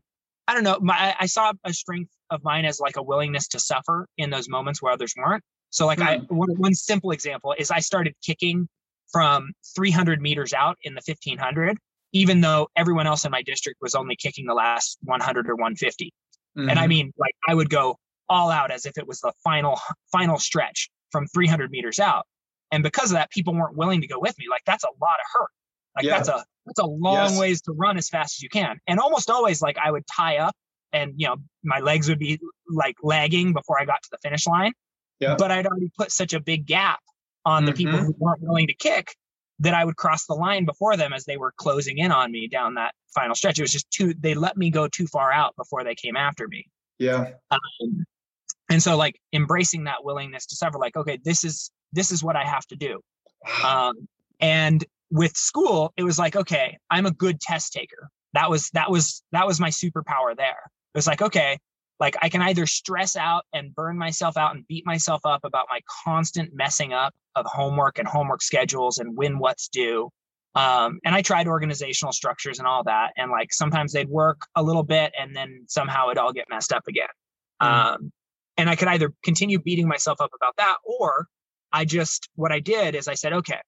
I 0.47 0.54
don't 0.54 0.63
know. 0.63 0.80
My, 0.82 1.15
I 1.19 1.25
saw 1.28 1.54
a 1.63 1.73
strength 1.73 2.12
of 2.32 2.43
mine 2.43 2.65
as 2.65 2.80
like 2.80 2.97
a 2.97 3.04
willingness 3.04 3.47
to 3.49 3.60
suffer 3.60 4.08
in 4.17 4.30
those 4.30 4.49
moments 4.49 4.82
where 4.82 4.91
others 4.91 5.13
weren't. 5.15 5.43
So 5.69 5.86
like 5.86 5.99
hmm. 5.99 6.06
I 6.06 6.17
one, 6.30 6.49
one 6.58 6.73
simple 6.73 7.12
example 7.12 7.54
is 7.58 7.71
I 7.71 7.80
started 7.80 8.15
kicking 8.25 8.67
from 9.12 9.52
300 9.75 10.21
meters 10.21 10.54
out 10.54 10.78
in 10.84 10.93
the 10.93 11.02
1500, 11.06 11.78
even 12.13 12.41
though 12.41 12.67
everyone 12.75 13.08
else 13.08 13.25
in 13.25 13.32
my 13.32 13.41
district 13.41 13.80
was 13.82 13.95
only 13.95 14.15
kicking 14.15 14.45
the 14.45 14.54
last 14.54 14.97
100 15.04 15.47
or 15.49 15.56
150. 15.56 16.13
Mm-hmm. 16.58 16.69
And 16.69 16.80
I 16.80 16.84
mm-hmm. 16.84 16.89
mean, 16.89 17.13
like 17.17 17.34
I 17.47 17.54
would 17.54 17.69
go 17.69 17.97
all 18.29 18.51
out 18.51 18.71
as 18.71 18.85
if 18.85 18.97
it 18.97 19.07
was 19.07 19.19
the 19.19 19.33
final 19.43 19.79
final 20.11 20.37
stretch 20.37 20.89
from 21.11 21.27
300 21.27 21.71
meters 21.71 21.99
out 21.99 22.25
and 22.71 22.83
because 22.83 23.11
of 23.11 23.15
that 23.15 23.31
people 23.31 23.53
weren't 23.53 23.75
willing 23.75 24.01
to 24.01 24.07
go 24.07 24.19
with 24.19 24.37
me 24.37 24.45
like 24.49 24.61
that's 24.65 24.83
a 24.83 24.89
lot 25.01 25.15
of 25.19 25.25
hurt 25.33 25.49
like 25.95 26.05
yeah. 26.05 26.17
that's 26.17 26.29
a 26.29 26.45
that's 26.65 26.79
a 26.79 26.85
long 26.85 27.31
yes. 27.31 27.39
ways 27.39 27.61
to 27.61 27.71
run 27.73 27.97
as 27.97 28.09
fast 28.09 28.37
as 28.37 28.41
you 28.41 28.49
can 28.49 28.79
and 28.87 28.99
almost 28.99 29.29
always 29.29 29.61
like 29.61 29.77
i 29.77 29.91
would 29.91 30.05
tie 30.07 30.37
up 30.37 30.55
and 30.93 31.13
you 31.17 31.27
know 31.27 31.35
my 31.63 31.79
legs 31.79 32.09
would 32.09 32.19
be 32.19 32.39
like 32.69 32.95
lagging 33.01 33.53
before 33.53 33.79
i 33.79 33.85
got 33.85 34.01
to 34.01 34.09
the 34.11 34.17
finish 34.19 34.45
line 34.47 34.71
yeah. 35.19 35.35
but 35.37 35.51
i'd 35.51 35.65
already 35.65 35.91
put 35.97 36.11
such 36.11 36.33
a 36.33 36.39
big 36.39 36.65
gap 36.65 36.99
on 37.45 37.61
mm-hmm. 37.61 37.67
the 37.67 37.73
people 37.73 37.93
mm-hmm. 37.93 38.05
who 38.05 38.15
weren't 38.17 38.41
willing 38.41 38.67
to 38.67 38.75
kick 38.75 39.15
that 39.59 39.73
i 39.73 39.83
would 39.83 39.95
cross 39.95 40.25
the 40.25 40.33
line 40.33 40.65
before 40.65 40.95
them 40.95 41.13
as 41.13 41.25
they 41.25 41.37
were 41.37 41.53
closing 41.57 41.97
in 41.97 42.11
on 42.11 42.31
me 42.31 42.47
down 42.47 42.75
that 42.75 42.93
final 43.13 43.35
stretch 43.35 43.57
it 43.57 43.63
was 43.63 43.71
just 43.71 43.89
too 43.89 44.13
they 44.19 44.33
let 44.33 44.55
me 44.55 44.69
go 44.69 44.87
too 44.87 45.07
far 45.07 45.31
out 45.31 45.55
before 45.55 45.83
they 45.83 45.95
came 45.95 46.15
after 46.15 46.47
me 46.47 46.65
yeah 46.99 47.31
um, 47.51 48.05
and 48.69 48.82
so 48.82 48.95
like 48.95 49.19
embracing 49.34 49.86
that 49.86 50.03
willingness 50.03 50.45
to 50.47 50.55
suffer 50.55 50.77
like 50.77 50.95
okay 50.95 51.19
this 51.23 51.43
is 51.43 51.71
this 51.91 52.12
is 52.12 52.23
what 52.23 52.36
I 52.36 52.45
have 52.45 52.65
to 52.67 52.75
do. 52.75 52.99
Um, 53.63 54.08
and 54.41 54.86
with 55.12 55.36
school, 55.36 55.93
it 55.97 56.03
was 56.03 56.19
like, 56.19 56.36
okay, 56.36 56.77
I'm 56.89 57.05
a 57.05 57.12
good 57.12 57.41
test 57.41 57.73
taker. 57.73 58.10
That 58.34 58.49
was 58.49 58.69
that 58.71 58.91
was 58.91 59.23
that 59.32 59.47
was 59.47 59.60
my 59.60 59.69
superpower 59.69 60.36
there. 60.36 60.71
It 60.93 60.97
was 60.97 61.08
like, 61.08 61.21
okay, 61.21 61.58
like 61.99 62.15
I 62.21 62.29
can 62.29 62.41
either 62.41 62.65
stress 62.65 63.15
out 63.15 63.45
and 63.53 63.73
burn 63.73 63.97
myself 63.97 64.38
out 64.38 64.55
and 64.55 64.67
beat 64.67 64.86
myself 64.86 65.21
up 65.25 65.41
about 65.43 65.65
my 65.69 65.79
constant 66.03 66.51
messing 66.53 66.93
up 66.93 67.13
of 67.36 67.45
homework 67.45 67.99
and 67.99 68.08
homework 68.08 68.41
schedules 68.41 68.97
and 68.99 69.17
when 69.17 69.39
what's 69.39 69.67
due, 69.67 70.10
Um, 70.55 70.99
and 71.05 71.13
I 71.15 71.21
tried 71.21 71.47
organizational 71.47 72.12
structures 72.12 72.60
and 72.60 72.67
all 72.67 72.84
that. 72.86 73.12
And 73.17 73.32
like 73.32 73.53
sometimes 73.53 73.93
they'd 73.93 74.10
work 74.10 74.41
a 74.55 74.63
little 74.63 74.84
bit 74.84 75.13
and 75.19 75.36
then 75.36 75.65
somehow 75.67 76.08
it'd 76.08 76.17
all 76.17 76.34
get 76.34 76.47
messed 76.49 76.73
up 76.73 76.84
again. 76.88 77.08
Mm. 77.62 77.67
Um, 77.67 78.12
and 78.60 78.69
I 78.69 78.76
could 78.76 78.89
either 78.89 79.13
continue 79.24 79.58
beating 79.58 79.88
myself 79.88 80.19
up 80.19 80.32
about 80.36 80.58
that 80.58 80.76
or 80.84 81.28
I 81.72 81.86
just, 81.86 82.28
what 82.36 82.52
I 82.52 82.60
did 82.60 82.93
is 82.93 83.08
I 83.08 83.13
said, 83.13 83.32
okay, 83.32 83.60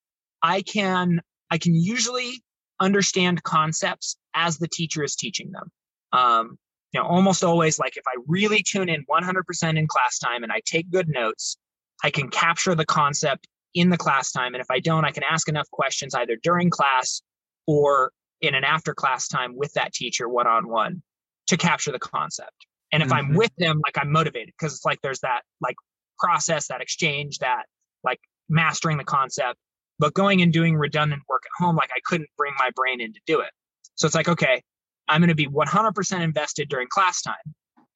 I 0.44 0.64
can, 0.64 1.22
I 1.50 1.60
can 1.60 1.74
usually 1.74 2.44
understand 2.82 3.42
concepts 3.44 4.18
as 4.36 4.58
the 4.58 4.68
teacher 4.68 5.02
is 5.02 5.16
teaching 5.16 5.52
them. 5.52 5.72
Um, 6.12 6.58
you 6.92 7.00
know, 7.00 7.08
almost 7.08 7.42
always 7.42 7.80
like 7.80 7.96
if 7.96 8.04
I 8.06 8.20
really 8.28 8.64
tune 8.64 8.90
in 8.90 9.06
100% 9.10 9.80
in 9.80 9.88
class 9.88 10.20
time 10.20 10.44
and 10.44 10.52
I 10.52 10.60
take 10.66 10.92
good 10.92 11.08
notes, 11.08 11.56
I 12.04 12.10
can 12.10 12.30
capture 12.30 12.76
the 12.76 12.86
concept 12.86 13.48
in 13.74 13.92
the 13.92 13.98
class 13.98 14.34
time. 14.34 14.54
And 14.56 14.62
if 14.62 14.70
I 14.70 14.82
don't, 14.82 15.06
I 15.06 15.12
can 15.12 15.24
ask 15.24 15.48
enough 15.48 15.72
questions 15.72 16.14
either 16.14 16.36
during 16.44 16.70
class 16.70 17.22
or 17.66 18.12
in 18.42 18.56
an 18.56 18.66
after 18.66 18.94
class 18.94 19.30
time 19.30 19.56
with 19.56 19.72
that 19.74 19.94
teacher 19.94 20.28
one 20.28 20.48
on 20.48 20.68
one 20.68 21.02
to 21.48 21.56
capture 21.56 21.94
the 21.94 22.00
concept. 22.00 22.68
And 22.92 23.02
if 23.02 23.10
mm-hmm. 23.10 23.30
I'm 23.30 23.34
with 23.36 23.52
them, 23.58 23.82
like 23.86 23.98
I'm 23.98 24.12
motivated 24.12 24.54
because 24.58 24.76
it's 24.76 24.86
like 24.86 25.00
there's 25.02 25.20
that 25.22 25.42
like 25.62 25.76
process, 26.20 26.68
that 26.68 26.82
exchange, 26.82 27.40
that 27.40 27.64
like 28.04 28.20
mastering 28.50 28.98
the 28.98 29.04
concept. 29.04 29.58
But 30.00 30.14
going 30.14 30.42
and 30.42 30.52
doing 30.52 30.76
redundant 30.76 31.22
work 31.30 31.44
at 31.46 31.64
home, 31.64 31.76
like 31.76 31.92
I 31.96 32.00
couldn't 32.06 32.30
bring 32.38 32.54
my 32.58 32.70
brain 32.76 33.02
in 33.02 33.14
to 33.14 33.20
do 33.28 33.40
it. 33.42 33.52
So 33.96 34.08
it's 34.08 34.16
like, 34.16 34.28
okay, 34.28 34.62
I'm 35.08 35.22
going 35.22 35.30
to 35.30 35.36
be 35.36 35.48
100% 35.48 36.22
invested 36.22 36.70
during 36.70 36.88
class 36.90 37.22
time 37.22 37.36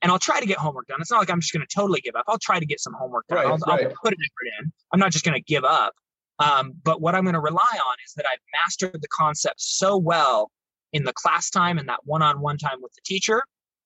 and 0.01 0.11
I'll 0.11 0.19
try 0.19 0.39
to 0.39 0.45
get 0.45 0.57
homework 0.57 0.87
done. 0.87 0.97
It's 1.01 1.09
not 1.09 1.19
like 1.19 1.31
I'm 1.31 1.39
just 1.39 1.53
going 1.53 1.65
to 1.65 1.75
totally 1.75 2.01
give 2.01 2.15
up. 2.15 2.25
I'll 2.27 2.37
try 2.37 2.59
to 2.59 2.65
get 2.65 2.79
some 2.79 2.93
homework 2.93 3.25
done. 3.27 3.37
Right, 3.37 3.47
I'll, 3.47 3.57
right. 3.57 3.87
I'll, 3.87 3.93
put 4.03 4.13
an 4.13 4.19
effort 4.23 4.63
in. 4.63 4.71
I'm 4.91 4.99
not 4.99 5.11
just 5.11 5.25
going 5.25 5.35
to 5.35 5.43
give 5.43 5.63
up. 5.63 5.93
Um, 6.37 6.73
but 6.83 7.01
what 7.01 7.15
I'm 7.15 7.23
going 7.23 7.33
to 7.33 7.39
rely 7.39 7.61
on 7.61 7.95
is 8.05 8.13
that 8.15 8.25
I've 8.29 8.39
mastered 8.53 9.01
the 9.01 9.07
concept 9.07 9.55
so 9.61 9.97
well 9.97 10.51
in 10.93 11.05
the 11.05 11.13
class 11.13 11.49
time 11.49 11.77
and 11.77 11.87
that 11.89 12.01
one-on-one 12.03 12.57
time 12.57 12.81
with 12.81 12.93
the 12.93 13.01
teacher 13.05 13.43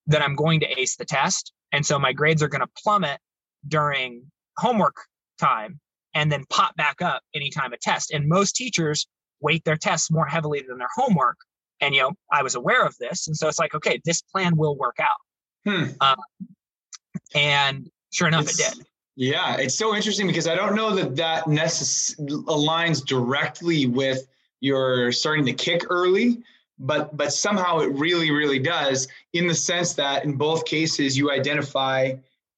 that 0.09 0.21
I'm 0.21 0.35
going 0.35 0.59
to 0.59 0.79
ace 0.79 0.95
the 0.97 1.05
test. 1.05 1.53
And 1.71 1.85
so 1.85 1.97
my 1.97 2.13
grades 2.13 2.43
are 2.43 2.47
going 2.47 2.61
to 2.61 2.69
plummet 2.83 3.19
during 3.67 4.23
homework 4.57 4.95
time 5.39 5.79
and 6.13 6.31
then 6.31 6.43
pop 6.49 6.75
back 6.75 7.01
up 7.01 7.21
anytime 7.33 7.73
a 7.73 7.77
test. 7.77 8.11
And 8.11 8.27
most 8.27 8.55
teachers 8.55 9.07
weight 9.39 9.63
their 9.63 9.77
tests 9.77 10.11
more 10.11 10.25
heavily 10.25 10.63
than 10.67 10.77
their 10.77 10.89
homework. 10.95 11.37
And 11.81 11.95
you 11.95 12.01
know, 12.01 12.11
I 12.31 12.43
was 12.43 12.55
aware 12.55 12.85
of 12.85 12.93
this, 12.99 13.27
and 13.27 13.37
so 13.37 13.47
it's 13.47 13.57
like, 13.57 13.73
okay, 13.73 14.01
this 14.03 14.21
plan 14.21 14.57
will 14.57 14.75
work 14.75 14.97
out. 14.99 15.07
Hmm. 15.65 15.85
Um, 16.01 16.17
and 17.33 17.89
sure 18.11 18.27
enough, 18.27 18.43
it's, 18.43 18.59
it 18.59 18.75
did. 18.75 18.85
Yeah, 19.15 19.55
it's 19.55 19.75
so 19.75 19.95
interesting 19.95 20.27
because 20.27 20.47
I 20.47 20.55
don't 20.55 20.75
know 20.75 20.93
that 20.95 21.15
that 21.15 21.45
necess- 21.45 22.19
aligns 22.19 23.05
directly 23.05 23.85
with 23.85 24.27
your 24.59 25.11
starting 25.13 25.45
to 25.45 25.53
kick 25.53 25.83
early, 25.89 26.39
but 26.79 27.15
but 27.15 27.33
somehow 27.33 27.79
it 27.79 27.91
really 27.93 28.31
really 28.31 28.59
does 28.59 29.07
in 29.33 29.47
the 29.47 29.53
sense 29.53 29.93
that 29.93 30.23
in 30.23 30.35
both 30.35 30.65
cases 30.65 31.17
you 31.17 31.31
identify 31.31 32.13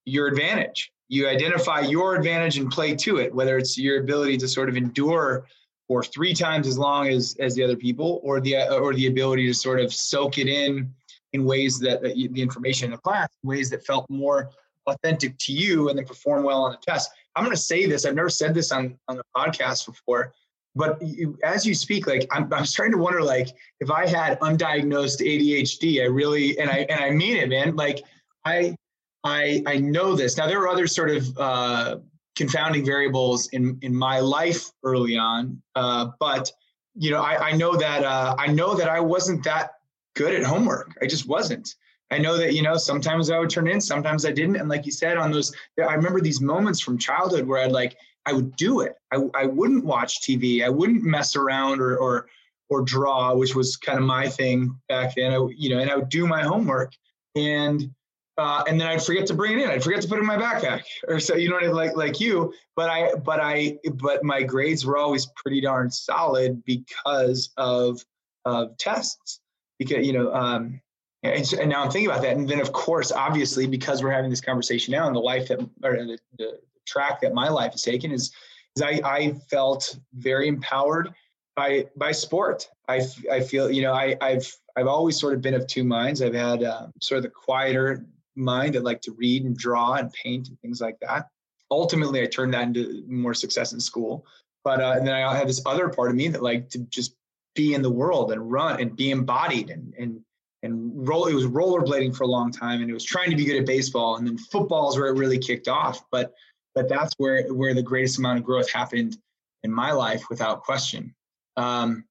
your 0.05 0.27
advantage. 0.27 0.91
You 1.10 1.27
identify 1.27 1.81
your 1.81 2.15
advantage 2.15 2.57
and 2.57 2.71
play 2.71 2.95
to 2.95 3.17
it, 3.17 3.34
whether 3.34 3.57
it's 3.57 3.77
your 3.77 3.99
ability 3.99 4.38
to 4.38 4.47
sort 4.47 4.69
of 4.69 4.77
endure 4.77 5.45
for 5.88 6.03
three 6.03 6.34
times 6.34 6.67
as 6.67 6.77
long 6.77 7.10
as 7.10 7.36
as 7.39 7.55
the 7.55 7.63
other 7.63 7.75
people, 7.75 8.21
or 8.23 8.39
the 8.39 8.69
or 8.69 8.93
the 8.93 9.07
ability 9.07 9.45
to 9.47 9.53
sort 9.53 9.79
of 9.79 9.93
soak 9.93 10.38
it 10.38 10.47
in 10.47 10.93
in 11.34 11.45
ways 11.45 11.79
that, 11.79 12.01
the 12.01 12.41
information 12.41 12.86
in 12.86 12.91
the 12.91 12.97
class, 12.97 13.29
ways 13.43 13.69
that 13.69 13.86
felt 13.86 14.10
more 14.10 14.49
authentic 14.88 15.38
to 15.38 15.53
you 15.53 15.89
and 15.89 15.97
then 15.97 16.05
perform 16.05 16.43
well 16.43 16.63
on 16.63 16.71
the 16.71 16.77
test. 16.77 17.10
I'm 17.36 17.43
going 17.43 17.55
to 17.55 17.62
say 17.62 17.86
this. 17.86 18.05
I've 18.05 18.15
never 18.15 18.29
said 18.29 18.53
this 18.53 18.71
on, 18.71 18.97
on 19.07 19.17
the 19.17 19.23
podcast 19.36 19.86
before, 19.86 20.34
but 20.75 21.01
you, 21.01 21.38
as 21.43 21.65
you 21.65 21.75
speak, 21.75 22.07
like 22.07 22.27
I'm, 22.31 22.51
I'm 22.53 22.65
starting 22.65 22.93
to 22.93 22.97
wonder, 22.97 23.21
like 23.21 23.49
if 23.79 23.91
I 23.91 24.07
had 24.07 24.39
undiagnosed 24.39 25.19
ADHD, 25.19 26.01
I 26.01 26.05
really, 26.05 26.57
and 26.60 26.69
I, 26.69 26.86
and 26.89 26.99
I 26.99 27.12
mean 27.12 27.38
it, 27.38 27.49
man, 27.49 27.75
like 27.75 28.03
I, 28.45 28.75
I, 29.23 29.62
I 29.67 29.77
know 29.77 30.15
this. 30.15 30.38
Now 30.38 30.47
there 30.47 30.62
are 30.62 30.69
other 30.69 30.88
sort 30.88 31.10
of, 31.10 31.38
uh, 31.38 31.97
confounding 32.36 32.86
variables 32.86 33.49
in, 33.49 33.77
in 33.81 33.93
my 33.93 34.19
life 34.19 34.71
early 34.84 35.17
on. 35.17 35.62
Uh, 35.75 36.12
but 36.19 36.51
you 36.95 37.12
know, 37.12 37.21
I, 37.21 37.49
I 37.49 37.51
know 37.51 37.75
that, 37.75 38.03
uh, 38.03 38.36
I 38.38 38.47
know 38.47 38.73
that 38.75 38.89
I 38.89 38.99
wasn't 38.99 39.43
that 39.43 39.71
good 40.15 40.34
at 40.34 40.43
homework. 40.43 40.97
I 41.01 41.05
just 41.05 41.27
wasn't. 41.27 41.75
I 42.12 42.17
know 42.17 42.38
that, 42.38 42.53
you 42.53 42.62
know, 42.62 42.75
sometimes 42.75 43.29
I 43.29 43.39
would 43.39 43.49
turn 43.49 43.69
in, 43.69 43.79
sometimes 43.79 44.25
I 44.25 44.31
didn't. 44.31 44.57
And 44.57 44.67
like 44.67 44.86
you 44.86 44.91
said, 44.91 45.17
on 45.17 45.31
those, 45.31 45.53
I 45.79 45.93
remember 45.93 46.19
these 46.19 46.41
moments 46.41 46.81
from 46.81 46.97
childhood 46.97 47.47
where 47.47 47.60
I'd 47.60 47.71
like, 47.71 47.95
I 48.25 48.34
would 48.34 48.55
do 48.55 48.81
it. 48.81 48.95
I, 49.12 49.17
I 49.34 49.45
wouldn't 49.45 49.86
watch 49.86 50.21
TV. 50.21 50.63
I 50.63 50.69
wouldn't 50.69 51.03
mess 51.03 51.36
around 51.36 51.81
or, 51.81 51.97
or, 51.97 52.27
or 52.69 52.81
draw, 52.81 53.34
which 53.34 53.55
was 53.55 53.77
kind 53.77 53.97
of 53.97 54.05
my 54.05 54.29
thing 54.29 54.79
back 54.88 55.15
then. 55.15 55.34
I, 55.34 55.47
you 55.55 55.69
know, 55.69 55.79
and 55.79 55.89
I 55.89 55.95
would 55.95 56.10
do 56.10 56.27
my 56.27 56.43
homework 56.43 56.93
and, 57.36 57.89
uh, 58.38 58.63
and 58.67 58.79
then 58.79 58.88
I'd 58.88 59.03
forget 59.03 59.27
to 59.27 59.34
bring 59.34 59.60
it 59.60 59.63
in. 59.63 59.69
I'd 59.69 59.84
forget 59.84 60.01
to 60.01 60.07
put 60.07 60.17
it 60.17 60.21
in 60.21 60.27
my 60.27 60.38
backpack 60.38 60.84
or 61.07 61.19
so, 61.19 61.36
you 61.36 61.49
know, 61.49 61.55
what 61.55 61.63
I 61.63 61.67
mean? 61.67 61.75
like, 61.75 61.95
like 61.95 62.19
you, 62.19 62.53
but 62.75 62.89
I, 62.89 63.15
but 63.15 63.39
I, 63.39 63.77
but 63.95 64.23
my 64.23 64.43
grades 64.43 64.86
were 64.86 64.97
always 64.97 65.27
pretty 65.36 65.62
darn 65.62 65.89
solid 65.91 66.63
because 66.65 67.51
of, 67.57 68.03
of 68.45 68.77
tests 68.77 69.39
because 69.81 70.05
you 70.05 70.13
know 70.13 70.34
um, 70.34 70.79
and, 71.23 71.53
and, 71.53 71.69
now 71.69 71.84
i'm 71.84 71.91
thinking 71.91 72.10
about 72.10 72.21
that 72.21 72.38
and 72.38 72.47
then 72.47 72.60
of 72.60 72.71
course 72.71 73.12
obviously 73.12 73.65
because 73.65 74.03
we're 74.03 74.12
having 74.12 74.29
this 74.29 74.41
conversation 74.41 74.91
now 74.91 75.07
and 75.07 75.15
the 75.15 75.19
life 75.19 75.47
that 75.47 75.60
or 75.84 75.97
the, 75.97 76.17
the 76.38 76.60
track 76.86 77.22
that 77.22 77.34
my 77.34 77.50
life 77.50 77.72
has 77.72 77.82
taken 77.82 78.12
is 78.12 78.32
is 78.76 78.82
I, 78.82 79.02
I 79.04 79.34
felt 79.50 79.98
very 80.13 80.48
empowered 80.48 81.13
by 81.56 81.88
by 81.96 82.12
sport. 82.12 82.70
I 82.88 83.02
i 83.32 83.41
feel 83.41 83.70
you 83.70 83.82
know 83.82 83.94
i 83.94 84.15
i've 84.22 84.52
i've 84.76 84.88
always 84.88 85.20
sort 85.20 85.34
of 85.34 85.41
been 85.41 85.54
of 85.54 85.67
two 85.67 85.84
minds. 85.84 86.22
I've 86.22 86.34
had 86.34 86.63
um, 86.63 86.91
sort 87.02 87.17
of 87.17 87.24
the 87.24 87.30
quieter 87.30 88.06
mind 88.36 88.76
that 88.76 88.84
like 88.84 89.02
to 89.02 89.12
read 89.13 89.44
and 89.44 89.58
draw 89.58 89.96
and 89.96 90.12
paint 90.13 90.48
and 90.48 90.60
things 90.62 90.82
like 90.82 91.00
that. 91.02 91.28
Ultimately 91.70 92.22
i 92.22 92.26
turned 92.26 92.54
that 92.54 92.63
into 92.63 93.04
more 93.08 93.34
success 93.34 93.74
in 93.74 93.80
school. 93.80 94.26
But 94.63 94.82
uh, 94.82 94.94
and 94.98 95.08
then 95.08 95.15
i 95.15 95.36
had 95.36 95.48
this 95.48 95.62
other 95.65 95.89
part 95.89 96.10
of 96.10 96.15
me 96.15 96.28
that 96.30 96.44
like 96.44 96.70
to 96.70 96.80
just 96.80 97.15
be 97.54 97.74
in 97.74 97.82
the 97.82 97.91
world 97.91 98.32
and 98.32 98.52
run 98.52 98.80
and 98.80 98.96
be 98.96 99.12
embodied 99.12 99.70
and 99.70 99.94
and 100.00 100.22
and 100.63 101.08
roll 101.08 101.26
it 101.26 101.34
was 101.34 101.46
rollerblading 101.46 102.15
for 102.15 102.24
a 102.24 102.28
long 102.28 102.52
time 102.52 102.82
and 102.82 102.89
it 102.89 102.94
was 102.94 103.04
trying 103.04 103.32
to 103.32 103.36
be 103.36 103.46
good 103.46 103.58
at 103.58 103.65
baseball 103.65 104.17
and 104.17 104.28
then 104.28 104.38
football 104.38 104.89
is 104.91 104.98
where 104.98 105.08
it 105.08 105.17
really 105.17 105.39
kicked 105.39 105.67
off. 105.67 106.04
But 106.12 106.34
but 106.75 106.89
that's 106.89 107.13
where 107.17 107.47
where 107.53 107.73
the 107.73 107.81
greatest 107.81 108.19
amount 108.19 108.39
of 108.39 108.45
growth 108.45 108.71
happened 108.71 109.17
in 109.63 109.71
my 109.71 109.91
life 109.91 110.23
without 110.29 110.63
question. 110.63 111.13
Um, 111.57 112.05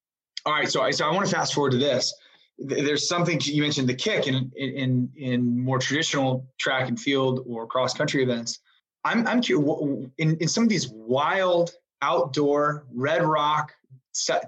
all 0.47 0.55
right 0.55 0.71
so 0.71 0.83
I, 0.83 0.91
so 0.91 1.07
I 1.07 1.13
want 1.13 1.29
to 1.29 1.35
fast 1.35 1.55
forward 1.55 1.73
to 1.73 1.79
this. 1.79 2.15
There's 2.59 3.09
something 3.09 3.41
you 3.43 3.63
mentioned 3.63 3.89
the 3.89 3.95
kick 3.95 4.27
in 4.27 4.51
in 4.57 5.11
in 5.17 5.59
more 5.59 5.79
traditional 5.79 6.47
track 6.59 6.89
and 6.89 7.01
field 7.01 7.45
or 7.47 7.67
cross 7.67 7.95
country 7.95 8.23
events. 8.23 8.61
I'm 9.05 9.27
i'm 9.27 9.41
curious 9.41 10.11
in, 10.19 10.37
in 10.37 10.49
some 10.49 10.65
of 10.65 10.69
these 10.69 10.89
wild 10.89 11.73
outdoor 12.03 12.87
red 12.93 13.23
rock 13.23 13.73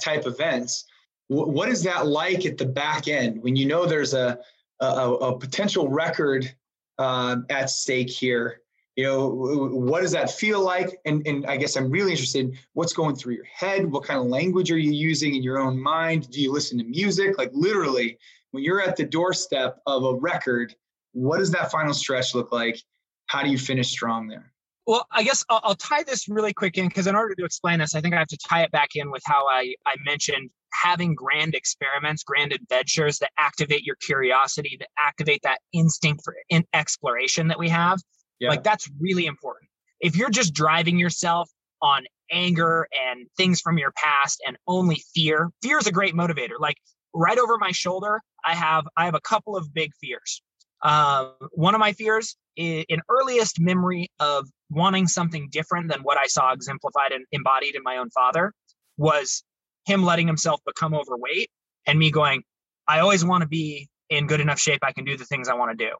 type 0.01 0.27
events 0.27 0.85
what 1.29 1.68
is 1.68 1.83
that 1.83 2.07
like 2.07 2.44
at 2.44 2.59
the 2.59 2.66
back 2.66 3.09
end 3.09 3.42
when 3.42 3.57
you 3.57 3.66
know 3.66 3.87
there's 3.87 4.12
a 4.14 4.38
a, 4.81 4.87
a 4.87 5.38
potential 5.38 5.88
record 5.88 6.53
um, 6.98 7.46
at 7.48 7.70
stake 7.70 8.11
here 8.11 8.62
you 8.97 9.05
know 9.05 9.29
what 9.29 10.03
does 10.03 10.13
that 10.13 10.31
feel 10.31 10.61
like? 10.61 11.01
And, 11.07 11.27
and 11.27 11.47
i 11.47 11.57
guess 11.57 11.77
i'm 11.77 11.91
really 11.91 12.11
interested 12.11 12.47
in 12.47 12.59
what's 12.75 12.93
going 12.93 13.17
through 13.17 13.35
your 13.35 13.45
head? 13.45 13.91
What 13.91 14.05
kind 14.05 14.21
of 14.21 14.27
language 14.27 14.71
are 14.71 14.79
you 14.79 14.93
using 14.93 15.35
in 15.35 15.43
your 15.43 15.59
own 15.59 15.81
mind? 15.81 16.31
Do 16.31 16.41
you 16.41 16.53
listen 16.53 16.79
to 16.79 16.85
music? 16.85 17.39
Like 17.39 17.51
literally 17.53 18.19
when 18.51 18.63
you're 18.63 18.83
at 18.83 18.97
the 18.97 19.05
doorstep 19.05 19.79
of 19.87 20.05
a 20.05 20.15
record 20.15 20.75
what 21.13 21.39
does 21.39 21.51
that 21.53 21.71
final 21.71 21.95
stretch 21.95 22.35
look 22.35 22.53
like? 22.53 22.81
How 23.27 23.43
do 23.43 23.51
you 23.51 23.59
finish 23.59 23.91
strong 23.91 24.29
there? 24.29 24.53
Well, 24.87 25.07
I 25.13 25.23
guess 25.23 25.45
I'll, 25.49 25.61
I'll, 25.63 25.75
tie 25.77 26.03
this 26.03 26.29
really 26.29 26.53
quick 26.53 26.77
in 26.77 26.89
because 26.89 27.07
in 27.07 27.15
order 27.15 27.35
to 27.37 27.45
explain 27.45 27.79
this, 27.79 27.95
I 27.95 28.01
think 28.01 28.15
I 28.15 28.19
have 28.19 28.29
to 28.29 28.39
tie 28.39 28.63
it 28.63 28.73
back 28.73 28.91
in 28.97 29.11
with 29.11 29.23
how 29.25 29.47
I, 29.47 29.75
I 29.87 29.95
mentioned 30.05 30.51
having 30.73 31.15
grand 31.15 31.55
experiments, 31.55 32.25
grand 32.25 32.53
adventures 32.53 33.19
that 33.19 33.31
activate 33.39 33.85
your 33.85 33.97
curiosity, 33.97 34.77
that 34.81 34.89
activate 34.99 35.41
that 35.45 35.61
instinct 35.73 36.23
for 36.25 36.35
in 36.49 36.65
exploration 36.75 37.49
that 37.49 37.59
we 37.59 37.69
have. 37.69 38.01
Yeah. 38.43 38.51
Like 38.51 38.65
that's 38.65 38.91
really 38.99 39.27
important. 39.27 39.71
If 40.01 40.17
you're 40.17 40.31
just 40.31 40.53
driving 40.53 40.99
yourself 40.99 41.49
on 41.81 42.05
anger 42.33 42.89
and 43.07 43.29
things 43.37 43.61
from 43.61 43.79
your 43.79 43.93
past 43.93 44.43
and 44.45 44.57
only 44.67 45.01
fear, 45.15 45.51
fear 45.63 45.79
is 45.79 45.87
a 45.87 45.93
great 45.93 46.15
motivator. 46.15 46.59
Like 46.59 46.77
right 47.15 47.38
over 47.38 47.57
my 47.59 47.71
shoulder, 47.71 48.21
I 48.45 48.57
have 48.57 48.85
I 48.97 49.05
have 49.05 49.15
a 49.15 49.21
couple 49.21 49.57
of 49.57 49.73
big 49.73 49.93
fears. 50.01 50.43
Um, 50.83 51.35
one 51.53 51.77
of 51.77 51.79
my 51.79 51.93
fears 51.93 52.37
an 52.59 53.01
earliest 53.09 53.61
memory 53.61 54.11
of 54.19 54.49
wanting 54.71 55.07
something 55.07 55.49
different 55.51 55.90
than 55.90 56.03
what 56.03 56.19
I 56.19 56.27
saw 56.27 56.53
exemplified 56.53 57.13
and 57.13 57.25
embodied 57.31 57.77
in 57.77 57.83
my 57.85 57.97
own 57.99 58.11
father 58.11 58.53
was 58.97 59.45
him 59.87 60.03
letting 60.03 60.27
himself 60.27 60.61
become 60.67 60.95
overweight 60.95 61.49
and 61.87 61.97
me 61.97 62.11
going, 62.11 62.43
I 62.88 62.99
always 62.99 63.25
want 63.25 63.43
to 63.43 63.49
be 63.49 63.88
in 64.11 64.27
good 64.27 64.40
enough 64.40 64.59
shape 64.59 64.81
I 64.83 64.93
can 64.93 65.05
do 65.05 65.17
the 65.17 65.25
things 65.25 65.49
I 65.49 65.55
want 65.55 65.79
to 65.79 65.87
do. 65.87 65.93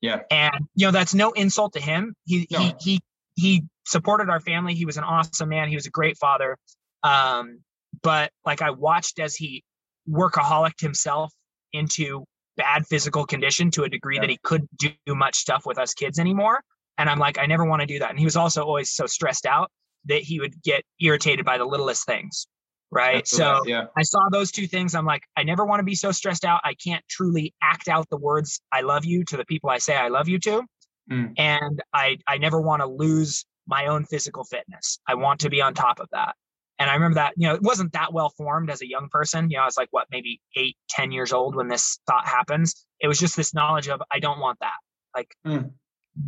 Yeah. 0.00 0.20
And 0.30 0.66
you 0.74 0.86
know, 0.86 0.92
that's 0.92 1.14
no 1.14 1.32
insult 1.32 1.74
to 1.74 1.80
him. 1.80 2.14
He 2.24 2.46
no. 2.50 2.58
he 2.58 2.74
he 2.80 3.00
he 3.36 3.64
supported 3.86 4.28
our 4.28 4.40
family. 4.40 4.74
He 4.74 4.86
was 4.86 4.96
an 4.96 5.04
awesome 5.04 5.48
man. 5.48 5.68
He 5.68 5.74
was 5.74 5.86
a 5.86 5.90
great 5.90 6.16
father. 6.16 6.56
Um, 7.02 7.60
but 8.02 8.30
like 8.44 8.62
I 8.62 8.70
watched 8.70 9.18
as 9.18 9.34
he 9.34 9.64
workaholic 10.08 10.80
himself 10.80 11.32
into 11.72 12.24
bad 12.56 12.86
physical 12.86 13.24
condition 13.24 13.70
to 13.72 13.84
a 13.84 13.88
degree 13.88 14.16
yeah. 14.16 14.22
that 14.22 14.30
he 14.30 14.38
couldn't 14.42 14.70
do 14.76 14.92
much 15.08 15.36
stuff 15.36 15.66
with 15.66 15.78
us 15.78 15.94
kids 15.94 16.18
anymore. 16.18 16.60
And 16.98 17.08
I'm 17.08 17.18
like, 17.18 17.38
I 17.38 17.46
never 17.46 17.64
want 17.64 17.80
to 17.80 17.86
do 17.86 17.98
that. 18.00 18.10
And 18.10 18.18
he 18.18 18.24
was 18.24 18.36
also 18.36 18.62
always 18.62 18.90
so 18.90 19.06
stressed 19.06 19.46
out 19.46 19.70
that 20.06 20.22
he 20.22 20.40
would 20.40 20.62
get 20.62 20.82
irritated 21.00 21.44
by 21.44 21.58
the 21.58 21.64
littlest 21.64 22.04
things. 22.06 22.46
Right. 22.92 23.26
so 23.26 23.60
yeah. 23.66 23.86
I 23.96 24.02
saw 24.02 24.28
those 24.32 24.50
two 24.50 24.66
things. 24.66 24.96
I'm 24.96 25.04
like, 25.04 25.22
I 25.36 25.44
never 25.44 25.64
want 25.64 25.78
to 25.78 25.84
be 25.84 25.94
so 25.94 26.10
stressed 26.10 26.44
out. 26.44 26.60
I 26.64 26.74
can't 26.74 27.04
truly 27.08 27.54
act 27.62 27.88
out 27.88 28.08
the 28.10 28.16
words 28.16 28.60
I 28.72 28.80
love 28.80 29.04
you 29.04 29.24
to 29.26 29.36
the 29.36 29.44
people 29.44 29.70
I 29.70 29.78
say 29.78 29.94
I 29.94 30.08
love 30.08 30.28
you 30.28 30.40
to. 30.40 30.62
Mm. 31.10 31.32
And 31.38 31.82
I 31.92 32.18
I 32.26 32.38
never 32.38 32.60
want 32.60 32.82
to 32.82 32.88
lose 32.88 33.44
my 33.66 33.86
own 33.86 34.04
physical 34.04 34.44
fitness. 34.44 34.98
I 35.06 35.14
want 35.14 35.40
to 35.40 35.50
be 35.50 35.62
on 35.62 35.74
top 35.74 36.00
of 36.00 36.08
that. 36.12 36.34
And 36.80 36.88
I 36.88 36.94
remember 36.94 37.16
that, 37.16 37.34
you 37.36 37.46
know, 37.46 37.54
it 37.54 37.62
wasn't 37.62 37.92
that 37.92 38.12
well 38.12 38.30
formed 38.30 38.70
as 38.70 38.80
a 38.80 38.88
young 38.88 39.08
person. 39.10 39.50
You 39.50 39.58
know, 39.58 39.62
I 39.62 39.66
was 39.66 39.76
like, 39.76 39.88
what, 39.90 40.06
maybe 40.10 40.40
eight, 40.56 40.76
ten 40.88 41.12
years 41.12 41.32
old 41.32 41.54
when 41.54 41.68
this 41.68 42.00
thought 42.06 42.26
happens. 42.26 42.86
It 43.00 43.06
was 43.06 43.18
just 43.18 43.36
this 43.36 43.52
knowledge 43.52 43.88
of, 43.88 44.02
I 44.10 44.18
don't 44.18 44.40
want 44.40 44.58
that. 44.60 44.78
Like 45.14 45.28
mm. 45.46 45.70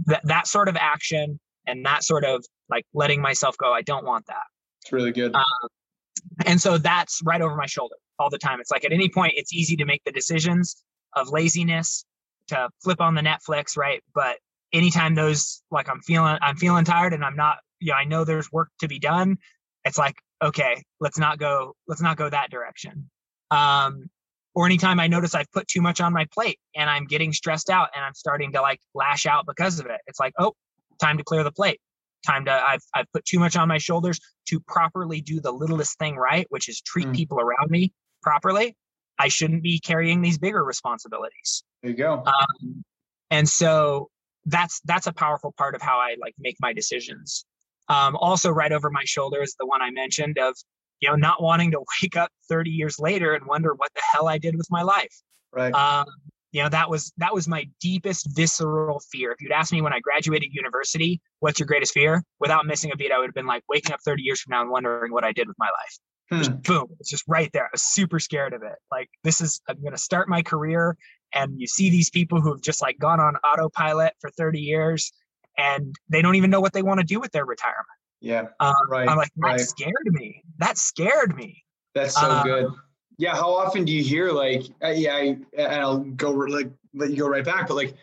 that, 0.06 0.20
that 0.24 0.46
sort 0.46 0.68
of 0.68 0.76
action 0.76 1.40
and 1.66 1.84
that 1.86 2.04
sort 2.04 2.24
of 2.24 2.44
like 2.68 2.84
letting 2.92 3.22
myself 3.22 3.56
go. 3.56 3.72
I 3.72 3.80
don't 3.80 4.04
want 4.04 4.26
that. 4.26 4.42
It's 4.82 4.92
really 4.92 5.12
good. 5.12 5.34
Um, 5.34 5.44
and 6.46 6.60
so 6.60 6.78
that's 6.78 7.20
right 7.24 7.40
over 7.40 7.56
my 7.56 7.66
shoulder 7.66 7.96
all 8.18 8.30
the 8.30 8.38
time. 8.38 8.60
It's 8.60 8.70
like 8.70 8.84
at 8.84 8.92
any 8.92 9.08
point, 9.08 9.34
it's 9.36 9.52
easy 9.52 9.76
to 9.76 9.84
make 9.84 10.02
the 10.04 10.12
decisions 10.12 10.82
of 11.14 11.28
laziness 11.28 12.04
to 12.48 12.68
flip 12.82 13.00
on 13.00 13.14
the 13.14 13.22
Netflix, 13.22 13.76
right? 13.76 14.02
But 14.14 14.38
anytime 14.72 15.14
those 15.14 15.62
like 15.70 15.88
I'm 15.88 16.00
feeling 16.00 16.38
I'm 16.40 16.56
feeling 16.56 16.84
tired 16.84 17.12
and 17.12 17.24
I'm 17.24 17.36
not, 17.36 17.58
you 17.80 17.92
know, 17.92 17.98
I 17.98 18.04
know 18.04 18.24
there's 18.24 18.50
work 18.50 18.68
to 18.80 18.88
be 18.88 18.98
done. 18.98 19.38
It's 19.84 19.98
like 19.98 20.16
okay, 20.42 20.82
let's 21.00 21.18
not 21.18 21.38
go, 21.38 21.76
let's 21.86 22.02
not 22.02 22.16
go 22.16 22.28
that 22.28 22.50
direction. 22.50 23.08
Um, 23.50 24.10
or 24.54 24.66
anytime 24.66 25.00
I 25.00 25.06
notice 25.06 25.34
I've 25.34 25.50
put 25.52 25.68
too 25.68 25.80
much 25.80 26.00
on 26.00 26.12
my 26.12 26.26
plate 26.32 26.58
and 26.74 26.90
I'm 26.90 27.06
getting 27.06 27.32
stressed 27.32 27.70
out 27.70 27.88
and 27.94 28.04
I'm 28.04 28.14
starting 28.14 28.52
to 28.52 28.60
like 28.60 28.80
lash 28.94 29.24
out 29.24 29.46
because 29.46 29.78
of 29.78 29.86
it. 29.86 30.00
It's 30.06 30.20
like, 30.20 30.34
oh, 30.38 30.54
time 31.00 31.16
to 31.18 31.24
clear 31.24 31.42
the 31.44 31.52
plate. 31.52 31.80
Time 32.26 32.44
to 32.44 32.52
I've 32.52 32.82
I've 32.94 33.10
put 33.12 33.24
too 33.24 33.38
much 33.38 33.56
on 33.56 33.68
my 33.68 33.78
shoulders 33.78 34.20
to 34.48 34.60
properly 34.60 35.20
do 35.20 35.40
the 35.40 35.52
littlest 35.52 35.98
thing 35.98 36.16
right, 36.16 36.46
which 36.50 36.68
is 36.68 36.80
treat 36.80 37.08
mm. 37.08 37.16
people 37.16 37.40
around 37.40 37.70
me 37.70 37.92
properly. 38.22 38.76
I 39.18 39.28
shouldn't 39.28 39.62
be 39.62 39.78
carrying 39.78 40.22
these 40.22 40.38
bigger 40.38 40.64
responsibilities. 40.64 41.64
There 41.82 41.90
you 41.90 41.96
go. 41.96 42.24
Um, 42.24 42.84
and 43.30 43.48
so 43.48 44.10
that's 44.46 44.80
that's 44.84 45.06
a 45.06 45.12
powerful 45.12 45.52
part 45.56 45.74
of 45.74 45.82
how 45.82 45.98
I 45.98 46.16
like 46.20 46.34
make 46.38 46.56
my 46.60 46.72
decisions. 46.72 47.44
Um, 47.88 48.16
also, 48.16 48.50
right 48.50 48.72
over 48.72 48.90
my 48.90 49.04
shoulder 49.04 49.42
is 49.42 49.54
the 49.58 49.66
one 49.66 49.82
I 49.82 49.90
mentioned 49.90 50.38
of 50.38 50.54
you 51.00 51.08
know 51.08 51.16
not 51.16 51.42
wanting 51.42 51.72
to 51.72 51.80
wake 52.02 52.16
up 52.16 52.30
30 52.48 52.70
years 52.70 52.98
later 52.98 53.34
and 53.34 53.46
wonder 53.46 53.74
what 53.74 53.90
the 53.94 54.02
hell 54.12 54.28
I 54.28 54.38
did 54.38 54.56
with 54.56 54.66
my 54.70 54.82
life. 54.82 55.14
Right. 55.52 55.74
Um, 55.74 56.06
you 56.52 56.62
know 56.62 56.68
that 56.68 56.88
was 56.88 57.12
that 57.16 57.34
was 57.34 57.48
my 57.48 57.66
deepest 57.80 58.28
visceral 58.36 59.00
fear. 59.10 59.32
If 59.32 59.40
you'd 59.40 59.52
asked 59.52 59.72
me 59.72 59.80
when 59.80 59.92
I 59.92 60.00
graduated 60.00 60.50
university, 60.52 61.20
what's 61.40 61.58
your 61.58 61.66
greatest 61.66 61.94
fear? 61.94 62.22
Without 62.40 62.66
missing 62.66 62.92
a 62.92 62.96
beat, 62.96 63.10
I 63.10 63.18
would 63.18 63.28
have 63.28 63.34
been 63.34 63.46
like 63.46 63.64
waking 63.68 63.92
up 63.92 64.00
30 64.04 64.22
years 64.22 64.40
from 64.40 64.52
now 64.52 64.60
and 64.60 64.70
wondering 64.70 65.12
what 65.12 65.24
I 65.24 65.32
did 65.32 65.48
with 65.48 65.56
my 65.58 65.66
life. 65.66 65.98
Hmm. 66.30 66.38
Just 66.38 66.62
boom, 66.62 66.88
it's 67.00 67.10
just 67.10 67.24
right 67.26 67.50
there. 67.52 67.64
I 67.64 67.68
was 67.72 67.82
super 67.82 68.20
scared 68.20 68.52
of 68.52 68.62
it. 68.62 68.76
Like 68.90 69.08
this 69.24 69.40
is 69.40 69.60
I'm 69.68 69.80
going 69.80 69.92
to 69.92 69.98
start 69.98 70.28
my 70.28 70.42
career, 70.42 70.96
and 71.34 71.58
you 71.58 71.66
see 71.66 71.90
these 71.90 72.10
people 72.10 72.40
who've 72.40 72.60
just 72.60 72.82
like 72.82 72.98
gone 72.98 73.18
on 73.18 73.36
autopilot 73.36 74.12
for 74.20 74.30
30 74.30 74.60
years, 74.60 75.12
and 75.56 75.94
they 76.10 76.20
don't 76.20 76.36
even 76.36 76.50
know 76.50 76.60
what 76.60 76.74
they 76.74 76.82
want 76.82 77.00
to 77.00 77.06
do 77.06 77.18
with 77.18 77.32
their 77.32 77.46
retirement. 77.46 77.86
Yeah. 78.20 78.48
Um, 78.60 78.74
right. 78.88 79.08
I'm 79.08 79.16
like, 79.16 79.32
that 79.36 79.46
right. 79.46 79.60
scared 79.60 79.92
me. 80.06 80.42
That 80.58 80.78
scared 80.78 81.34
me. 81.34 81.64
That's 81.94 82.14
so 82.14 82.30
um, 82.30 82.46
good. 82.46 82.66
Yeah. 83.18 83.34
How 83.34 83.50
often 83.50 83.84
do 83.84 83.92
you 83.92 84.02
hear 84.02 84.30
like, 84.30 84.62
uh, 84.82 84.88
yeah, 84.88 85.14
I, 85.14 85.36
and 85.56 85.74
I'll 85.74 85.98
go 85.98 86.30
like, 86.30 86.70
let 86.94 87.10
you 87.10 87.16
go 87.16 87.28
right 87.28 87.44
back, 87.44 87.68
but 87.68 87.74
like, 87.74 87.94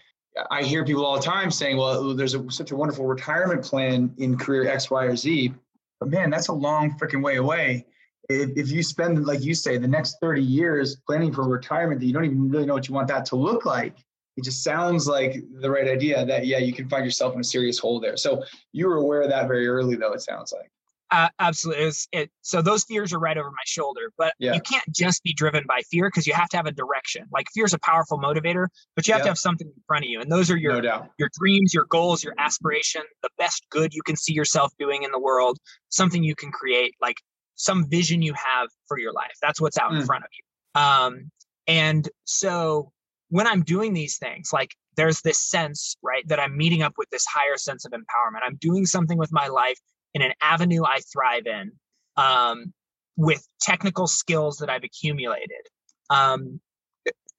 I 0.52 0.64
hear 0.64 0.86
people 0.86 1.06
all 1.06 1.18
the 1.18 1.26
time 1.26 1.52
saying, 1.52 1.78
well, 1.78 2.14
there's 2.14 2.36
a, 2.36 2.52
such 2.52 2.72
a 2.72 2.76
wonderful 2.76 3.06
retirement 3.06 3.64
plan 3.64 4.14
in 4.18 4.38
career 4.38 4.70
X, 4.70 4.90
Y, 4.90 5.04
or 5.06 5.16
Z. 5.16 5.54
But 6.00 6.10
man, 6.10 6.30
that's 6.30 6.48
a 6.48 6.54
long 6.54 6.98
freaking 6.98 7.24
way 7.24 7.38
away. 7.38 7.86
If, 8.30 8.52
if 8.56 8.72
you 8.72 8.84
spend, 8.84 9.26
like 9.26 9.44
you 9.44 9.54
say, 9.54 9.78
the 9.78 9.88
next 9.88 10.18
30 10.22 10.42
years 10.42 10.96
planning 11.08 11.34
for 11.34 11.48
retirement 11.48 12.00
that 12.00 12.06
you 12.06 12.14
don't 12.14 12.26
even 12.26 12.50
really 12.50 12.66
know 12.66 12.76
what 12.76 12.88
you 12.88 12.94
want 12.94 13.08
that 13.10 13.26
to 13.26 13.36
look 13.36 13.66
like, 13.66 13.98
it 14.40 14.46
just 14.46 14.64
sounds 14.64 15.06
like 15.06 15.44
the 15.60 15.70
right 15.70 15.90
idea 15.90 16.26
that 16.26 16.48
yeah 16.48 16.58
you 16.58 16.72
can 16.72 16.88
find 16.88 17.04
yourself 17.04 17.34
in 17.34 17.42
a 17.42 17.44
serious 17.44 17.78
hole 17.78 18.00
there 18.00 18.16
so 18.16 18.42
you 18.72 18.88
were 18.88 18.96
aware 18.96 19.22
of 19.22 19.30
that 19.30 19.50
very 19.50 19.68
early 19.68 19.98
though 19.98 20.14
it 20.14 20.22
sounds 20.22 20.54
like 20.54 20.72
uh, 21.12 21.30
absolutely. 21.40 21.84
It 21.84 21.86
was, 21.86 22.08
it, 22.12 22.32
so 22.42 22.62
those 22.62 22.84
fears 22.84 23.14
are 23.14 23.20
right 23.20 23.38
over 23.38 23.50
my 23.50 23.64
shoulder, 23.66 24.12
but 24.18 24.34
yeah. 24.40 24.54
you 24.54 24.62
can't 24.62 24.86
just 24.94 25.24
be 25.24 25.34
driven 25.34 25.64
by 25.68 25.82
fear 25.90 26.08
because 26.08 26.28
you 26.28 26.34
have 26.34 26.50
to 26.50 26.58
have 26.58 26.68
a 26.68 26.72
direction. 26.72 27.26
Like 27.32 27.48
fear 27.54 27.66
is 27.66 27.74
a 27.74 27.80
powerful 27.80 28.20
motivator, 28.20 28.68
but 28.96 29.08
you 29.08 29.14
have 29.14 29.22
yeah. 29.22 29.26
to 29.26 29.30
have 29.30 29.38
something 29.40 29.68
in 29.68 29.84
front 29.88 30.06
of 30.06 30.10
you, 30.10 30.22
and 30.22 30.32
those 30.32 30.52
are 30.52 30.58
your 30.58 30.82
no 30.82 31.08
your 31.18 31.30
dreams, 31.40 31.74
your 31.74 31.86
goals, 31.86 32.24
your 32.24 32.34
aspiration, 32.38 33.02
the 33.24 33.30
best 33.38 33.66
good 33.70 33.94
you 33.94 34.02
can 34.04 34.16
see 34.16 34.34
yourself 34.34 34.72
doing 34.78 35.04
in 35.04 35.12
the 35.12 35.20
world, 35.20 35.58
something 35.90 36.24
you 36.24 36.36
can 36.36 36.52
create, 36.52 36.96
like 37.02 37.18
some 37.56 37.90
vision 37.90 38.22
you 38.22 38.34
have 38.34 38.70
for 38.88 39.00
your 39.00 39.12
life. 39.12 39.36
That's 39.42 39.60
what's 39.60 39.78
out 39.78 39.92
mm. 39.92 40.00
in 40.00 40.06
front 40.06 40.24
of 40.24 40.30
you. 40.32 40.82
Um, 40.82 41.32
and 41.68 42.08
so 42.26 42.92
when 43.30 43.48
I'm 43.48 43.64
doing 43.64 43.94
these 43.94 44.18
things, 44.18 44.52
like 44.54 44.76
there's 44.96 45.22
this 45.22 45.40
sense, 45.40 45.96
right, 46.02 46.28
that 46.28 46.40
I'm 46.40 46.58
meeting 46.58 46.82
up 46.82 46.94
with 46.98 47.10
this 47.10 47.26
higher 47.26 47.58
sense 47.58 47.86
of 47.86 47.92
empowerment. 47.92 48.42
I'm 48.46 48.58
doing 48.58 48.86
something 48.86 49.18
with 49.18 49.32
my 49.32 49.48
life 49.48 49.80
in 50.14 50.22
an 50.22 50.34
avenue 50.42 50.84
I 50.84 51.00
thrive 51.12 51.46
in 51.46 51.72
um, 52.18 52.74
with 53.18 53.46
technical 53.62 54.08
skills 54.08 54.58
that 54.58 54.70
I've 54.70 54.84
accumulated. 54.84 55.68
Um, 56.10 56.60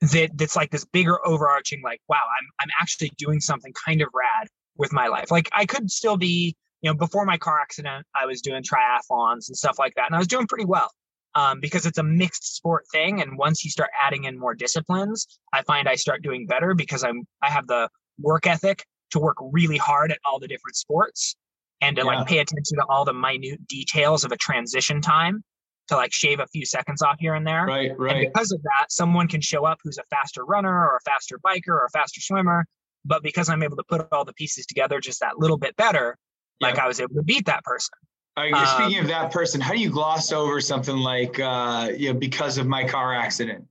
that 0.01 0.31
that's 0.35 0.57
like 0.57 0.71
this 0.71 0.85
bigger 0.85 1.19
overarching, 1.27 1.83
like, 1.83 2.01
wow, 2.09 2.17
I'm 2.17 2.49
I'm 2.61 2.71
actually 2.81 3.13
doing 3.19 3.41
something 3.41 3.73
kind 3.87 4.01
of 4.01 4.09
rad 4.15 4.49
with 4.77 4.93
my 4.93 5.09
life. 5.09 5.31
Like 5.31 5.51
I 5.53 5.67
could 5.67 5.91
still 5.91 6.17
be, 6.17 6.57
you 6.81 6.91
know, 6.91 6.95
before 6.95 7.27
my 7.27 7.37
car 7.37 7.61
accident, 7.61 8.07
I 8.19 8.25
was 8.25 8.41
doing 8.41 8.63
triathlons 8.63 9.49
and 9.49 9.57
stuff 9.57 9.79
like 9.79 9.95
that, 9.97 10.07
and 10.07 10.15
I 10.15 10.19
was 10.19 10.29
doing 10.29 10.47
pretty 10.47 10.65
well 10.65 10.91
um, 11.35 11.61
because 11.61 11.85
it's 11.85 11.99
a 11.99 12.03
mixed 12.03 12.57
sport 12.57 12.85
thing. 12.91 13.21
And 13.21 13.37
once 13.37 13.63
you 13.65 13.71
start 13.71 13.91
adding 14.03 14.25
in 14.25 14.39
more 14.39 14.55
disciplines, 14.55 15.27
I 15.53 15.63
find 15.63 15.89
I 15.89 15.97
start 15.97 16.23
doing 16.23 16.47
better 16.47 16.75
because 16.75 17.05
I'm 17.05 17.27
I 17.43 17.51
have 17.51 17.67
the 17.67 17.89
work 18.19 18.47
ethic 18.47 18.85
to 19.11 19.19
work 19.19 19.37
really 19.41 19.77
hard 19.77 20.13
at 20.13 20.19
all 20.25 20.39
the 20.39 20.49
different 20.49 20.77
sports 20.77 21.37
and 21.81 21.97
to 21.97 22.03
yeah. 22.03 22.07
like 22.07 22.27
pay 22.27 22.39
attention 22.39 22.79
to 22.79 22.85
all 22.89 23.05
the 23.05 23.15
minute 23.15 23.67
details 23.67 24.25
of 24.25 24.33
a 24.33 24.37
transition 24.37 25.01
time 25.01 25.43
to 25.89 25.97
like 25.97 26.13
shave 26.13 26.41
a 26.41 26.47
few 26.47 26.65
seconds 26.65 27.03
off 27.03 27.17
here 27.19 27.35
and 27.35 27.47
there. 27.47 27.65
Right, 27.67 27.99
right. 27.99 28.17
And 28.17 28.33
because 28.33 28.53
of 28.53 28.63
that, 28.63 28.87
someone 28.91 29.29
can 29.29 29.41
show 29.41 29.65
up 29.65 29.79
who's 29.83 29.99
a 29.99 30.05
faster 30.15 30.45
runner 30.45 30.73
or 30.73 30.97
a 30.97 31.01
faster 31.11 31.39
biker 31.39 31.69
or 31.69 31.85
a 31.85 31.91
faster 31.91 32.21
swimmer. 32.21 32.65
But 33.05 33.23
because 33.23 33.49
I'm 33.49 33.63
able 33.63 33.77
to 33.77 33.83
put 33.89 34.07
all 34.13 34.25
the 34.25 34.35
pieces 34.35 34.67
together 34.67 35.01
just 35.01 35.21
that 35.21 35.39
little 35.39 35.57
bit 35.57 35.77
better, 35.77 36.17
yeah. 36.61 36.69
like 36.69 36.79
I 36.79 36.87
was 36.87 37.01
able 37.01 37.15
to 37.15 37.23
beat 37.23 37.47
that 37.47 37.65
person. 37.65 37.95
Speaking 38.39 38.99
um, 38.99 39.05
of 39.05 39.09
that 39.09 39.33
person, 39.33 39.61
how 39.61 39.73
do 39.73 39.81
you 39.81 39.91
gloss 39.91 40.33
over 40.33 40.61
something 40.61 40.97
like, 40.97 41.39
uh, 41.41 41.91
you 41.95 42.13
know, 42.13 42.19
because 42.19 42.57
of 42.57 42.67
my 42.67 42.87
car 42.87 43.13
accident? 43.15 43.67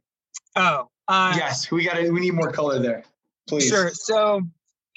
Oh, 0.55 0.89
uh, 1.07 1.33
yes, 1.35 1.71
we 1.71 1.85
got 1.85 1.95
to. 1.95 2.09
We 2.11 2.19
need 2.19 2.33
more 2.33 2.51
color 2.51 2.77
there, 2.77 3.03
please. 3.47 3.67
Sure. 3.67 3.89
So, 3.93 4.41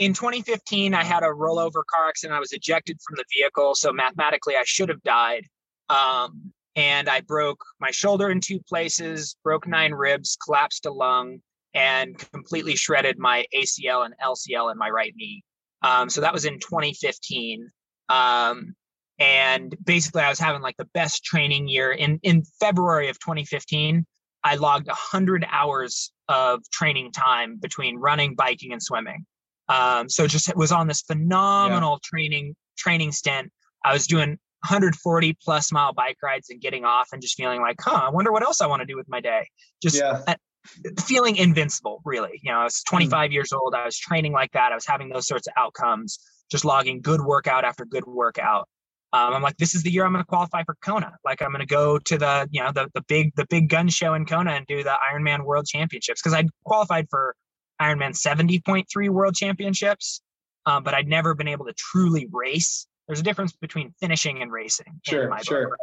in 0.05 0.15
2015, 0.15 0.95
I 0.95 1.05
had 1.05 1.23
a 1.23 1.27
rollover 1.27 1.85
car 1.89 2.09
accident. 2.09 2.37
I 2.37 2.41
was 2.41 2.53
ejected 2.53 2.99
from 3.07 3.15
the 3.17 3.25
vehicle, 3.37 3.77
so 3.77 3.93
mathematically, 3.93 4.57
I 4.57 4.65
should 4.65 4.89
have 4.89 5.01
died. 5.05 5.47
Um, 5.89 6.53
and 6.75 7.09
I 7.09 7.21
broke 7.21 7.61
my 7.79 7.93
shoulder 7.93 8.29
in 8.29 8.41
two 8.41 8.59
places, 8.69 9.37
broke 9.45 9.69
nine 9.69 9.93
ribs, 9.93 10.37
collapsed 10.45 10.87
a 10.87 10.93
lung, 10.93 11.39
and 11.73 12.19
completely 12.33 12.75
shredded 12.75 13.17
my 13.21 13.47
ACL 13.55 14.05
and 14.05 14.15
LCL 14.21 14.73
in 14.73 14.79
my 14.79 14.91
right 14.91 15.13
knee. 15.15 15.45
Um, 15.83 16.11
so 16.11 16.21
that 16.21 16.33
was 16.33 16.47
in 16.47 16.59
2015. 16.59 17.71
Um, 18.09 18.75
and 19.19 19.77
basically 19.85 20.23
i 20.23 20.31
was 20.31 20.39
having 20.39 20.63
like 20.63 20.77
the 20.79 20.89
best 20.95 21.23
training 21.23 21.69
year 21.69 21.93
in 21.93 22.19
in 22.23 22.43
february 22.59 23.11
of 23.11 23.19
2015 23.21 24.07
i 24.43 24.55
logged 24.55 24.87
100 24.87 25.47
hours 25.51 26.13
of 26.29 26.61
training 26.73 27.13
time 27.13 27.59
between 27.61 27.99
running 27.99 28.35
biking 28.35 28.73
and 28.73 28.83
swimming 28.83 29.27
um, 29.73 30.09
so 30.09 30.27
just 30.27 30.55
was 30.57 30.73
on 30.73 30.87
this 30.87 31.03
phenomenal 31.03 31.93
yeah. 31.93 31.99
training 32.03 32.57
training 32.77 33.13
stint 33.13 33.51
i 33.85 33.93
was 33.93 34.07
doing 34.07 34.31
140 34.69 35.37
plus 35.43 35.73
mile 35.73 35.93
bike 35.93 36.17
rides 36.23 36.51
and 36.51 36.61
getting 36.61 36.85
off 36.85 37.09
and 37.13 37.21
just 37.21 37.37
feeling 37.37 37.61
like 37.61 37.77
huh 37.81 38.03
i 38.05 38.11
wonder 38.11 38.33
what 38.33 38.43
else 38.43 38.61
i 38.61 38.67
want 38.67 38.81
to 38.81 38.87
do 38.87 38.97
with 38.97 39.09
my 39.09 39.21
day 39.21 39.47
just 39.83 39.97
yeah. 39.97 40.23
feeling 41.01 41.37
invincible 41.37 42.01
really 42.05 42.41
you 42.43 42.51
know 42.51 42.59
i 42.59 42.65
was 42.65 42.83
hmm. 42.89 42.97
25 42.97 43.31
mm. 43.31 43.33
years 43.33 43.53
old 43.53 43.75
i 43.75 43.85
was 43.85 43.99
training 43.99 44.33
like 44.33 44.53
that 44.53 44.73
i 44.73 44.75
was 44.75 44.87
having 44.87 45.09
those 45.09 45.27
sorts 45.27 45.47
of 45.47 45.53
outcomes 45.57 46.19
just 46.51 46.65
logging 46.65 47.01
good 47.01 47.21
workout 47.21 47.65
after 47.65 47.85
good 47.85 48.07
workout 48.07 48.69
um, 49.15 49.35
I'm 49.35 49.43
like, 49.43 49.59
this 49.59 49.75
is 49.75 49.83
the 49.83 49.91
year 49.91 50.07
I'm 50.07 50.13
going 50.13 50.25
to 50.25 50.29
qualify 50.29 50.65
for 50.65 50.75
Kona. 50.83 51.13
Like, 51.23 51.43
I'm 51.43 51.51
going 51.51 51.61
to 51.61 51.67
go 51.67 51.99
to 51.99 52.19
the, 52.19 52.49
you 52.51 52.63
know, 52.63 52.73
the 52.73 52.89
the 52.95 53.03
big 53.03 53.35
the 53.37 53.47
big 53.47 53.69
gun 53.69 53.89
show 53.89 54.15
in 54.15 54.25
Kona 54.25 54.53
and 54.53 54.67
do 54.67 54.83
the 54.83 54.97
Ironman 55.13 55.45
World 55.45 55.67
Championships 55.67 56.23
because 56.23 56.33
I'd 56.33 56.49
qualified 56.65 57.09
for 57.11 57.37
Ironman 57.83 58.13
70.3 58.15 59.09
World 59.11 59.35
Championships, 59.35 60.23
um, 60.67 60.83
but 60.85 60.95
I'd 60.95 61.09
never 61.09 61.35
been 61.35 61.49
able 61.49 61.67
to 61.67 61.73
truly 61.75 62.27
race. 62.31 62.87
There's 63.07 63.21
a 63.21 63.25
difference 63.25 63.53
between 63.53 63.95
finishing 64.01 64.41
and 64.43 64.51
racing. 64.53 65.01
Sure, 65.07 65.31
sure. 65.43 65.69
Book. 65.69 65.79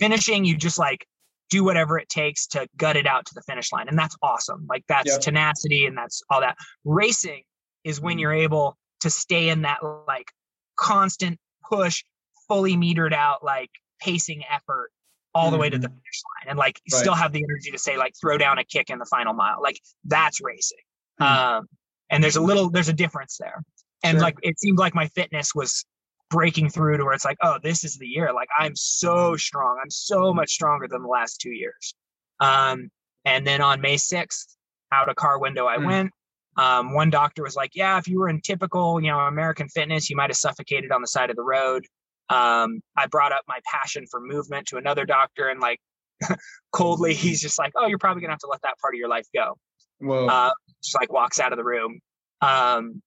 Finishing, 0.00 0.44
you 0.44 0.56
just 0.56 0.78
like 0.78 1.06
do 1.50 1.62
whatever 1.62 1.98
it 1.98 2.08
takes 2.08 2.46
to 2.48 2.66
gut 2.76 2.96
it 2.96 3.06
out 3.06 3.26
to 3.26 3.32
the 3.34 3.42
finish 3.42 3.72
line. 3.72 3.86
And 3.88 3.98
that's 3.98 4.16
awesome. 4.22 4.66
Like 4.68 4.84
that's 4.88 5.10
Yep. 5.12 5.20
tenacity 5.20 5.86
and 5.86 5.96
that's 5.96 6.22
all 6.30 6.40
that. 6.40 6.56
Racing 6.84 7.42
is 7.84 8.00
when 8.00 8.18
you're 8.18 8.32
able 8.32 8.76
to 9.00 9.10
stay 9.10 9.50
in 9.50 9.62
that 9.62 9.78
like 10.08 10.32
constant 10.76 11.38
push, 11.68 12.02
fully 12.48 12.74
metered 12.76 13.12
out, 13.12 13.44
like 13.44 13.70
pacing 14.00 14.42
effort 14.50 14.90
all 15.34 15.50
the 15.50 15.58
way 15.58 15.68
to 15.68 15.76
the 15.78 15.88
finish 15.88 16.22
line 16.40 16.48
and 16.50 16.58
like 16.58 16.80
Right. 16.92 17.00
still 17.00 17.14
have 17.14 17.32
the 17.32 17.42
energy 17.42 17.70
to 17.72 17.78
say 17.78 17.96
like 17.96 18.14
throw 18.20 18.38
down 18.38 18.58
a 18.58 18.64
kick 18.64 18.88
in 18.90 18.98
the 18.98 19.04
final 19.06 19.32
mile. 19.34 19.60
Like 19.62 19.78
that's 20.04 20.40
racing. 20.40 20.78
Hmm. 21.18 21.24
Um, 21.24 21.66
and 22.10 22.22
there's 22.22 22.36
a 22.36 22.40
little, 22.40 22.70
there's 22.70 22.88
a 22.88 22.92
difference 22.94 23.36
there. 23.38 23.62
And 24.02 24.16
Sure. 24.16 24.20
like 24.20 24.36
it 24.42 24.58
seemed 24.58 24.78
like 24.78 24.94
my 24.94 25.06
fitness 25.08 25.54
was 25.54 25.84
breaking 26.30 26.68
through 26.70 26.98
to 26.98 27.04
where 27.04 27.14
it's 27.14 27.24
like, 27.24 27.38
oh, 27.42 27.58
this 27.62 27.84
is 27.84 27.96
the 27.96 28.06
year. 28.06 28.32
Like 28.32 28.48
I'm 28.58 28.76
so 28.76 29.36
strong. 29.36 29.78
I'm 29.82 29.90
so 29.90 30.32
much 30.34 30.50
stronger 30.50 30.86
than 30.88 31.02
the 31.02 31.08
last 31.08 31.40
two 31.40 31.52
years. 31.52 31.94
Um, 32.40 32.90
and 33.24 33.46
then 33.46 33.60
on 33.62 33.80
May 33.80 33.94
6th, 33.96 34.56
out 34.92 35.08
a 35.08 35.14
car 35.14 35.38
window 35.38 35.66
I 35.66 35.76
Hmm. 35.78 35.84
went. 35.86 36.10
Um, 36.56 36.92
one 36.94 37.10
doctor 37.10 37.42
was 37.42 37.56
like, 37.56 37.70
yeah, 37.74 37.98
if 37.98 38.06
you 38.06 38.20
were 38.20 38.28
in 38.28 38.40
typical, 38.40 39.00
you 39.00 39.10
know, 39.10 39.18
American 39.20 39.68
fitness, 39.68 40.08
you 40.08 40.16
might 40.16 40.30
have 40.30 40.36
suffocated 40.36 40.92
on 40.92 41.00
the 41.00 41.08
side 41.08 41.30
of 41.30 41.36
the 41.36 41.42
road. 41.42 41.84
Um, 42.28 42.80
I 42.96 43.06
brought 43.06 43.32
up 43.32 43.42
my 43.48 43.58
passion 43.70 44.06
for 44.10 44.20
movement 44.20 44.66
to 44.68 44.76
another 44.76 45.04
doctor 45.04 45.48
and 45.48 45.60
like 45.60 45.80
coldly, 46.72 47.12
he's 47.14 47.40
just 47.40 47.58
like, 47.58 47.72
oh, 47.76 47.86
you're 47.86 47.98
probably 47.98 48.20
gonna 48.20 48.32
have 48.34 48.38
to 48.40 48.46
let 48.46 48.62
that 48.62 48.78
part 48.80 48.94
of 48.94 48.98
your 48.98 49.08
life 49.08 49.26
go 49.34 49.56
Whoa. 50.04 50.26
uh, 50.26 50.50
just 50.82 50.94
like 51.00 51.12
walks 51.12 51.40
out 51.40 51.52
of 51.52 51.56
the 51.58 51.64
room. 51.64 52.00
Um, 52.40 53.02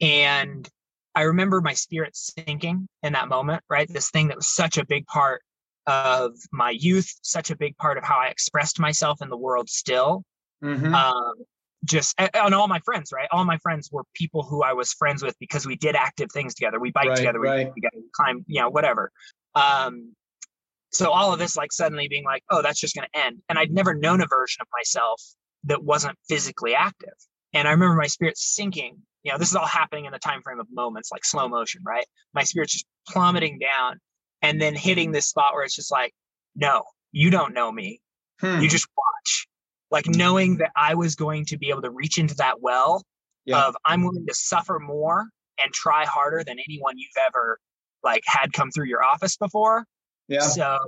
and 0.00 0.68
I 1.14 1.22
remember 1.22 1.60
my 1.60 1.72
spirit 1.72 2.14
sinking 2.14 2.88
in 3.02 3.14
that 3.14 3.28
moment, 3.28 3.62
right? 3.70 3.88
This 3.88 4.10
thing 4.10 4.28
that 4.28 4.36
was 4.36 4.48
such 4.48 4.76
a 4.76 4.84
big 4.84 5.06
part 5.06 5.42
of 5.86 6.32
my 6.52 6.70
youth, 6.70 7.10
such 7.22 7.50
a 7.50 7.56
big 7.56 7.76
part 7.78 7.96
of 7.96 8.04
how 8.04 8.18
I 8.18 8.26
expressed 8.26 8.78
myself 8.78 9.22
in 9.22 9.30
the 9.30 9.36
world 9.36 9.70
still. 9.70 10.24
Mhm. 10.62 10.92
Um, 10.94 11.34
just 11.84 12.14
and 12.18 12.54
all 12.54 12.66
my 12.68 12.80
friends, 12.80 13.12
right? 13.14 13.28
All 13.30 13.44
my 13.44 13.58
friends 13.58 13.90
were 13.92 14.02
people 14.14 14.42
who 14.42 14.62
I 14.62 14.72
was 14.72 14.92
friends 14.92 15.22
with 15.22 15.36
because 15.38 15.66
we 15.66 15.76
did 15.76 15.94
active 15.94 16.28
things 16.32 16.54
together. 16.54 16.80
We 16.80 16.90
bike 16.90 17.08
Right, 17.08 17.16
together, 17.18 17.40
we 17.40 17.48
right. 17.48 17.72
together, 17.74 17.96
we 17.96 18.10
climb, 18.12 18.44
you 18.48 18.60
know, 18.60 18.68
whatever. 18.70 19.12
Um, 19.54 20.14
so 20.90 21.10
all 21.10 21.32
of 21.32 21.38
this 21.38 21.56
like 21.56 21.72
suddenly 21.72 22.08
being 22.08 22.24
like, 22.24 22.42
oh, 22.50 22.60
that's 22.62 22.80
just 22.80 22.94
going 22.94 23.06
to 23.12 23.20
end. 23.20 23.42
And 23.48 23.58
I'd 23.58 23.70
never 23.70 23.94
known 23.94 24.20
a 24.20 24.26
version 24.26 24.62
of 24.62 24.66
myself 24.76 25.22
that 25.64 25.82
wasn't 25.82 26.16
physically 26.28 26.74
active. 26.74 27.14
And 27.52 27.66
I 27.66 27.70
remember 27.72 27.96
my 27.96 28.06
spirit 28.06 28.36
sinking. 28.38 28.98
You 29.22 29.32
know, 29.32 29.38
this 29.38 29.50
is 29.50 29.56
all 29.56 29.66
happening 29.66 30.04
in 30.04 30.12
the 30.12 30.18
time 30.20 30.40
frame 30.42 30.60
of 30.60 30.66
moments, 30.70 31.10
like 31.10 31.24
slow 31.24 31.48
motion, 31.48 31.82
right? 31.84 32.04
My 32.32 32.44
spirit's 32.44 32.74
just 32.74 32.86
plummeting 33.08 33.58
down 33.58 33.98
and 34.42 34.60
then 34.60 34.76
hitting 34.76 35.10
this 35.10 35.26
spot 35.26 35.52
where 35.54 35.64
it's 35.64 35.74
just 35.74 35.90
like, 35.90 36.12
no, 36.54 36.84
you 37.10 37.30
don't 37.30 37.52
know 37.52 37.72
me. 37.72 38.00
Hmm. 38.40 38.60
You 38.60 38.68
just 38.68 38.86
watch. 38.96 39.48
Like 39.90 40.06
knowing 40.06 40.58
that 40.58 40.70
I 40.76 40.94
was 40.94 41.14
going 41.16 41.44
to 41.46 41.58
be 41.58 41.70
able 41.70 41.82
to 41.82 41.90
reach 41.90 42.18
into 42.18 42.34
that 42.36 42.60
well 42.60 43.02
Yeah. 43.46 43.66
of 43.66 43.76
I'm 43.84 44.02
willing 44.04 44.26
to 44.26 44.34
suffer 44.34 44.78
more 44.78 45.26
and 45.62 45.72
try 45.72 46.04
harder 46.04 46.44
than 46.44 46.58
anyone 46.68 46.98
you've 46.98 47.08
ever 47.26 47.58
like 48.04 48.22
had 48.26 48.52
come 48.52 48.70
through 48.70 48.86
your 48.86 49.02
office 49.02 49.36
before. 49.36 49.86
yeah. 50.28 50.40
So 50.40 50.78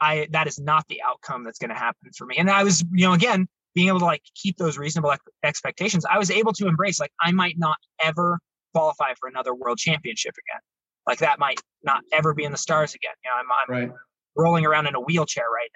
I 0.00 0.28
that 0.30 0.46
is 0.46 0.60
not 0.60 0.86
the 0.88 1.02
outcome 1.02 1.42
that's 1.44 1.58
going 1.58 1.70
to 1.70 1.74
happen 1.76 2.10
for 2.16 2.26
me. 2.26 2.36
And 2.36 2.48
I 2.50 2.62
was, 2.62 2.84
you 2.92 3.06
know, 3.06 3.12
again, 3.14 3.48
being 3.78 3.86
able 3.86 4.00
to 4.00 4.04
like 4.04 4.22
keep 4.34 4.56
those 4.56 4.76
reasonable 4.76 5.12
ex- 5.12 5.24
expectations, 5.44 6.04
I 6.10 6.18
was 6.18 6.32
able 6.32 6.52
to 6.54 6.66
embrace 6.66 6.98
like 6.98 7.12
I 7.22 7.30
might 7.30 7.56
not 7.58 7.76
ever 8.02 8.40
qualify 8.74 9.12
for 9.20 9.28
another 9.28 9.54
world 9.54 9.78
championship 9.78 10.32
again. 10.32 10.60
Like 11.06 11.20
that 11.20 11.38
might 11.38 11.60
not 11.84 12.00
ever 12.12 12.34
be 12.34 12.42
in 12.42 12.50
the 12.50 12.58
stars 12.58 12.92
again. 12.96 13.12
You 13.24 13.30
know, 13.30 13.36
I'm, 13.38 13.46
I'm 13.76 13.88
Right. 13.90 13.98
rolling 14.36 14.66
around 14.66 14.88
in 14.88 14.96
a 14.96 15.00
wheelchair 15.00 15.44
right 15.48 15.70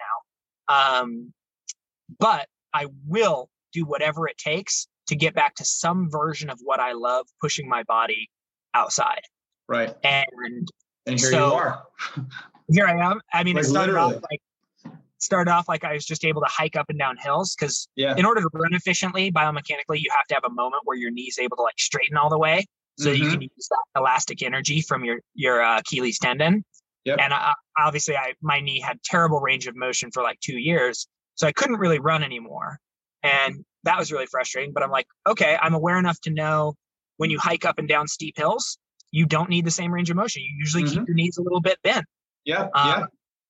now. 0.69 0.99
Um, 0.99 1.33
but 2.19 2.47
I 2.73 2.87
will 3.07 3.49
do 3.71 3.85
whatever 3.85 4.27
it 4.27 4.37
takes 4.37 4.85
to 5.07 5.15
get 5.15 5.33
back 5.33 5.55
to 5.55 5.63
some 5.65 6.09
version 6.11 6.49
of 6.49 6.59
what 6.61 6.81
I 6.81 6.91
love, 6.91 7.25
pushing 7.39 7.69
my 7.69 7.83
body 7.83 8.29
outside. 8.73 9.21
Right. 9.69 9.95
And 10.03 10.67
And 11.05 11.17
here 11.19 11.31
So- 11.31 11.47
you 11.47 11.53
are. 11.53 11.83
here 12.69 12.85
I 12.85 12.97
am. 13.11 13.21
I 13.33 13.45
mean, 13.45 13.55
Like, 13.55 13.63
it 13.63 13.69
started 13.69 13.95
off 13.95 14.13
like 14.29 14.41
started 15.23 15.51
off 15.51 15.67
like 15.67 15.83
I 15.83 15.93
was 15.93 16.05
just 16.05 16.25
able 16.25 16.41
to 16.41 16.47
hike 16.47 16.75
up 16.75 16.89
and 16.89 16.99
down 16.99 17.17
hills 17.17 17.55
because 17.55 17.87
Yeah. 17.95 18.15
in 18.17 18.25
order 18.25 18.41
to 18.41 18.49
run 18.53 18.73
efficiently 18.73 19.31
biomechanically, 19.31 19.99
you 19.99 20.09
have 20.15 20.27
to 20.27 20.33
have 20.35 20.43
a 20.45 20.49
moment 20.53 20.81
where 20.85 20.97
your 20.97 21.11
knee's 21.11 21.39
able 21.39 21.57
to 21.57 21.63
like 21.63 21.79
straighten 21.79 22.17
all 22.17 22.29
the 22.29 22.37
way, 22.37 22.65
so 22.99 23.09
you 23.09 23.25
Mhm. 23.25 23.31
can 23.31 23.41
use 23.41 23.67
that 23.69 23.83
elastic 23.99 24.41
energy 24.43 24.81
from 24.81 25.03
your 25.05 25.19
your 25.33 25.63
uh, 25.63 25.79
Achilles 25.79 26.19
tendon. 26.19 26.63
Yep. 27.05 27.19
And 27.19 27.33
I, 27.33 27.53
obviously, 27.77 28.15
I 28.15 28.33
my 28.41 28.59
knee 28.59 28.79
had 28.79 29.01
terrible 29.03 29.39
range 29.39 29.67
of 29.67 29.75
motion 29.75 30.11
for 30.11 30.23
like 30.23 30.39
two 30.39 30.57
years, 30.57 31.07
so 31.35 31.47
I 31.47 31.51
couldn't 31.51 31.77
really 31.77 31.99
run 31.99 32.23
anymore, 32.23 32.79
and 33.23 33.65
that 33.83 33.97
was 33.97 34.11
really 34.11 34.27
frustrating. 34.27 34.71
But 34.73 34.83
I'm 34.83 34.91
like, 34.91 35.07
okay, 35.27 35.57
I'm 35.61 35.73
aware 35.73 35.97
enough 35.97 36.19
to 36.21 36.29
know 36.29 36.75
when 37.17 37.29
you 37.29 37.39
hike 37.39 37.65
up 37.65 37.77
and 37.79 37.87
down 37.87 38.07
steep 38.07 38.37
hills, 38.37 38.77
you 39.11 39.25
don't 39.25 39.49
need 39.49 39.65
the 39.65 39.71
same 39.71 39.93
range 39.93 40.09
of 40.09 40.15
motion. 40.15 40.41
You 40.43 40.51
usually 40.57 40.83
keep 40.83 41.05
your 41.07 41.15
knees 41.15 41.37
a 41.37 41.41
little 41.41 41.61
bit 41.61 41.77
bent. 41.83 42.05
Yeah. 42.45 42.69
Um, 42.73 42.87
yeah. 42.89 43.05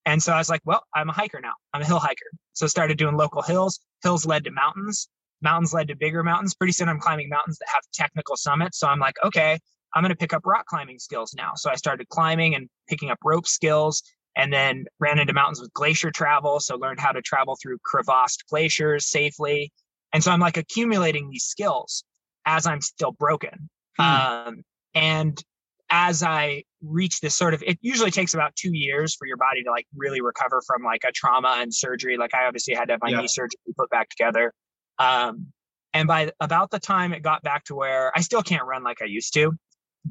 And 0.05 0.21
so 0.21 0.33
I 0.33 0.37
was 0.37 0.49
like, 0.49 0.61
well, 0.65 0.83
I'm 0.93 1.09
a 1.09 1.13
hiker 1.13 1.39
now. 1.39 1.53
I'm 1.73 1.81
a 1.81 1.85
hill 1.85 1.99
hiker. 1.99 2.25
So 2.53 2.67
started 2.67 2.97
doing 2.97 3.15
local 3.15 3.41
hills. 3.41 3.79
Hills 4.03 4.25
led 4.25 4.43
to 4.45 4.51
mountains. 4.51 5.07
Mountains 5.41 5.73
led 5.73 5.87
to 5.89 5.95
bigger 5.95 6.23
mountains. 6.23 6.53
Pretty 6.53 6.73
soon 6.73 6.89
I'm 6.89 6.99
climbing 6.99 7.29
mountains 7.29 7.57
that 7.59 7.67
have 7.73 7.83
technical 7.93 8.35
summits. 8.35 8.79
So 8.79 8.87
I'm 8.87 8.99
like, 8.99 9.15
okay, 9.23 9.59
I'm 9.93 10.03
going 10.03 10.09
to 10.09 10.15
pick 10.15 10.33
up 10.33 10.45
rock 10.45 10.65
climbing 10.65 10.99
skills 10.99 11.33
now. 11.33 11.51
So 11.55 11.69
I 11.69 11.75
started 11.75 12.09
climbing 12.09 12.55
and 12.55 12.69
picking 12.87 13.11
up 13.11 13.19
rope 13.23 13.47
skills 13.47 14.03
and 14.35 14.51
then 14.51 14.85
ran 14.99 15.19
into 15.19 15.33
mountains 15.33 15.61
with 15.61 15.71
glacier 15.73 16.11
travel. 16.11 16.59
So 16.59 16.75
learned 16.75 16.99
how 16.99 17.11
to 17.11 17.21
travel 17.21 17.57
through 17.61 17.77
crevassed 17.83 18.43
glaciers 18.49 19.09
safely. 19.09 19.71
And 20.13 20.23
so 20.23 20.31
I'm 20.31 20.39
like 20.39 20.57
accumulating 20.57 21.29
these 21.29 21.43
skills 21.43 22.03
as 22.45 22.65
I'm 22.65 22.81
still 22.81 23.11
broken. 23.11 23.69
Hmm. 23.97 24.01
Um, 24.01 24.63
and 24.95 25.43
as 25.89 26.23
I 26.23 26.63
reach 26.83 27.19
this 27.21 27.35
sort 27.35 27.53
of, 27.53 27.63
it 27.63 27.77
usually 27.81 28.11
takes 28.11 28.33
about 28.33 28.55
two 28.55 28.71
years 28.73 29.15
for 29.15 29.25
your 29.25 29.37
body 29.37 29.63
to 29.63 29.71
like 29.71 29.87
really 29.95 30.21
recover 30.21 30.61
from 30.65 30.83
like 30.83 31.01
a 31.07 31.11
trauma 31.11 31.55
and 31.59 31.73
surgery. 31.73 32.17
Like 32.17 32.33
I 32.33 32.45
obviously 32.45 32.73
had 32.75 32.85
to 32.89 32.93
have 32.93 33.01
my 33.01 33.09
Yeah. 33.09 33.21
knee 33.21 33.27
surgery 33.27 33.57
put 33.77 33.89
back 33.89 34.09
together. 34.09 34.53
Um, 34.99 35.47
and 35.93 36.07
by 36.07 36.31
about 36.39 36.71
the 36.71 36.79
time 36.79 37.13
it 37.13 37.21
got 37.21 37.41
back 37.43 37.63
to 37.65 37.75
where 37.75 38.11
I 38.15 38.21
still 38.21 38.43
can't 38.43 38.65
run 38.65 38.83
like 38.83 39.01
I 39.01 39.05
used 39.05 39.33
to, 39.35 39.53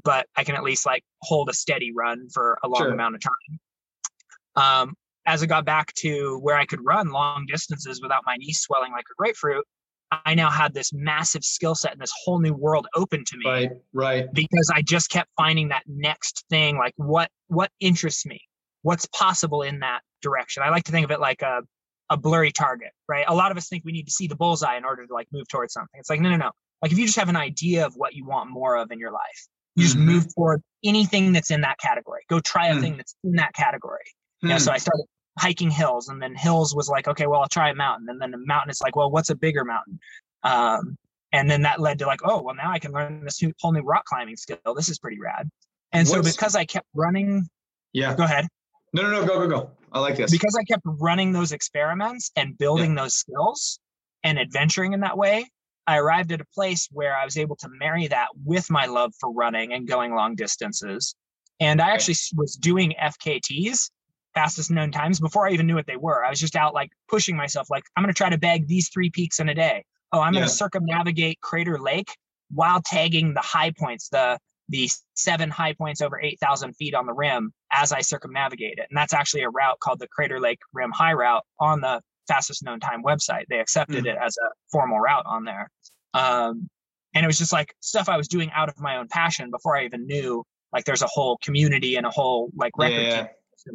but 0.04 0.26
I 0.36 0.44
can 0.44 0.54
at 0.54 0.62
least 0.62 0.86
like 0.86 1.04
hold 1.22 1.48
a 1.50 1.54
steady 1.54 1.92
run 1.92 2.28
for 2.32 2.58
a 2.62 2.68
long 2.68 2.82
Sure. 2.82 2.92
amount 2.92 3.16
of 3.16 3.20
time. 3.20 3.60
Um, 4.54 4.94
as 5.26 5.42
it 5.42 5.46
got 5.46 5.64
back 5.64 5.92
to 5.94 6.38
where 6.38 6.56
I 6.56 6.66
could 6.66 6.80
run 6.84 7.10
long 7.10 7.46
distances 7.46 8.00
without 8.02 8.22
my 8.26 8.36
knee 8.36 8.52
swelling 8.52 8.92
like 8.92 9.04
a 9.10 9.14
grapefruit, 9.16 9.64
I 10.24 10.34
now 10.34 10.50
had 10.50 10.74
this 10.74 10.92
massive 10.92 11.44
skill 11.44 11.74
set 11.74 11.92
and 11.92 12.00
this 12.00 12.12
whole 12.24 12.38
new 12.40 12.52
world 12.54 12.86
open 12.94 13.24
to 13.24 13.36
me 13.36 13.44
Right. 13.46 13.70
Right. 13.92 14.32
because 14.34 14.70
I 14.74 14.82
just 14.82 15.10
kept 15.10 15.30
finding 15.36 15.68
that 15.68 15.82
next 15.86 16.44
thing, 16.50 16.76
like 16.78 16.94
what 16.96 17.30
what 17.48 17.70
interests 17.80 18.26
me, 18.26 18.40
what's 18.82 19.06
possible 19.06 19.62
in 19.62 19.80
that 19.80 20.00
direction. 20.20 20.62
I 20.62 20.70
like 20.70 20.84
to 20.84 20.92
think 20.92 21.04
of 21.04 21.10
it 21.10 21.20
like 21.20 21.42
a 21.42 21.62
a 22.10 22.16
blurry 22.16 22.52
target, 22.52 22.90
right? 23.08 23.24
A 23.26 23.34
lot 23.34 23.50
of 23.50 23.56
us 23.56 23.68
think 23.68 23.84
we 23.84 23.92
need 23.92 24.04
to 24.04 24.12
see 24.12 24.26
the 24.26 24.36
bullseye 24.36 24.76
in 24.76 24.84
order 24.84 25.06
to 25.06 25.14
like 25.14 25.28
move 25.32 25.48
towards 25.48 25.72
something. 25.72 25.98
It's 25.98 26.10
like 26.10 26.20
no, 26.20 26.28
no, 26.30 26.36
no. 26.36 26.50
Like 26.82 26.92
if 26.92 26.98
you 26.98 27.06
just 27.06 27.18
have 27.18 27.28
an 27.30 27.36
idea 27.36 27.86
of 27.86 27.94
what 27.94 28.14
you 28.14 28.26
want 28.26 28.50
more 28.50 28.76
of 28.76 28.90
in 28.90 28.98
your 28.98 29.12
life, 29.12 29.46
you 29.76 29.84
just 29.84 29.96
Mhm. 29.96 30.00
move 30.04 30.34
toward 30.34 30.62
anything 30.84 31.32
that's 31.32 31.50
in 31.50 31.62
that 31.62 31.78
category. 31.78 32.22
Go 32.28 32.40
try 32.40 32.66
a 32.68 32.74
Hmm. 32.74 32.80
thing 32.80 32.96
that's 32.98 33.14
in 33.24 33.32
that 33.36 33.54
category. 33.54 34.04
You 34.42 34.48
know, 34.50 34.56
Hmm. 34.56 34.60
so 34.60 34.72
I 34.72 34.78
started 34.78 35.06
hiking 35.38 35.70
hills, 35.70 36.08
and 36.08 36.20
then 36.20 36.34
hills 36.34 36.74
was 36.74 36.88
like, 36.88 37.08
okay, 37.08 37.26
well, 37.26 37.40
I'll 37.40 37.48
try 37.48 37.70
a 37.70 37.74
mountain, 37.74 38.08
and 38.08 38.20
then 38.20 38.30
the 38.30 38.38
mountain 38.38 38.70
is 38.70 38.80
like, 38.80 38.96
well, 38.96 39.10
what's 39.10 39.30
a 39.30 39.34
bigger 39.34 39.64
mountain? 39.64 39.98
Um, 40.42 40.96
and 41.32 41.50
then 41.50 41.62
that 41.62 41.80
led 41.80 41.98
to 42.00 42.06
like, 42.06 42.20
oh, 42.24 42.42
well, 42.42 42.54
now 42.54 42.70
I 42.70 42.78
can 42.78 42.92
learn 42.92 43.24
this 43.24 43.42
new- 43.42 43.54
whole 43.60 43.72
new 43.72 43.80
rock 43.80 44.04
climbing 44.04 44.36
skill. 44.36 44.58
This 44.76 44.88
is 44.88 44.98
pretty 44.98 45.18
rad. 45.18 45.50
And 45.92 46.06
so 46.06 46.22
because 46.22 46.54
I 46.54 46.64
kept 46.64 46.86
running, 46.94 47.48
yeah. 47.92 48.14
go 48.14 48.24
ahead. 48.24 48.46
No, 48.92 49.02
no, 49.02 49.10
no. 49.10 49.26
Go, 49.26 49.38
go, 49.40 49.48
go. 49.48 49.70
I 49.92 50.00
like 50.00 50.16
this. 50.16 50.30
Because 50.30 50.56
I 50.58 50.64
kept 50.64 50.82
running 50.84 51.32
those 51.32 51.52
experiments 51.52 52.30
and 52.36 52.56
building 52.56 52.94
those 52.94 53.14
skills 53.14 53.78
and 54.24 54.38
adventuring 54.38 54.92
in 54.92 55.00
that 55.00 55.16
way, 55.16 55.46
I 55.86 55.98
arrived 55.98 56.32
at 56.32 56.40
a 56.40 56.46
place 56.54 56.88
where 56.92 57.16
I 57.16 57.24
was 57.24 57.36
able 57.36 57.56
to 57.56 57.68
marry 57.68 58.06
that 58.08 58.28
with 58.44 58.70
my 58.70 58.86
love 58.86 59.12
for 59.20 59.32
running 59.32 59.72
and 59.72 59.86
going 59.86 60.14
long 60.14 60.34
distances. 60.34 61.14
And 61.60 61.80
I 61.80 61.90
actually 61.90 62.16
was 62.34 62.54
doing 62.56 62.94
FKTs, 63.00 63.90
fastest 64.34 64.70
known 64.70 64.90
times, 64.90 65.20
before 65.20 65.46
I 65.46 65.52
even 65.52 65.66
knew 65.66 65.74
what 65.74 65.86
they 65.86 65.96
were. 65.96 66.24
I 66.24 66.30
was 66.30 66.40
just 66.40 66.56
out 66.56 66.74
like 66.74 66.90
pushing 67.08 67.36
myself, 67.36 67.70
like, 67.70 67.84
I'm 67.96 68.02
going 68.02 68.12
to 68.12 68.16
try 68.16 68.30
to 68.30 68.38
bag 68.38 68.66
these 68.66 68.88
three 68.88 69.10
peaks 69.10 69.40
in 69.40 69.48
a 69.48 69.54
day. 69.54 69.84
Oh, 70.12 70.20
I'm 70.20 70.32
going 70.32 70.44
to 70.44 70.50
circumnavigate 70.50 71.40
Crater 71.40 71.78
Lake 71.78 72.14
while 72.50 72.80
tagging 72.84 73.34
the 73.34 73.40
high 73.40 73.70
points, 73.70 74.08
the 74.08 74.38
the 74.68 74.88
seven 75.14 75.50
high 75.50 75.74
points 75.74 76.00
over 76.00 76.20
8,000 76.20 76.74
feet 76.74 76.94
on 76.94 77.04
the 77.04 77.12
rim 77.12 77.52
as 77.72 77.92
I 77.92 78.00
circumnavigate 78.00 78.78
it. 78.78 78.86
And 78.88 78.96
that's 78.96 79.12
actually 79.12 79.42
a 79.42 79.50
route 79.50 79.78
called 79.80 79.98
the 79.98 80.08
Crater 80.08 80.40
Lake 80.40 80.60
Rim 80.72 80.90
High 80.92 81.12
Route 81.12 81.42
on 81.60 81.80
the 81.80 82.00
fastest 82.28 82.62
known 82.62 82.80
time 82.80 83.02
website. 83.02 83.44
They 83.50 83.58
accepted 83.58 84.06
it 84.06 84.16
as 84.24 84.36
a 84.38 84.48
formal 84.70 84.98
route 84.98 85.26
on 85.26 85.44
there. 85.44 85.68
Um, 86.14 86.68
and 87.14 87.24
it 87.24 87.26
was 87.26 87.38
just 87.38 87.52
like 87.52 87.74
stuff 87.80 88.08
I 88.08 88.16
was 88.16 88.28
doing 88.28 88.50
out 88.54 88.68
of 88.68 88.80
my 88.80 88.96
own 88.96 89.08
passion 89.08 89.50
before 89.50 89.76
I 89.76 89.84
even 89.84 90.06
knew 90.06 90.44
like 90.72 90.84
there's 90.84 91.02
a 91.02 91.08
whole 91.08 91.38
community 91.42 91.96
and 91.96 92.06
a 92.06 92.10
whole 92.10 92.50
like 92.56 92.72
record 92.78 93.02
Yeah. 93.02 93.26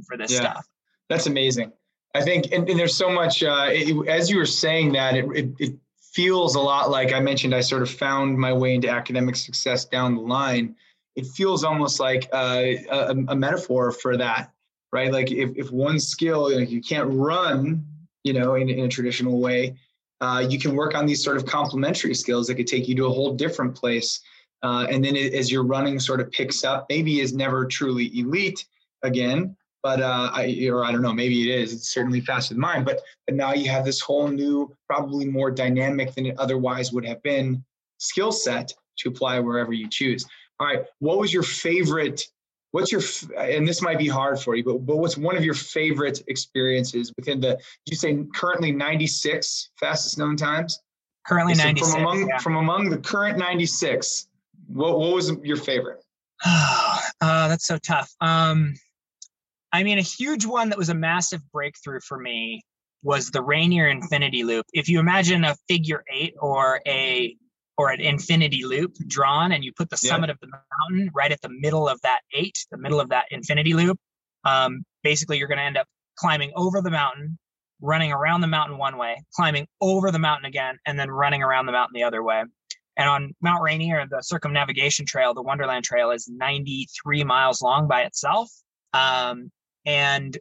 For 0.06 0.18
this 0.18 0.32
Yeah. 0.32 0.42
stuff. 0.42 0.66
That's 1.10 1.28
amazing. 1.28 1.72
I 2.16 2.22
think, 2.22 2.52
and, 2.52 2.68
and 2.70 2.80
there's 2.80 2.96
so 2.96 3.10
much, 3.10 3.44
uh, 3.44 3.68
it, 3.70 4.08
as 4.08 4.30
you 4.30 4.38
were 4.38 4.46
saying 4.46 4.94
that, 4.94 5.16
it, 5.16 5.26
it, 5.36 5.50
it 5.60 5.76
feels 6.14 6.56
a 6.56 6.60
lot 6.60 6.90
like 6.90 7.14
I 7.14 7.20
mentioned, 7.20 7.54
I 7.54 7.62
sort 7.62 7.84
of 7.84 7.90
found 7.90 8.38
my 8.38 8.52
way 8.52 8.74
into 8.74 8.90
academic 8.90 9.36
success 9.36 9.86
down 9.86 10.16
the 10.16 10.22
line. 10.22 10.76
It 11.16 11.28
feels 11.28 11.64
almost 11.64 12.00
like 12.00 12.28
uh, 12.34 12.64
a, 12.90 13.16
a, 13.28 13.36
metaphor 13.36 13.92
for 13.92 14.18
that, 14.18 14.52
right? 14.92 15.12
Like 15.12 15.32
if, 15.32 15.56
if 15.56 15.72
one 15.72 16.00
skill, 16.00 16.56
like 16.56 16.72
you 16.72 16.82
can't 16.82 17.10
run, 17.12 17.86
you 18.24 18.34
know, 18.34 18.56
in, 18.56 18.70
in 18.70 18.86
a 18.86 18.88
traditional 18.88 19.40
way, 19.40 19.78
uh, 20.22 20.46
you 20.48 20.60
can 20.60 20.76
work 20.76 20.96
on 20.96 21.06
these 21.06 21.24
sort 21.24 21.38
of 21.38 21.46
complementary 21.46 22.16
skills 22.16 22.48
that 22.48 22.56
could 22.56 22.68
take 22.68 22.88
you 22.88 22.96
to 22.96 23.06
a 23.06 23.10
whole 23.10 23.36
different 23.36 23.76
place. 23.76 24.22
Uh, 24.64 24.88
and 24.90 25.04
then 25.06 25.16
it, 25.16 25.34
as 25.34 25.52
your 25.52 25.64
running 25.64 26.00
sort 26.00 26.20
of 26.20 26.32
picks 26.32 26.64
up, 26.64 26.88
maybe 26.90 27.20
is 27.20 27.34
never 27.34 27.66
truly 27.66 28.12
elite 28.18 28.66
again, 29.04 29.56
but 29.88 30.02
uh, 30.02 30.30
I, 30.34 30.68
or 30.70 30.84
I 30.84 30.92
don't 30.92 31.02
know, 31.02 31.14
maybe 31.14 31.50
it 31.50 31.62
is. 31.62 31.72
It's 31.72 31.94
certainly 31.94 32.20
faster 32.20 32.54
than 32.54 32.60
mine. 32.60 32.84
But 32.84 33.00
but 33.26 33.36
now 33.36 33.54
you 33.54 33.70
have 33.70 33.86
this 33.86 34.02
whole 34.02 34.28
new, 34.28 34.76
probably 34.86 35.24
more 35.24 35.50
dynamic 35.50 36.14
than 36.14 36.26
it 36.26 36.36
otherwise 36.38 36.92
would 36.92 37.06
have 37.06 37.24
been, 37.24 37.64
skill 37.98 38.34
set 38.34 38.74
to 38.98 39.08
apply 39.08 39.40
wherever 39.40 39.72
you 39.72 39.88
choose. 39.90 40.26
All 40.60 40.68
right, 40.68 40.84
what 41.00 41.20
was 41.20 41.34
your 41.34 41.44
favorite? 41.44 42.22
What's 42.72 42.92
your 42.92 43.02
and 43.38 43.66
this 43.66 43.82
might 43.82 43.98
be 43.98 44.10
hard 44.10 44.42
for 44.42 44.58
you, 44.58 44.64
but 44.66 44.80
but 44.86 44.98
what's 44.98 45.16
one 45.16 45.38
of 45.38 45.46
your 45.46 45.54
favorite 45.54 46.22
experiences 46.28 47.14
within 47.16 47.40
the? 47.40 47.58
You 47.86 47.96
say 47.96 48.26
currently 48.36 48.74
96 48.74 49.70
fastest 49.80 50.18
known 50.18 50.36
times. 50.36 50.82
Currently 51.26 51.56
so 51.56 51.64
96. 51.64 51.94
From 51.94 52.02
among 52.02 52.28
yeah. 52.28 52.38
from 52.40 52.56
among 52.58 52.90
the 52.90 52.98
current 52.98 53.38
96, 53.38 54.28
what 54.68 55.00
what 55.00 55.14
was 55.14 55.32
your 55.44 55.56
favorite? 55.56 56.04
uh, 56.46 57.00
that's 57.22 57.66
so 57.66 57.78
tough. 57.78 58.14
Um, 58.20 58.74
I 59.72 59.84
mean, 59.84 59.97
a 59.97 60.01
huge 60.01 60.45
one 60.45 60.70
that 60.70 60.78
was 60.78 60.89
a 60.89 60.95
massive 60.95 61.41
breakthrough 61.51 61.99
for 61.99 62.18
me 62.18 62.63
was 63.03 63.30
the 63.30 63.41
Rainier 63.41 63.88
Infinity 63.88 64.43
Loop. 64.43 64.65
If 64.74 64.89
you 64.89 64.99
imagine 64.99 65.43
a 65.43 65.55
figure 65.68 66.03
eight 66.11 66.36
or 66.39 66.82
a 66.88 67.36
or 67.78 67.91
an 67.91 68.01
infinity 68.01 68.65
loop 68.65 68.95
drawn, 69.07 69.51
and 69.51 69.63
you 69.63 69.72
put 69.72 69.89
the 69.89 69.97
summit 69.97 70.32
of 70.32 70.39
the 70.39 70.47
mountain 70.47 71.11
right 71.13 71.32
at 71.32 71.39
the 71.41 71.49
middle 71.49 71.88
of 71.88 72.01
that 72.01 72.22
eight, 72.34 72.57
the 72.72 72.78
middle 72.78 72.99
of 72.99 73.09
that 73.09 73.26
infinity 73.30 73.76
loop, 73.76 73.99
um, 74.45 74.84
basically 75.03 75.38
you're 75.38 75.47
going 75.47 75.59
to 75.59 75.63
end 75.63 75.78
up 75.78 75.86
climbing 76.18 76.51
over 76.55 76.82
the 76.82 76.89
mountain, 76.89 77.38
running 77.80 78.11
around 78.11 78.41
the 78.41 78.47
mountain 78.47 78.80
one 78.80 78.97
way, 78.97 79.24
climbing 79.36 79.68
over 79.80 80.09
the 80.09 80.18
mountain 80.18 80.45
again, 80.45 80.80
and 80.88 80.99
then 80.99 81.11
running 81.11 81.43
around 81.43 81.68
the 81.68 81.72
mountain 81.72 81.93
the 81.93 82.03
other 82.03 82.24
way. 82.24 82.43
And 82.97 83.07
on 83.07 83.36
Mount 83.41 83.61
Rainier, 83.61 84.07
the 84.09 84.22
circumnavigation 84.24 85.05
trail, 85.05 85.36
the 85.36 85.43
Wonderland 85.43 85.86
Trail, 85.86 86.09
is 86.09 86.28
93 86.28 87.24
miles 87.24 87.61
long 87.61 87.88
by 87.88 88.01
itself. 88.01 88.49
Um, 88.93 89.51
and 89.88 90.38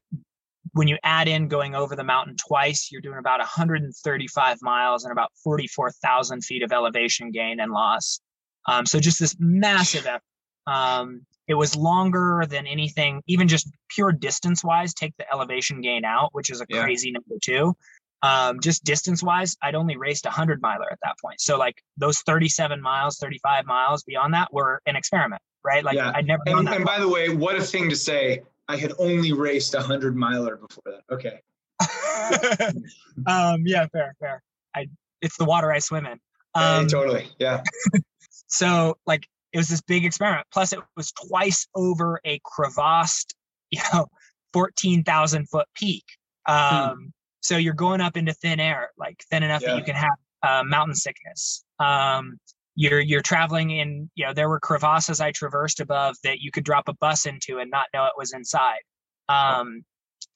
when 0.72 0.88
you 0.88 0.98
add 1.04 1.28
in 1.28 1.48
going 1.48 1.74
over 1.74 1.96
the 1.96 2.04
mountain 2.04 2.36
twice, 2.36 2.90
you're 2.92 3.00
doing 3.00 3.18
about 3.18 3.38
135 3.38 4.58
miles 4.60 5.04
and 5.04 5.12
about 5.12 5.30
44,000 5.42 6.44
feet 6.44 6.62
of 6.62 6.72
elevation 6.72 7.30
gain 7.30 7.60
and 7.60 7.72
loss. 7.72 8.20
Um, 8.66 8.84
so 8.84 9.00
just 9.00 9.18
this 9.18 9.36
massive 9.38 10.06
effort. 10.06 10.22
Um, 10.66 11.22
it 11.46 11.54
was 11.54 11.76
longer 11.76 12.44
than 12.48 12.66
anything, 12.66 13.22
even 13.28 13.46
just 13.46 13.70
pure 13.88 14.10
distance 14.10 14.64
wise. 14.64 14.92
Take 14.92 15.16
the 15.16 15.32
elevation 15.32 15.80
gain 15.80 16.04
out, 16.04 16.30
which 16.32 16.50
is 16.50 16.60
a 16.60 16.66
yeah. 16.68 16.82
crazy 16.82 17.12
number 17.12 17.36
too. 17.40 17.76
Um, 18.22 18.58
just 18.58 18.82
distance 18.82 19.22
wise, 19.22 19.56
I'd 19.62 19.76
only 19.76 19.96
raced 19.96 20.26
a 20.26 20.30
hundred 20.30 20.60
miler 20.60 20.90
at 20.90 20.98
that 21.04 21.14
point. 21.22 21.40
So 21.40 21.56
like 21.56 21.80
those 21.96 22.18
37 22.20 22.82
miles, 22.82 23.18
35 23.18 23.64
miles 23.64 24.02
beyond 24.02 24.34
that 24.34 24.52
were 24.52 24.82
an 24.86 24.96
experiment, 24.96 25.40
right? 25.64 25.84
Like 25.84 25.94
yeah. 25.94 26.10
I'd 26.12 26.26
never. 26.26 26.42
And, 26.46 26.68
and 26.68 26.84
by 26.84 26.98
the 26.98 27.08
way, 27.08 27.28
what 27.28 27.54
a 27.54 27.62
thing 27.62 27.88
to 27.90 27.96
say 27.96 28.42
I 28.68 28.76
had 28.76 28.92
only 28.98 29.32
raced 29.32 29.74
a 29.74 29.80
hundred 29.80 30.16
miler 30.16 30.56
before 30.56 30.82
that. 30.86 31.14
Okay. 31.14 31.40
um, 33.26 33.62
yeah, 33.64 33.86
fair, 33.92 34.14
fair. 34.18 34.42
I 34.74 34.88
it's 35.22 35.36
the 35.36 35.44
water 35.44 35.72
I 35.72 35.78
swim 35.78 36.06
in. 36.06 36.18
Um, 36.54 36.82
yeah, 36.82 36.86
totally. 36.88 37.28
Yeah. 37.38 37.62
so 38.48 38.96
like 39.06 39.26
it 39.52 39.58
was 39.58 39.68
this 39.68 39.80
big 39.80 40.04
experiment. 40.04 40.46
Plus 40.52 40.72
it 40.72 40.80
was 40.96 41.12
twice 41.12 41.66
over 41.74 42.20
a 42.24 42.40
crevassed, 42.44 43.34
you 43.70 43.80
know, 43.92 44.06
14,000 44.52 45.48
foot 45.48 45.66
peak. 45.74 46.04
Hmm. 46.46 46.54
Um, 46.54 46.96
hmm. 46.98 47.06
so 47.40 47.56
you're 47.56 47.74
going 47.74 48.00
up 48.00 48.16
into 48.16 48.32
thin 48.32 48.60
air, 48.60 48.90
like 48.98 49.22
thin 49.30 49.42
enough 49.42 49.62
yeah. 49.62 49.70
that 49.70 49.78
you 49.78 49.84
can 49.84 49.94
have 49.94 50.16
uh, 50.42 50.62
mountain 50.64 50.94
sickness. 50.94 51.64
Um, 51.78 52.38
you're 52.76 53.00
you're 53.00 53.22
traveling 53.22 53.70
in 53.70 54.10
you 54.14 54.24
know 54.24 54.32
there 54.34 54.48
were 54.48 54.60
crevasses 54.60 55.20
i 55.20 55.32
traversed 55.32 55.80
above 55.80 56.14
that 56.22 56.40
you 56.40 56.50
could 56.52 56.64
drop 56.64 56.88
a 56.88 56.92
bus 56.94 57.26
into 57.26 57.58
and 57.58 57.70
not 57.70 57.86
know 57.92 58.04
it 58.04 58.12
was 58.16 58.32
inside. 58.32 58.80
Um, 59.28 59.84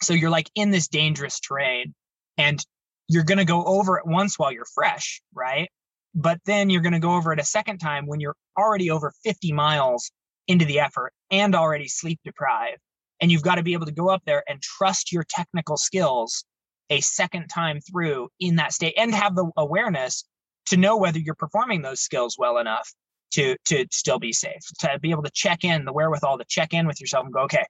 so 0.02 0.14
you're 0.14 0.30
like 0.30 0.50
in 0.54 0.70
this 0.70 0.88
dangerous 0.88 1.38
terrain 1.38 1.94
and 2.38 2.64
you're 3.06 3.24
going 3.24 3.38
to 3.38 3.44
go 3.44 3.62
over 3.64 3.98
it 3.98 4.06
once 4.06 4.38
while 4.38 4.50
you're 4.50 4.66
fresh 4.74 5.22
right? 5.34 5.68
But 6.14 6.38
then 6.44 6.70
you're 6.70 6.82
going 6.82 6.94
to 6.94 6.98
go 6.98 7.14
over 7.14 7.32
it 7.32 7.38
a 7.38 7.44
second 7.44 7.78
time 7.78 8.06
when 8.06 8.20
you're 8.20 8.36
already 8.58 8.90
over 8.90 9.12
50 9.22 9.52
miles 9.52 10.10
into 10.48 10.64
the 10.64 10.80
effort 10.80 11.12
and 11.30 11.54
already 11.54 11.86
sleep 11.86 12.18
deprived. 12.24 12.80
And 13.20 13.30
you've 13.30 13.42
got 13.42 13.56
to 13.56 13.62
be 13.62 13.74
able 13.74 13.86
to 13.86 13.92
go 13.92 14.08
up 14.08 14.22
there 14.24 14.42
and 14.48 14.60
trust 14.60 15.12
your 15.12 15.24
technical 15.28 15.76
skills 15.76 16.44
a 16.88 17.00
second 17.00 17.46
time 17.48 17.80
through 17.80 18.28
in 18.40 18.56
that 18.56 18.72
state 18.72 18.94
and 18.96 19.14
have 19.14 19.36
the 19.36 19.48
awareness 19.56 20.24
to 20.70 20.76
know 20.76 20.96
whether 20.96 21.18
you're 21.18 21.34
performing 21.34 21.82
those 21.82 22.00
skills 22.00 22.36
well 22.38 22.58
enough 22.58 22.92
to 23.32 23.56
to 23.64 23.86
still 23.90 24.18
be 24.18 24.32
safe 24.32 24.62
to 24.78 24.98
be 25.00 25.10
able 25.10 25.22
to 25.22 25.30
check 25.30 25.64
in 25.64 25.84
the 25.84 25.92
wherewithal 25.92 26.38
to 26.38 26.44
check 26.48 26.72
in 26.72 26.86
with 26.86 27.00
yourself 27.00 27.24
and 27.24 27.32
go 27.32 27.40
okay 27.40 27.64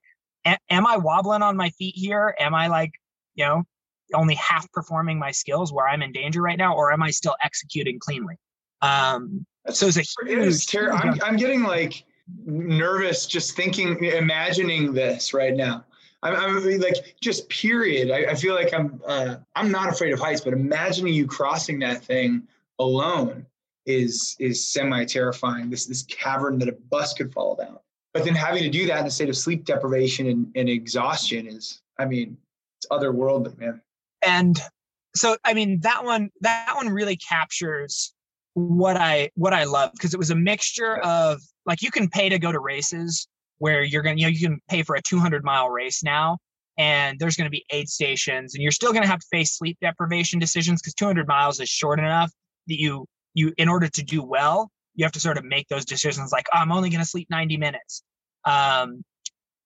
a- 0.47 0.59
am 0.71 0.87
i 0.87 0.97
wobbling 0.97 1.43
on 1.43 1.57
my 1.57 1.71
feet 1.71 1.95
here? 1.97 2.35
Am 2.39 2.55
i 2.55 2.69
like 2.69 2.93
you 3.35 3.45
know 3.45 3.65
only 4.15 4.35
half 4.35 4.71
performing 4.73 5.19
my 5.19 5.31
skills 5.31 5.73
where 5.73 5.89
i'm 5.89 6.03
in 6.03 6.13
danger 6.13 6.43
right 6.43 6.59
now 6.59 6.75
or 6.75 6.93
am 6.93 7.03
i 7.03 7.11
still 7.11 7.35
executing 7.45 7.99
cleanly? 7.99 8.37
Um 8.83 9.47
so 9.69 9.87
it's 9.87 9.99
a 9.99 10.05
huge, 10.27 10.67
ter- 10.67 10.93
I'm, 10.93 11.21
I'm 11.23 11.37
getting 11.37 11.63
like 11.63 12.05
nervous 12.45 13.27
just 13.27 13.57
thinking 13.57 14.03
imagining 14.05 14.93
this 14.93 15.35
right 15.35 15.55
now. 15.55 15.85
I'm, 16.23 16.35
I'm 16.35 16.81
like 16.81 17.17
just 17.21 17.49
period. 17.49 18.11
I, 18.11 18.33
I 18.33 18.35
feel 18.35 18.55
like 18.55 18.73
I'm 18.75 19.01
uh, 19.07 19.37
I'm 19.57 19.71
not 19.71 19.89
afraid 19.91 20.13
of 20.13 20.21
heights, 20.21 20.41
but 20.41 20.53
imagining 20.53 21.15
you 21.15 21.27
crossing 21.27 21.79
that 21.81 22.03
thing 22.03 22.47
alone 22.81 23.47
is 23.87 24.35
is 24.41 24.69
semi 24.69 25.05
terrifying. 25.05 25.71
This 25.71 25.87
this 25.87 26.03
cavern 26.05 26.59
that 26.59 26.69
a 26.69 26.77
bus 26.91 27.15
could 27.15 27.33
fall 27.33 27.55
down. 27.55 27.79
But 28.13 28.25
then 28.25 28.35
having 28.35 28.65
to 28.65 28.71
do 28.71 28.87
that 28.87 29.01
in 29.01 29.07
a 29.07 29.11
state 29.11 29.29
of 29.29 29.37
sleep 29.37 29.65
deprivation 29.65 30.27
and, 30.27 30.51
and 30.57 30.69
exhaustion 30.69 31.47
is, 31.47 31.81
I 31.97 32.07
mean, 32.07 32.37
it's 32.79 32.87
otherworldly, 32.91 33.57
man. 33.57 33.81
And 34.27 34.61
so, 35.15 35.37
I 35.45 35.55
mean, 35.55 35.79
that 35.83 36.05
one 36.05 36.31
that 36.41 36.73
one 36.75 36.89
really 36.89 37.17
captures 37.17 38.13
what 38.55 38.97
I 38.97 39.31
what 39.35 39.55
I 39.55 39.65
love 39.65 39.93
because 39.93 40.13
it 40.13 40.19
was 40.19 40.31
a 40.31 40.35
mixture 40.35 40.97
of 40.99 41.41
like 41.67 41.83
you 41.83 41.91
can 41.91 42.09
pay 42.09 42.29
to 42.29 42.39
go 42.39 42.51
to 42.51 42.59
races 42.59 43.29
where 43.59 43.85
you're 43.85 44.03
gonna 44.03 44.17
you 44.17 44.25
know 44.25 44.29
you 44.29 44.49
can 44.49 44.61
pay 44.69 44.83
for 44.83 44.97
a 44.97 45.03
200 45.03 45.45
mile 45.45 45.71
race 45.71 46.03
now 46.03 46.39
and 46.79 47.19
there's 47.19 47.37
going 47.37 47.47
to 47.47 47.51
be 47.51 47.65
aid 47.71 47.89
stations 47.89 48.55
and 48.55 48.63
you're 48.63 48.73
still 48.73 48.91
going 48.91 49.03
to 49.03 49.09
have 49.09 49.21
to 49.21 49.27
face 49.31 49.57
sleep 49.57 49.77
deprivation 49.81 50.39
decisions 50.39 50.81
because 50.81 50.95
200 50.95 51.29
miles 51.29 51.61
is 51.61 51.69
short 51.69 51.99
enough 51.99 52.33
you 52.77 53.07
you 53.35 53.53
in 53.59 53.69
order 53.69 53.89
to 53.89 54.03
do 54.03 54.23
well 54.23 54.71
you 54.95 55.05
have 55.05 55.13
to 55.13 55.21
sort 55.21 55.39
of 55.39 55.45
make 55.45 55.69
those 55.69 55.85
decisions 55.85 56.33
like 56.33 56.47
oh, 56.55 56.59
i'm 56.59 56.73
only 56.73 56.91
going 56.91 57.01
to 57.01 57.09
sleep 57.09 57.29
90 57.31 57.57
minutes 57.57 58.03
um 58.45 59.03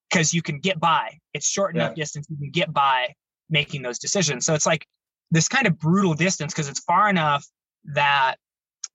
because 0.08 0.32
you 0.32 0.42
can 0.42 0.58
get 0.58 0.78
by 0.78 1.18
it's 1.32 1.48
short 1.48 1.74
enough 1.74 1.92
yeah. 1.96 2.02
distance 2.02 2.26
you 2.30 2.36
can 2.36 2.50
get 2.50 2.72
by 2.72 3.12
making 3.50 3.82
those 3.82 3.98
decisions 3.98 4.44
so 4.44 4.54
it's 4.54 4.66
like 4.66 4.86
this 5.30 5.48
kind 5.48 5.66
of 5.66 5.78
brutal 5.78 6.14
distance 6.14 6.52
because 6.52 6.68
it's 6.68 6.80
far 6.80 7.08
enough 7.08 7.44
that 7.84 8.36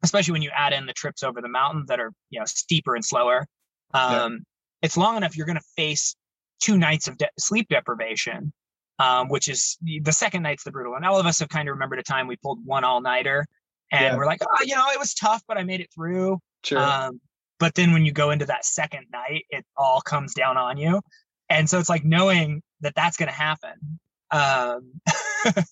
especially 0.03 0.31
when 0.31 0.41
you 0.41 0.51
add 0.55 0.73
in 0.73 0.85
the 0.85 0.93
trips 0.93 1.23
over 1.23 1.41
the 1.41 1.49
mountain 1.49 1.83
that 1.87 1.99
are 1.99 2.11
you 2.29 2.39
know 2.39 2.45
steeper 2.45 2.95
and 2.95 3.03
slower 3.03 3.45
um 3.93 4.33
yeah. 4.33 4.37
it's 4.81 4.97
long 4.97 5.17
enough 5.17 5.35
you're 5.35 5.45
going 5.45 5.57
to 5.57 5.65
face 5.75 6.15
two 6.61 6.77
nights 6.77 7.07
of 7.07 7.17
de- 7.17 7.29
sleep 7.37 7.67
deprivation 7.69 8.51
um, 8.99 9.29
which 9.29 9.47
is 9.47 9.77
the 9.81 10.11
second 10.11 10.43
night's 10.43 10.63
the 10.65 10.71
brutal 10.71 10.91
one. 10.91 11.05
All 11.05 11.19
of 11.19 11.25
us 11.25 11.39
have 11.39 11.49
kind 11.49 11.67
of 11.69 11.73
remembered 11.73 11.99
a 11.99 12.03
time 12.03 12.27
we 12.27 12.35
pulled 12.35 12.59
one 12.65 12.83
all 12.83 13.01
nighter 13.01 13.45
and 13.91 14.01
yeah. 14.01 14.17
we're 14.17 14.25
like, 14.25 14.41
oh, 14.41 14.63
you 14.63 14.75
know, 14.75 14.85
it 14.93 14.99
was 14.99 15.13
tough, 15.13 15.41
but 15.47 15.57
I 15.57 15.63
made 15.63 15.81
it 15.81 15.89
through. 15.93 16.39
Sure. 16.63 16.79
Um, 16.79 17.19
but 17.59 17.75
then 17.75 17.91
when 17.91 18.05
you 18.05 18.11
go 18.11 18.31
into 18.31 18.45
that 18.45 18.65
second 18.65 19.07
night, 19.11 19.45
it 19.49 19.65
all 19.77 20.01
comes 20.01 20.33
down 20.33 20.57
on 20.57 20.77
you, 20.77 21.01
and 21.49 21.69
so 21.69 21.79
it's 21.79 21.89
like 21.89 22.05
knowing 22.05 22.61
that 22.81 22.95
that's 22.95 23.17
going 23.17 23.27
to 23.29 23.35
happen 23.35 23.99
um, 24.31 25.01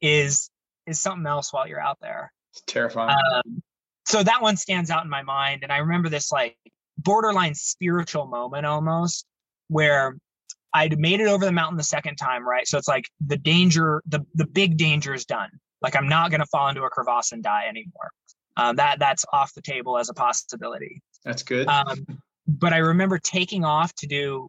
is 0.00 0.50
is 0.86 0.98
something 0.98 1.26
else 1.26 1.52
while 1.52 1.68
you're 1.68 1.80
out 1.80 1.98
there. 2.00 2.32
It's 2.52 2.62
terrifying. 2.66 3.14
Um, 3.34 3.62
so 4.06 4.22
that 4.22 4.40
one 4.40 4.56
stands 4.56 4.90
out 4.90 5.04
in 5.04 5.10
my 5.10 5.22
mind, 5.22 5.62
and 5.62 5.72
I 5.72 5.78
remember 5.78 6.08
this 6.08 6.32
like 6.32 6.56
borderline 6.96 7.54
spiritual 7.54 8.26
moment 8.26 8.66
almost 8.66 9.26
where 9.68 10.16
I'd 10.74 10.98
made 10.98 11.20
it 11.20 11.28
over 11.28 11.44
the 11.44 11.52
mountain 11.52 11.76
the 11.76 11.84
second 11.84 12.16
time, 12.16 12.46
right? 12.46 12.66
So 12.66 12.78
it's 12.78 12.88
like 12.88 13.04
the 13.24 13.36
danger, 13.36 14.02
the 14.06 14.24
the 14.34 14.46
big 14.46 14.76
danger 14.76 15.14
is 15.14 15.24
done. 15.24 15.50
Like 15.82 15.96
I'm 15.96 16.08
not 16.08 16.30
going 16.30 16.40
to 16.40 16.46
fall 16.46 16.68
into 16.68 16.82
a 16.82 16.90
crevasse 16.90 17.32
and 17.32 17.42
die 17.42 17.66
anymore. 17.68 18.10
Um, 18.56 18.76
that 18.76 18.98
that's 18.98 19.24
off 19.32 19.54
the 19.54 19.62
table 19.62 19.98
as 19.98 20.08
a 20.08 20.14
possibility. 20.14 21.00
That's 21.24 21.42
good. 21.42 21.68
Um, 21.68 22.06
but 22.46 22.72
I 22.72 22.78
remember 22.78 23.18
taking 23.18 23.64
off 23.64 23.94
to 23.96 24.06
do 24.06 24.48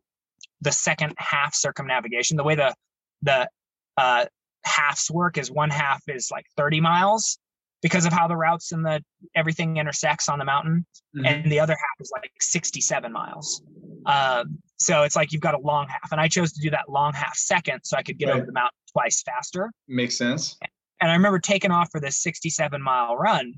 the 0.61 0.71
second 0.71 1.13
half 1.17 1.53
circumnavigation. 1.53 2.37
The 2.37 2.43
way 2.43 2.55
the 2.55 2.73
the 3.21 3.47
uh, 3.97 4.25
halves 4.63 5.09
work 5.11 5.37
is 5.37 5.51
one 5.51 5.69
half 5.69 6.01
is 6.07 6.29
like 6.31 6.45
30 6.57 6.81
miles 6.81 7.37
because 7.81 8.05
of 8.05 8.13
how 8.13 8.27
the 8.27 8.35
routes 8.35 8.71
and 8.71 8.85
the 8.85 9.03
everything 9.35 9.77
intersects 9.77 10.27
on 10.29 10.39
the 10.39 10.45
mountain 10.45 10.85
mm-hmm. 11.15 11.25
and 11.25 11.51
the 11.51 11.59
other 11.59 11.73
half 11.73 12.01
is 12.01 12.11
like 12.13 12.31
67 12.39 13.11
miles 13.11 13.61
um, 14.05 14.59
so 14.77 15.03
it's 15.03 15.15
like 15.15 15.31
you've 15.31 15.41
got 15.41 15.55
a 15.55 15.59
long 15.59 15.87
half 15.87 16.11
and 16.11 16.19
i 16.19 16.27
chose 16.27 16.51
to 16.53 16.61
do 16.61 16.69
that 16.69 16.89
long 16.89 17.13
half 17.13 17.35
second 17.35 17.79
so 17.83 17.97
i 17.97 18.03
could 18.03 18.17
get 18.17 18.27
right. 18.27 18.37
over 18.37 18.45
the 18.45 18.51
mountain 18.51 18.77
twice 18.91 19.21
faster 19.23 19.71
makes 19.87 20.15
sense 20.15 20.57
and 21.01 21.11
i 21.11 21.13
remember 21.13 21.39
taking 21.39 21.71
off 21.71 21.89
for 21.91 21.99
this 21.99 22.21
67 22.21 22.81
mile 22.81 23.15
run 23.15 23.53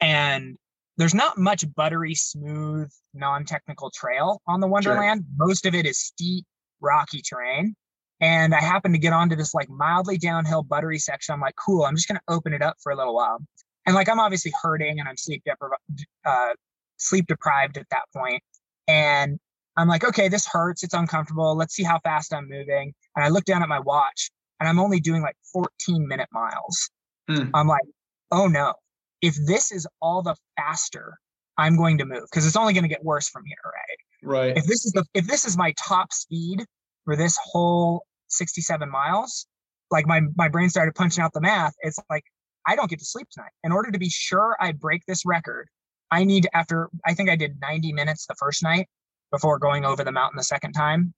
and 0.00 0.56
there's 0.96 1.14
not 1.14 1.38
much 1.38 1.64
buttery 1.74 2.14
smooth 2.14 2.90
non-technical 3.14 3.90
trail 3.90 4.40
on 4.46 4.60
the 4.60 4.66
wonderland 4.66 5.20
sure. 5.20 5.46
most 5.46 5.66
of 5.66 5.74
it 5.74 5.86
is 5.86 5.98
steep 5.98 6.44
rocky 6.80 7.22
terrain 7.22 7.74
and 8.20 8.54
I 8.54 8.60
happened 8.60 8.94
to 8.94 9.00
get 9.00 9.12
onto 9.12 9.34
this 9.34 9.54
like 9.54 9.70
mildly 9.70 10.18
downhill 10.18 10.62
buttery 10.62 10.98
section. 10.98 11.32
I'm 11.32 11.40
like, 11.40 11.56
cool, 11.56 11.84
I'm 11.84 11.96
just 11.96 12.06
going 12.06 12.18
to 12.18 12.34
open 12.34 12.52
it 12.52 12.62
up 12.62 12.76
for 12.82 12.92
a 12.92 12.96
little 12.96 13.14
while. 13.14 13.38
And 13.86 13.94
like, 13.94 14.08
I'm 14.08 14.20
obviously 14.20 14.52
hurting 14.62 15.00
and 15.00 15.08
I'm 15.08 15.16
sleep, 15.16 15.42
depri- 15.48 16.04
uh, 16.26 16.54
sleep 16.98 17.26
deprived 17.26 17.78
at 17.78 17.86
that 17.90 18.04
point. 18.14 18.42
And 18.86 19.38
I'm 19.76 19.88
like, 19.88 20.04
okay, 20.04 20.28
this 20.28 20.46
hurts. 20.46 20.84
It's 20.84 20.92
uncomfortable. 20.92 21.56
Let's 21.56 21.74
see 21.74 21.82
how 21.82 21.98
fast 22.00 22.34
I'm 22.34 22.48
moving. 22.48 22.92
And 23.16 23.24
I 23.24 23.28
look 23.28 23.44
down 23.44 23.62
at 23.62 23.68
my 23.68 23.80
watch 23.80 24.30
and 24.60 24.68
I'm 24.68 24.78
only 24.78 25.00
doing 25.00 25.22
like 25.22 25.36
14 25.52 26.06
minute 26.06 26.28
miles. 26.32 26.90
Hmm. 27.28 27.48
I'm 27.54 27.66
like, 27.66 27.84
oh 28.30 28.46
no, 28.46 28.74
if 29.22 29.34
this 29.46 29.72
is 29.72 29.86
all 30.00 30.22
the 30.22 30.36
faster 30.56 31.18
I'm 31.58 31.76
going 31.76 31.98
to 31.98 32.06
move, 32.06 32.24
because 32.30 32.46
it's 32.46 32.56
only 32.56 32.72
going 32.72 32.84
to 32.84 32.88
get 32.88 33.04
worse 33.04 33.28
from 33.28 33.44
here, 33.44 33.56
right? 33.64 33.98
Right. 34.22 34.56
If 34.56 34.64
this 34.64 34.84
is 34.84 34.92
the 34.92 35.04
if 35.14 35.26
this 35.26 35.44
is 35.44 35.56
my 35.56 35.74
top 35.78 36.12
speed 36.12 36.64
for 37.04 37.16
this 37.16 37.36
whole 37.42 38.04
67 38.28 38.90
miles, 38.90 39.46
like 39.90 40.06
my 40.06 40.20
my 40.36 40.48
brain 40.48 40.68
started 40.68 40.94
punching 40.94 41.22
out 41.22 41.32
the 41.32 41.40
math. 41.40 41.74
It's 41.82 41.98
like 42.08 42.24
I 42.66 42.76
don't 42.76 42.88
get 42.88 42.98
to 43.00 43.04
sleep 43.04 43.28
tonight. 43.30 43.52
In 43.64 43.72
order 43.72 43.90
to 43.90 43.98
be 43.98 44.08
sure 44.08 44.56
I 44.60 44.72
break 44.72 45.02
this 45.06 45.24
record, 45.26 45.68
I 46.10 46.24
need 46.24 46.48
after 46.54 46.88
I 47.06 47.14
think 47.14 47.28
I 47.28 47.36
did 47.36 47.60
90 47.60 47.92
minutes 47.92 48.26
the 48.26 48.34
first 48.38 48.62
night 48.62 48.88
before 49.30 49.58
going 49.58 49.84
over 49.84 50.04
the 50.04 50.12
mountain 50.12 50.36
the 50.36 50.44
second 50.44 50.72
time. 50.72 51.14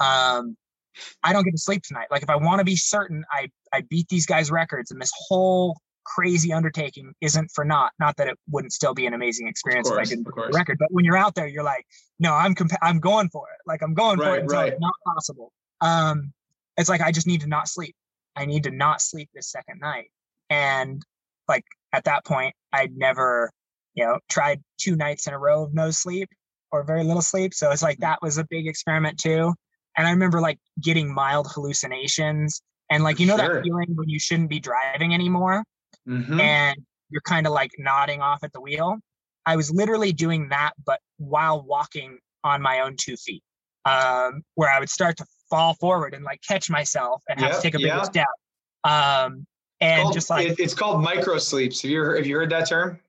Um, 0.00 0.56
I 1.22 1.32
don't 1.32 1.44
get 1.44 1.52
to 1.52 1.58
sleep 1.58 1.82
tonight. 1.82 2.08
Like 2.10 2.22
if 2.22 2.30
I 2.30 2.36
want 2.36 2.60
to 2.60 2.64
be 2.64 2.76
certain 2.76 3.24
I 3.30 3.50
I 3.72 3.82
beat 3.82 4.08
these 4.08 4.26
guys' 4.26 4.50
records 4.50 4.90
and 4.90 5.00
this 5.00 5.12
whole 5.28 5.76
crazy 6.04 6.52
undertaking 6.52 7.12
isn't 7.20 7.50
for 7.54 7.64
naught. 7.64 7.92
Not 8.00 8.16
that 8.16 8.28
it 8.28 8.38
wouldn't 8.50 8.72
still 8.72 8.94
be 8.94 9.06
an 9.06 9.14
amazing 9.14 9.46
experience 9.46 9.88
course, 9.88 9.98
if 9.98 10.06
I 10.06 10.08
didn't 10.08 10.24
break 10.24 10.50
the 10.50 10.56
record, 10.56 10.78
but 10.78 10.88
when 10.90 11.04
you're 11.04 11.16
out 11.16 11.34
there, 11.34 11.46
you're 11.46 11.64
like, 11.64 11.84
no, 12.18 12.32
I'm 12.34 12.54
comp- 12.54 12.72
I'm 12.82 12.98
going 12.98 13.28
for 13.28 13.46
it. 13.48 13.60
Like 13.66 13.82
I'm 13.82 13.94
going 13.94 14.18
right, 14.18 14.26
for 14.26 14.36
it 14.36 14.42
until 14.42 14.58
right. 14.60 14.72
it's 14.72 14.80
not 14.80 14.94
possible. 15.04 15.52
Um, 15.80 16.32
it's 16.76 16.88
like 16.88 17.00
I 17.00 17.12
just 17.12 17.26
need 17.26 17.42
to 17.42 17.46
not 17.46 17.68
sleep. 17.68 17.94
I 18.36 18.46
need 18.46 18.64
to 18.64 18.70
not 18.70 19.00
sleep 19.00 19.28
this 19.34 19.50
second 19.50 19.80
night. 19.80 20.10
And 20.48 21.02
like 21.46 21.64
at 21.92 22.04
that 22.04 22.24
point, 22.24 22.54
I'd 22.72 22.96
never, 22.96 23.50
you 23.94 24.04
know, 24.04 24.18
tried 24.28 24.62
two 24.78 24.96
nights 24.96 25.26
in 25.26 25.34
a 25.34 25.38
row 25.38 25.64
of 25.64 25.74
no 25.74 25.90
sleep 25.90 26.28
or 26.70 26.84
very 26.84 27.04
little 27.04 27.22
sleep. 27.22 27.54
So 27.54 27.70
it's 27.70 27.82
like 27.82 27.98
that 27.98 28.20
was 28.22 28.38
a 28.38 28.46
big 28.48 28.66
experiment 28.66 29.18
too. 29.18 29.54
And 29.98 30.06
I 30.06 30.10
remember 30.12 30.40
like 30.40 30.58
getting 30.80 31.12
mild 31.12 31.48
hallucinations 31.52 32.62
and 32.90 33.04
like 33.04 33.20
you 33.20 33.26
know 33.26 33.36
sure. 33.36 33.56
that 33.56 33.64
feeling 33.64 33.88
when 33.94 34.08
you 34.08 34.18
shouldn't 34.18 34.48
be 34.48 34.60
driving 34.60 35.12
anymore 35.12 35.64
mm-hmm. 36.08 36.40
and 36.40 36.76
you're 37.10 37.22
kind 37.22 37.46
of 37.46 37.52
like 37.52 37.70
nodding 37.78 38.20
off 38.20 38.42
at 38.42 38.52
the 38.52 38.60
wheel. 38.60 38.96
I 39.46 39.56
was 39.56 39.70
literally 39.70 40.12
doing 40.12 40.48
that, 40.50 40.72
but 40.84 41.00
while 41.16 41.62
walking 41.62 42.18
on 42.44 42.60
my 42.60 42.80
own 42.80 42.96
two 42.98 43.16
feet, 43.16 43.42
um, 43.84 44.42
where 44.54 44.70
I 44.70 44.78
would 44.78 44.90
start 44.90 45.16
to 45.18 45.26
fall 45.48 45.74
forward 45.74 46.14
and 46.14 46.24
like 46.24 46.40
catch 46.46 46.68
myself 46.68 47.22
and 47.28 47.40
have 47.40 47.56
to 47.56 47.62
take 47.62 47.74
a 47.74 47.78
bigger 47.78 48.04
step. 48.04 48.26
Um, 48.84 49.46
and 49.80 50.02
called, 50.02 50.14
just 50.14 50.28
like 50.28 50.58
it's 50.58 50.74
called 50.74 51.02
micro 51.02 51.38
sleeps. 51.38 51.80
Have 51.82 51.90
you 51.90 52.00
heard, 52.00 52.18
have 52.18 52.26
you 52.26 52.36
heard 52.36 52.50
that 52.50 52.68
term? 52.68 53.00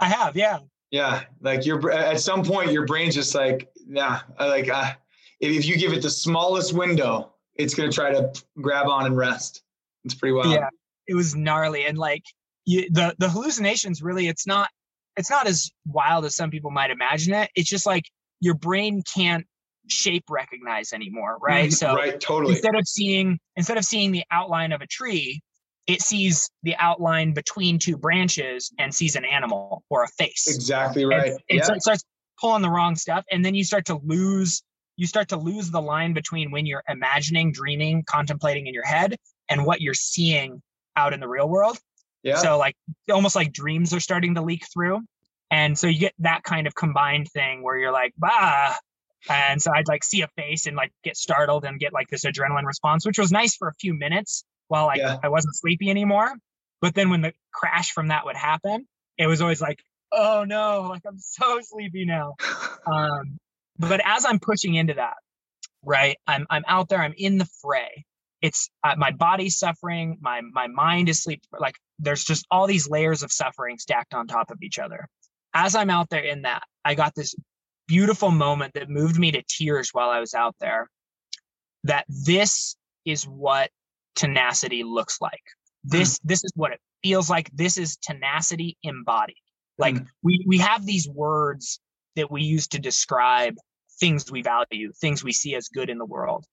I 0.00 0.08
have, 0.08 0.36
yeah. 0.36 0.58
Yeah, 0.90 1.22
like 1.42 1.66
you're 1.66 1.90
at 1.90 2.20
some 2.20 2.42
point 2.42 2.72
your 2.72 2.86
brain's 2.86 3.14
just 3.14 3.34
like, 3.34 3.68
yeah, 3.86 4.20
like 4.40 4.70
uh, 4.70 4.92
if 5.40 5.66
you 5.66 5.76
give 5.76 5.92
it 5.92 6.02
the 6.02 6.10
smallest 6.10 6.72
window, 6.72 7.32
it's 7.56 7.74
gonna 7.74 7.92
try 7.92 8.12
to 8.12 8.32
grab 8.60 8.86
on 8.86 9.06
and 9.06 9.16
rest. 9.16 9.62
It's 10.04 10.14
pretty 10.14 10.32
wild. 10.32 10.52
Yeah, 10.52 10.68
it 11.06 11.14
was 11.14 11.34
gnarly 11.34 11.86
and 11.86 11.98
like 11.98 12.22
you, 12.64 12.88
the 12.90 13.14
the 13.18 13.28
hallucinations. 13.28 14.02
Really, 14.02 14.28
it's 14.28 14.46
not 14.46 14.68
it's 15.16 15.30
not 15.30 15.46
as 15.46 15.70
wild 15.86 16.24
as 16.24 16.36
some 16.36 16.50
people 16.50 16.70
might 16.70 16.90
imagine 16.90 17.34
it. 17.34 17.50
It's 17.54 17.68
just 17.68 17.86
like 17.86 18.04
your 18.40 18.54
brain 18.54 19.02
can't 19.14 19.44
shape 19.88 20.24
recognize 20.30 20.92
anymore, 20.92 21.38
right? 21.40 21.66
Mm-hmm. 21.66 21.72
So 21.72 21.94
right, 21.94 22.20
totally. 22.20 22.54
Instead 22.54 22.74
of 22.74 22.86
seeing 22.86 23.38
instead 23.56 23.76
of 23.76 23.84
seeing 23.84 24.12
the 24.12 24.24
outline 24.30 24.72
of 24.72 24.80
a 24.80 24.86
tree, 24.86 25.42
it 25.86 26.02
sees 26.02 26.50
the 26.62 26.76
outline 26.76 27.32
between 27.32 27.78
two 27.78 27.96
branches 27.96 28.72
and 28.78 28.94
sees 28.94 29.16
an 29.16 29.24
animal 29.24 29.82
or 29.90 30.04
a 30.04 30.08
face. 30.08 30.46
Exactly 30.46 31.04
right. 31.04 31.30
And, 31.30 31.40
and 31.50 31.58
yeah. 31.58 31.62
so 31.64 31.74
it 31.74 31.82
starts 31.82 32.04
pulling 32.40 32.62
the 32.62 32.70
wrong 32.70 32.94
stuff, 32.94 33.24
and 33.32 33.44
then 33.44 33.54
you 33.54 33.64
start 33.64 33.86
to 33.86 34.00
lose 34.04 34.62
you 34.98 35.06
start 35.06 35.28
to 35.28 35.36
lose 35.36 35.70
the 35.70 35.80
line 35.80 36.12
between 36.12 36.50
when 36.50 36.66
you're 36.66 36.82
imagining, 36.88 37.52
dreaming, 37.52 38.02
contemplating 38.02 38.66
in 38.66 38.74
your 38.74 38.84
head, 38.84 39.16
and 39.48 39.64
what 39.64 39.80
you're 39.80 39.94
seeing 39.94 40.60
out 40.96 41.14
in 41.14 41.20
the 41.20 41.28
real 41.28 41.48
world. 41.48 41.78
Yeah. 42.24 42.36
So 42.36 42.58
like 42.58 42.76
almost 43.10 43.36
like 43.36 43.52
dreams 43.52 43.94
are 43.94 44.00
starting 44.00 44.34
to 44.34 44.42
leak 44.42 44.66
through. 44.72 45.02
And 45.52 45.78
so 45.78 45.86
you 45.86 46.00
get 46.00 46.14
that 46.18 46.42
kind 46.42 46.66
of 46.66 46.74
combined 46.74 47.28
thing 47.28 47.62
where 47.62 47.78
you're 47.78 47.92
like, 47.92 48.12
bah. 48.18 48.74
And 49.30 49.62
so 49.62 49.70
I'd 49.72 49.86
like 49.86 50.02
see 50.02 50.22
a 50.22 50.28
face 50.36 50.66
and 50.66 50.76
like 50.76 50.92
get 51.04 51.16
startled 51.16 51.64
and 51.64 51.78
get 51.78 51.92
like 51.92 52.08
this 52.08 52.24
adrenaline 52.24 52.66
response, 52.66 53.06
which 53.06 53.18
was 53.18 53.30
nice 53.30 53.54
for 53.54 53.68
a 53.68 53.74
few 53.74 53.94
minutes 53.94 54.44
while 54.66 54.86
like 54.86 54.98
yeah. 54.98 55.18
I 55.22 55.28
wasn't 55.28 55.54
sleepy 55.54 55.90
anymore. 55.90 56.34
But 56.80 56.94
then 56.94 57.08
when 57.10 57.22
the 57.22 57.32
crash 57.52 57.92
from 57.92 58.08
that 58.08 58.24
would 58.24 58.36
happen, 58.36 58.88
it 59.16 59.28
was 59.28 59.40
always 59.40 59.60
like, 59.60 59.80
oh 60.10 60.44
no, 60.44 60.88
like 60.88 61.02
I'm 61.06 61.18
so 61.20 61.60
sleepy 61.62 62.04
now. 62.04 62.34
um, 62.86 63.38
but 63.78 64.00
as 64.04 64.24
I'm 64.24 64.38
pushing 64.38 64.74
into 64.74 64.94
that, 64.94 65.14
right, 65.82 66.16
I'm 66.26 66.46
I'm 66.50 66.64
out 66.66 66.88
there, 66.88 67.00
I'm 67.00 67.14
in 67.16 67.38
the 67.38 67.48
fray. 67.62 68.04
It's 68.40 68.70
uh, 68.84 68.94
my 68.96 69.10
body's 69.10 69.58
suffering, 69.58 70.18
my 70.20 70.40
my 70.40 70.66
mind 70.68 71.08
is 71.08 71.22
sleep. 71.22 71.42
Like 71.58 71.74
there's 71.98 72.24
just 72.24 72.46
all 72.50 72.66
these 72.66 72.88
layers 72.88 73.22
of 73.22 73.32
suffering 73.32 73.78
stacked 73.78 74.14
on 74.14 74.26
top 74.26 74.50
of 74.50 74.58
each 74.62 74.78
other 74.78 75.08
as 75.54 75.74
I'm 75.74 75.90
out 75.90 76.10
there 76.10 76.22
in 76.22 76.42
that, 76.42 76.62
I 76.84 76.94
got 76.94 77.14
this 77.14 77.34
beautiful 77.86 78.30
moment 78.30 78.74
that 78.74 78.88
moved 78.88 79.18
me 79.18 79.32
to 79.32 79.42
tears 79.48 79.90
while 79.92 80.10
I 80.10 80.20
was 80.20 80.34
out 80.34 80.54
there. 80.60 80.88
That 81.84 82.04
this 82.08 82.76
is 83.04 83.24
what 83.24 83.70
tenacity 84.14 84.82
looks 84.82 85.20
like. 85.20 85.42
This 85.84 86.18
mm. 86.18 86.22
this 86.24 86.44
is 86.44 86.52
what 86.54 86.72
it 86.72 86.80
feels 87.02 87.30
like. 87.30 87.50
This 87.54 87.78
is 87.78 87.96
tenacity 87.96 88.76
embodied. 88.82 89.36
Like 89.78 89.94
mm. 89.94 90.06
we 90.22 90.44
we 90.46 90.58
have 90.58 90.84
these 90.84 91.08
words 91.08 91.80
that 92.16 92.30
we 92.30 92.42
use 92.42 92.68
to 92.68 92.78
describe 92.78 93.54
things 94.00 94.30
we 94.30 94.42
value, 94.42 94.92
things 95.00 95.24
we 95.24 95.32
see 95.32 95.54
as 95.54 95.68
good 95.68 95.90
in 95.90 95.98
the 95.98 96.04
world. 96.04 96.44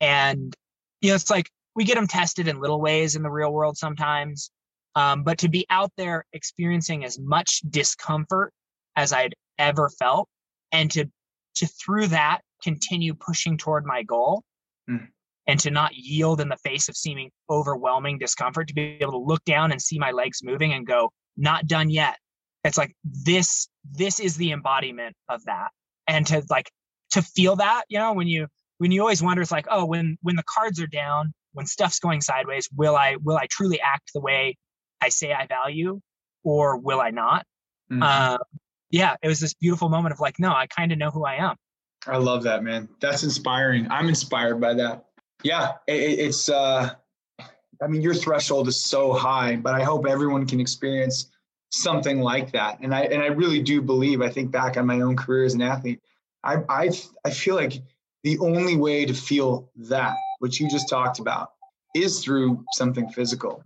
And 0.00 0.54
you 1.00 1.10
know, 1.10 1.14
it's 1.14 1.30
like 1.30 1.50
we 1.74 1.84
get 1.84 1.94
them 1.94 2.06
tested 2.06 2.48
in 2.48 2.60
little 2.60 2.80
ways 2.80 3.16
in 3.16 3.22
the 3.22 3.30
real 3.30 3.52
world 3.52 3.76
sometimes. 3.76 4.50
Um, 4.96 5.22
but 5.22 5.38
to 5.38 5.48
be 5.48 5.66
out 5.70 5.92
there 5.96 6.24
experiencing 6.32 7.04
as 7.04 7.18
much 7.18 7.60
discomfort 7.70 8.52
as 8.96 9.12
I'd 9.12 9.34
ever 9.58 9.88
felt, 9.88 10.28
and 10.72 10.90
to 10.92 11.06
to 11.56 11.66
through 11.66 12.08
that 12.08 12.40
continue 12.62 13.14
pushing 13.14 13.56
toward 13.56 13.86
my 13.86 14.02
goal, 14.02 14.42
mm. 14.88 15.06
and 15.46 15.60
to 15.60 15.70
not 15.70 15.94
yield 15.94 16.40
in 16.40 16.48
the 16.48 16.56
face 16.56 16.88
of 16.88 16.96
seeming 16.96 17.30
overwhelming 17.48 18.18
discomfort, 18.18 18.68
to 18.68 18.74
be 18.74 18.98
able 19.00 19.12
to 19.12 19.18
look 19.18 19.44
down 19.44 19.70
and 19.70 19.80
see 19.80 19.98
my 19.98 20.10
legs 20.10 20.42
moving 20.42 20.72
and 20.72 20.86
go, 20.86 21.12
not 21.36 21.66
done 21.66 21.88
yet. 21.88 22.18
It's 22.64 22.76
like 22.76 22.94
this 23.04 23.68
this 23.92 24.18
is 24.18 24.36
the 24.36 24.50
embodiment 24.50 25.14
of 25.28 25.44
that, 25.44 25.70
and 26.08 26.26
to 26.26 26.42
like 26.50 26.70
to 27.10 27.22
feel 27.22 27.56
that, 27.56 27.84
you 27.88 27.98
know, 27.98 28.12
when 28.12 28.28
you 28.28 28.46
when 28.78 28.90
you 28.90 29.00
always 29.00 29.22
wonder, 29.22 29.42
it's 29.42 29.52
like, 29.52 29.66
oh, 29.70 29.84
when 29.84 30.16
when 30.22 30.36
the 30.36 30.44
cards 30.44 30.80
are 30.80 30.86
down, 30.86 31.32
when 31.52 31.66
stuff's 31.66 31.98
going 31.98 32.20
sideways, 32.20 32.68
will 32.74 32.96
I 32.96 33.16
will 33.22 33.36
I 33.36 33.46
truly 33.50 33.80
act 33.80 34.12
the 34.14 34.20
way 34.20 34.56
I 35.00 35.08
say 35.08 35.32
I 35.32 35.46
value 35.46 36.00
or 36.44 36.76
will 36.76 37.00
I 37.00 37.10
not? 37.10 37.44
Mm-hmm. 37.90 38.02
Uh, 38.02 38.38
yeah, 38.90 39.16
it 39.22 39.28
was 39.28 39.40
this 39.40 39.54
beautiful 39.54 39.88
moment 39.88 40.12
of 40.12 40.20
like, 40.20 40.38
no, 40.38 40.52
I 40.52 40.66
kind 40.66 40.92
of 40.92 40.98
know 40.98 41.10
who 41.10 41.24
I 41.24 41.36
am. 41.36 41.56
I 42.06 42.16
love 42.16 42.42
that, 42.44 42.62
man. 42.62 42.88
That's 43.00 43.22
inspiring. 43.22 43.86
I'm 43.90 44.08
inspired 44.08 44.60
by 44.60 44.74
that. 44.74 45.04
Yeah, 45.42 45.72
it, 45.86 46.18
it's, 46.18 46.48
uh, 46.48 46.90
I 47.82 47.86
mean, 47.86 48.02
your 48.02 48.14
threshold 48.14 48.68
is 48.68 48.82
so 48.82 49.12
high, 49.12 49.56
but 49.56 49.74
I 49.74 49.82
hope 49.82 50.06
everyone 50.06 50.46
can 50.46 50.60
experience 50.60 51.30
something 51.70 52.20
like 52.20 52.52
that. 52.52 52.78
And 52.80 52.94
I, 52.94 53.02
and 53.02 53.22
I 53.22 53.26
really 53.26 53.62
do 53.62 53.80
believe, 53.80 54.22
I 54.22 54.28
think 54.28 54.50
back 54.50 54.76
on 54.76 54.86
my 54.86 55.00
own 55.02 55.16
career 55.16 55.44
as 55.44 55.54
an 55.54 55.62
athlete, 55.62 56.00
I, 56.42 56.58
I, 56.68 56.90
I 57.24 57.30
feel 57.30 57.54
like 57.54 57.74
the 58.22 58.38
only 58.38 58.76
way 58.76 59.04
to 59.04 59.14
feel 59.14 59.70
that, 59.76 60.16
which 60.38 60.60
you 60.60 60.68
just 60.68 60.88
talked 60.88 61.18
about, 61.18 61.50
is 61.94 62.22
through 62.22 62.64
something 62.72 63.08
physical 63.08 63.64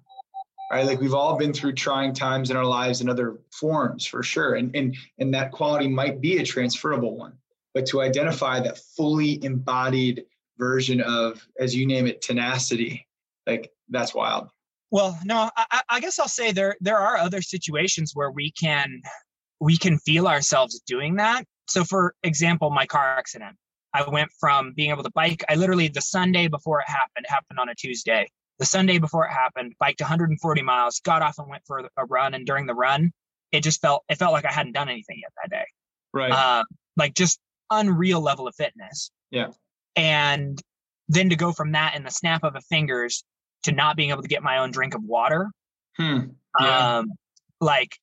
right 0.73 0.87
like 0.87 0.99
we've 0.99 1.13
all 1.13 1.37
been 1.37 1.53
through 1.53 1.75
trying 1.75 2.15
times 2.15 2.51
in 2.51 2.57
our 2.57 2.65
lives 2.65 3.03
in 3.03 3.11
other 3.11 3.39
forms 3.53 4.07
for 4.07 4.23
sure 4.23 4.55
and 4.55 4.75
and 4.75 4.97
and 5.19 5.35
that 5.35 5.53
quality 5.53 5.87
might 5.87 6.23
be 6.23 6.39
a 6.39 6.43
transferable 6.43 7.19
one 7.19 7.35
but 7.75 7.85
to 7.85 8.01
identify 8.01 8.59
that 8.59 8.79
fully 8.97 9.45
embodied 9.45 10.25
version 10.57 11.03
of 11.03 11.47
as 11.59 11.75
you 11.75 11.87
name 11.87 12.07
it 12.07 12.23
tenacity 12.23 13.07
like 13.47 13.71
that's 13.89 14.15
wild. 14.15 14.49
Well, 14.91 15.19
no, 15.25 15.51
I, 15.57 15.83
I 15.91 16.01
guess 16.01 16.19
I'll 16.19 16.29
say 16.29 16.53
there 16.53 16.77
there 16.81 16.99
are 16.99 17.17
other 17.17 17.43
situations 17.43 18.13
where 18.15 18.31
we 18.31 18.53
can 18.53 19.03
we 19.61 19.77
can 19.77 19.99
feel 19.99 20.27
ourselves 20.27 20.81
doing 20.87 21.17
that. 21.17 21.45
So, 21.67 21.85
for 21.85 22.15
example, 22.23 22.71
my 22.71 22.87
car 22.87 23.17
accident. 23.19 23.57
I 23.93 24.09
went 24.09 24.31
from 24.41 24.73
being 24.75 24.91
able 24.91 25.05
to 25.05 25.11
bike. 25.15 25.45
I 25.49 25.55
literally 25.55 25.87
the 25.87 26.03
Sunday 26.03 26.49
before 26.49 26.81
it 26.81 26.89
happened 26.89 27.27
happened 27.29 27.61
on 27.61 27.69
a 27.69 27.75
Tuesday. 27.77 28.29
The 28.59 28.67
Sunday 28.67 28.99
before 28.99 29.25
it 29.27 29.31
happened, 29.31 29.75
biked 29.79 30.01
140 30.01 30.63
miles, 30.63 31.01
got 31.01 31.23
off 31.23 31.39
and 31.39 31.49
went 31.49 31.63
for 31.67 31.89
a 31.97 32.05
run. 32.07 32.35
And 32.35 32.45
during 32.45 32.67
the 32.67 32.75
run, 32.75 33.13
it 33.53 33.63
just 33.63 33.81
felt 33.81 34.03
it 34.09 34.17
felt 34.17 34.33
like 34.33 34.45
I 34.45 34.53
hadn't 34.53 34.73
done 34.73 34.89
anything 34.89 35.21
yet 35.23 35.33
that 35.43 35.51
day. 35.51 35.67
Right. 36.13 36.33
Uh, 36.33 36.65
like 36.97 37.15
just 37.15 37.39
unreal 37.71 38.21
level 38.21 38.49
of 38.49 38.55
fitness. 38.57 39.11
Yeah. 39.31 39.49
And 39.97 40.61
then 41.09 41.31
to 41.31 41.37
go 41.37 41.53
from 41.53 41.73
that 41.73 41.95
in 41.95 42.03
the 42.03 42.11
snap 42.11 42.43
of 42.43 42.57
a 42.57 42.61
fingers 42.63 43.25
to 43.65 43.73
not 43.73 43.97
being 43.97 44.11
able 44.11 44.23
to 44.23 44.29
get 44.29 44.43
my 44.43 44.59
own 44.59 44.71
drink 44.71 44.95
of 44.95 45.03
water. 45.05 45.51
Hmm. 45.97 46.21
Yeah. 46.61 46.99
Um, 46.99 47.13
like 47.61 47.97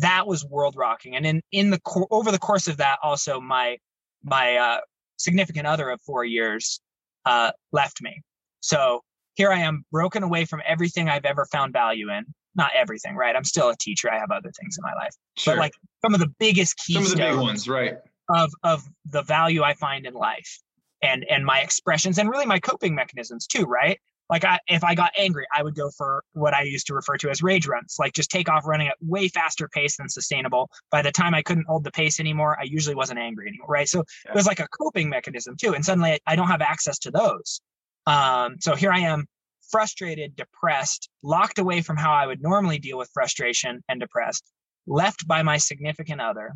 that 0.00 0.26
was 0.26 0.44
world 0.44 0.74
rocking. 0.76 1.16
And 1.16 1.26
in 1.26 1.42
in 1.52 1.70
the 1.70 1.80
cor- 1.80 2.08
over 2.10 2.30
the 2.30 2.38
course 2.38 2.68
of 2.68 2.78
that, 2.78 2.98
also 3.02 3.40
my 3.40 3.78
my 4.22 4.56
uh, 4.56 4.80
significant 5.16 5.66
other 5.66 5.90
of 5.90 6.00
four 6.02 6.24
years 6.24 6.80
uh, 7.24 7.52
left 7.72 8.00
me. 8.02 8.22
So 8.60 9.02
here 9.34 9.52
I 9.52 9.60
am, 9.60 9.84
broken 9.92 10.22
away 10.22 10.44
from 10.44 10.62
everything 10.66 11.08
I've 11.08 11.24
ever 11.24 11.46
found 11.46 11.72
value 11.72 12.10
in. 12.10 12.24
Not 12.56 12.72
everything, 12.74 13.14
right? 13.14 13.36
I'm 13.36 13.44
still 13.44 13.68
a 13.68 13.76
teacher. 13.76 14.10
I 14.12 14.18
have 14.18 14.32
other 14.32 14.50
things 14.60 14.76
in 14.76 14.82
my 14.82 14.94
life, 14.94 15.14
Sure. 15.36 15.54
but 15.54 15.60
like 15.60 15.72
some 16.02 16.12
of 16.14 16.20
the 16.20 16.32
biggest 16.40 16.80
Some 16.80 17.04
of 17.04 17.10
the 17.10 17.16
big 17.16 17.36
ones, 17.36 17.68
right? 17.68 17.98
of 18.28 18.52
of 18.62 18.82
the 19.06 19.22
value 19.22 19.62
I 19.62 19.74
find 19.74 20.06
in 20.06 20.14
life 20.14 20.60
and 21.02 21.24
and 21.30 21.44
my 21.46 21.60
expressions 21.60 22.18
and 22.18 22.28
really 22.28 22.46
my 22.46 22.58
coping 22.58 22.94
mechanisms 22.94 23.46
too, 23.46 23.64
right? 23.64 23.98
Like 24.30 24.44
I 24.44 24.58
if 24.68 24.84
I 24.84 24.94
got 24.94 25.12
angry, 25.16 25.46
I 25.54 25.62
would 25.62 25.74
go 25.74 25.90
for 25.90 26.22
what 26.32 26.54
I 26.54 26.62
used 26.62 26.86
to 26.88 26.94
refer 26.94 27.16
to 27.18 27.30
as 27.30 27.42
rage 27.42 27.66
runs, 27.66 27.96
like 27.98 28.12
just 28.12 28.30
take 28.30 28.48
off 28.48 28.66
running 28.66 28.88
at 28.88 28.96
way 29.00 29.28
faster 29.28 29.68
pace 29.68 29.96
than 29.96 30.08
sustainable. 30.08 30.70
By 30.90 31.02
the 31.02 31.12
time 31.12 31.34
I 31.34 31.42
couldn't 31.42 31.66
hold 31.66 31.84
the 31.84 31.90
pace 31.90 32.20
anymore, 32.20 32.58
I 32.60 32.64
usually 32.64 32.94
wasn't 32.94 33.18
angry 33.18 33.48
anymore, 33.48 33.68
right? 33.68 33.88
So 33.88 34.04
Yeah. 34.24 34.32
it 34.32 34.34
was 34.34 34.46
like 34.46 34.60
a 34.60 34.68
coping 34.68 35.08
mechanism 35.08 35.56
too. 35.56 35.74
And 35.74 35.84
suddenly 35.84 36.20
I 36.26 36.36
don't 36.36 36.48
have 36.48 36.60
access 36.60 36.98
to 37.00 37.10
those. 37.10 37.60
Um, 38.06 38.56
so 38.60 38.74
here 38.74 38.92
I 38.92 39.00
am 39.00 39.26
frustrated, 39.70 40.34
depressed, 40.36 41.08
locked 41.22 41.58
away 41.58 41.82
from 41.82 41.96
how 41.96 42.12
I 42.12 42.26
would 42.26 42.42
normally 42.42 42.78
deal 42.78 42.98
with 42.98 43.10
frustration 43.12 43.82
and 43.88 44.00
depressed, 44.00 44.44
left 44.86 45.26
by 45.26 45.42
my 45.42 45.58
significant 45.58 46.20
other. 46.20 46.52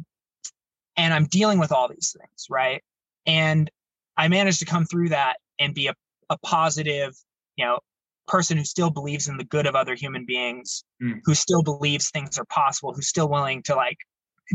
And 0.97 1.13
I'm 1.15 1.27
dealing 1.27 1.59
with 1.59 1.73
all 1.73 1.89
these 1.89 2.15
things, 2.19 2.47
right? 2.51 2.83
And 3.27 3.71
I 4.17 4.29
managed 4.29 4.61
to 4.61 4.67
come 4.67 4.85
through 4.85 5.11
that 5.11 5.37
and 5.59 5.75
be 5.75 5.87
a, 5.89 5.95
a 6.31 6.39
positive, 6.39 7.15
you 7.57 7.65
know, 7.65 7.79
person 8.29 8.57
who 8.57 8.65
still 8.65 8.91
believes 8.91 9.29
in 9.29 9.37
the 9.37 9.45
good 9.45 9.67
of 9.67 9.75
other 9.75 9.95
human 9.95 10.25
beings, 10.25 10.85
Mm. 11.03 11.21
who 11.25 11.35
still 11.35 11.63
believes 11.63 12.11
things 12.11 12.39
are 12.39 12.45
possible, 12.47 12.93
who's 12.95 13.09
still 13.09 13.29
willing 13.29 13.63
to 13.65 13.75
like 13.75 13.99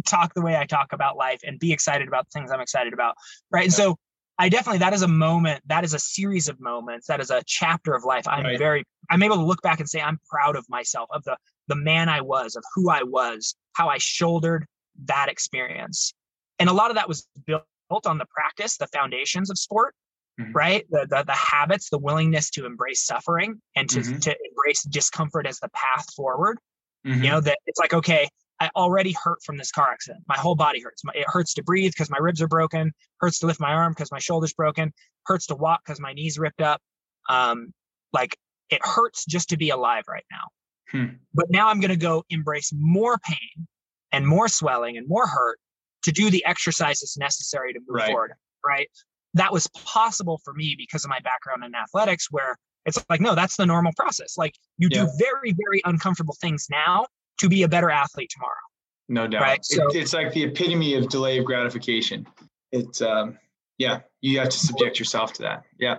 talk 0.06 0.34
the 0.34 0.42
way 0.42 0.56
I 0.56 0.66
talk 0.66 0.94
about 0.94 1.18
life 1.18 1.42
and 1.44 1.60
be 1.60 1.72
excited 1.74 2.08
about 2.08 2.26
the 2.26 2.40
things 2.40 2.52
I'm 2.52 2.62
excited 2.62 2.94
about. 2.94 3.16
Right. 3.52 3.66
And 3.66 3.74
so 3.74 3.98
I 4.40 4.50
definitely 4.50 4.80
that 4.80 4.94
is 4.94 5.02
a 5.02 5.08
moment, 5.08 5.64
that 5.68 5.84
is 5.84 5.94
a 5.94 6.00
series 6.00 6.48
of 6.48 6.60
moments, 6.60 7.08
that 7.08 7.20
is 7.20 7.32
a 7.32 7.42
chapter 7.46 7.94
of 7.96 8.04
life. 8.04 8.28
I'm 8.28 8.44
Right. 8.46 8.58
very 8.60 8.84
I'm 9.10 9.24
able 9.24 9.38
to 9.38 9.44
look 9.44 9.62
back 9.62 9.80
and 9.80 9.90
say 9.90 10.02
I'm 10.02 10.20
proud 10.30 10.56
of 10.56 10.66
myself, 10.70 11.10
of 11.12 11.24
the 11.24 11.38
the 11.68 11.76
man 11.76 12.08
I 12.10 12.22
was, 12.22 12.56
of 12.56 12.64
who 12.76 12.90
I 12.90 13.04
was, 13.04 13.56
how 13.74 13.90
I 13.90 13.98
shouldered 13.98 14.66
that 15.06 15.28
experience. 15.30 16.14
And 16.60 16.70
a 16.70 16.74
lot 16.74 16.92
of 16.92 16.96
that 16.96 17.08
was 17.10 17.28
built 17.46 17.66
on 18.06 18.18
the 18.18 18.26
practice, 18.28 18.78
the 18.78 18.88
foundations 18.88 19.50
of 19.50 19.58
sport, 19.58 19.94
Mhm. 20.40 20.54
right? 20.54 20.86
The, 20.90 21.08
the 21.10 21.24
the 21.24 21.34
habits, 21.34 21.90
the 21.90 21.98
willingness 21.98 22.50
to 22.52 22.66
embrace 22.66 23.04
suffering 23.06 23.62
and 23.76 23.90
to 23.90 24.00
Mhm. 24.02 24.22
to 24.22 24.36
embrace 24.50 24.84
discomfort 24.84 25.48
as 25.48 25.60
the 25.60 25.70
path 25.70 26.06
forward 26.14 26.60
Mhm. 27.06 27.24
you 27.24 27.30
know 27.30 27.40
that 27.42 27.58
it's 27.68 27.80
like 27.80 27.94
okay 27.94 28.28
i 28.60 28.70
already 28.76 29.14
hurt 29.24 29.38
from 29.44 29.56
this 29.58 29.72
car 29.72 29.90
accident 29.92 30.24
my 30.28 30.36
whole 30.38 30.56
body 30.56 30.82
hurts 30.82 31.04
My- 31.04 31.14
it 31.14 31.26
hurts 31.28 31.54
to 31.54 31.64
breathe 31.64 31.92
because 31.92 32.10
my 32.10 32.18
ribs 32.18 32.42
are 32.42 32.48
broken 32.48 32.92
hurts 33.22 33.38
to 33.40 33.46
lift 33.46 33.60
my 33.60 33.72
arm 33.72 33.94
because 33.94 34.12
my 34.12 34.18
shoulder's 34.20 34.54
broken 34.54 34.92
hurts 35.28 35.46
to 35.48 35.56
walk 35.56 35.82
because 35.86 36.00
my 36.00 36.12
knees 36.14 36.38
ripped 36.40 36.60
up 36.62 36.82
um 37.30 37.72
like 38.14 38.36
it 38.70 38.84
hurts 38.84 39.26
just 39.26 39.50
to 39.50 39.58
be 39.58 39.70
alive 39.70 40.04
right 40.08 40.26
now 40.32 40.48
Hmm. 40.92 41.16
but 41.36 41.46
now 41.52 41.68
i'm 41.70 41.80
going 41.80 41.90
to 41.92 41.96
go 41.98 42.24
embrace 42.30 42.74
more 42.78 43.18
pain 43.20 43.68
and 44.12 44.28
more 44.28 44.48
swelling 44.48 44.98
and 44.98 45.08
more 45.08 45.28
hurt 45.28 45.60
to 46.04 46.12
do 46.12 46.30
the 46.32 46.44
exercises 46.46 47.16
necessary 47.18 47.74
to 47.74 47.80
move 47.80 47.88
Right. 48.02 48.08
forward 48.12 48.34
right 48.66 48.90
that 49.38 49.52
was 49.54 49.68
possible 49.68 50.40
for 50.44 50.54
me 50.54 50.76
because 50.78 51.04
of 51.04 51.10
my 51.10 51.20
background 51.20 51.64
in 51.64 51.74
athletics 51.76 52.28
where 52.32 52.56
it's 52.86 53.04
like 53.10 53.22
no 53.22 53.36
that's 53.36 53.56
the 53.58 53.66
normal 53.66 53.92
process 53.98 54.38
like 54.38 54.54
you 54.78 54.88
Yeah. 54.92 55.04
do 55.06 55.10
very 55.20 55.54
very 55.54 55.82
uncomfortable 55.86 56.36
things 56.42 56.68
now 56.70 57.06
to 57.40 57.50
be 57.50 57.64
a 57.64 57.68
better 57.68 57.90
athlete 57.90 58.30
tomorrow 58.34 58.54
No 59.10 59.26
doubt. 59.28 59.42
Right, 59.42 59.60
It- 59.60 59.66
so- 59.66 59.88
it's 60.00 60.14
like 60.14 60.34
the 60.34 60.44
epitome 60.44 60.96
of 60.96 61.08
delay 61.08 61.38
of 61.40 61.46
gratification. 61.46 62.28
It's 62.72 63.02
um 63.02 63.38
yeah, 63.78 64.00
you 64.22 64.40
have 64.40 64.50
to 64.50 64.58
subject 64.58 64.98
yourself 65.00 65.34
to 65.34 65.42
that. 65.44 65.64
Yeah. 65.80 65.98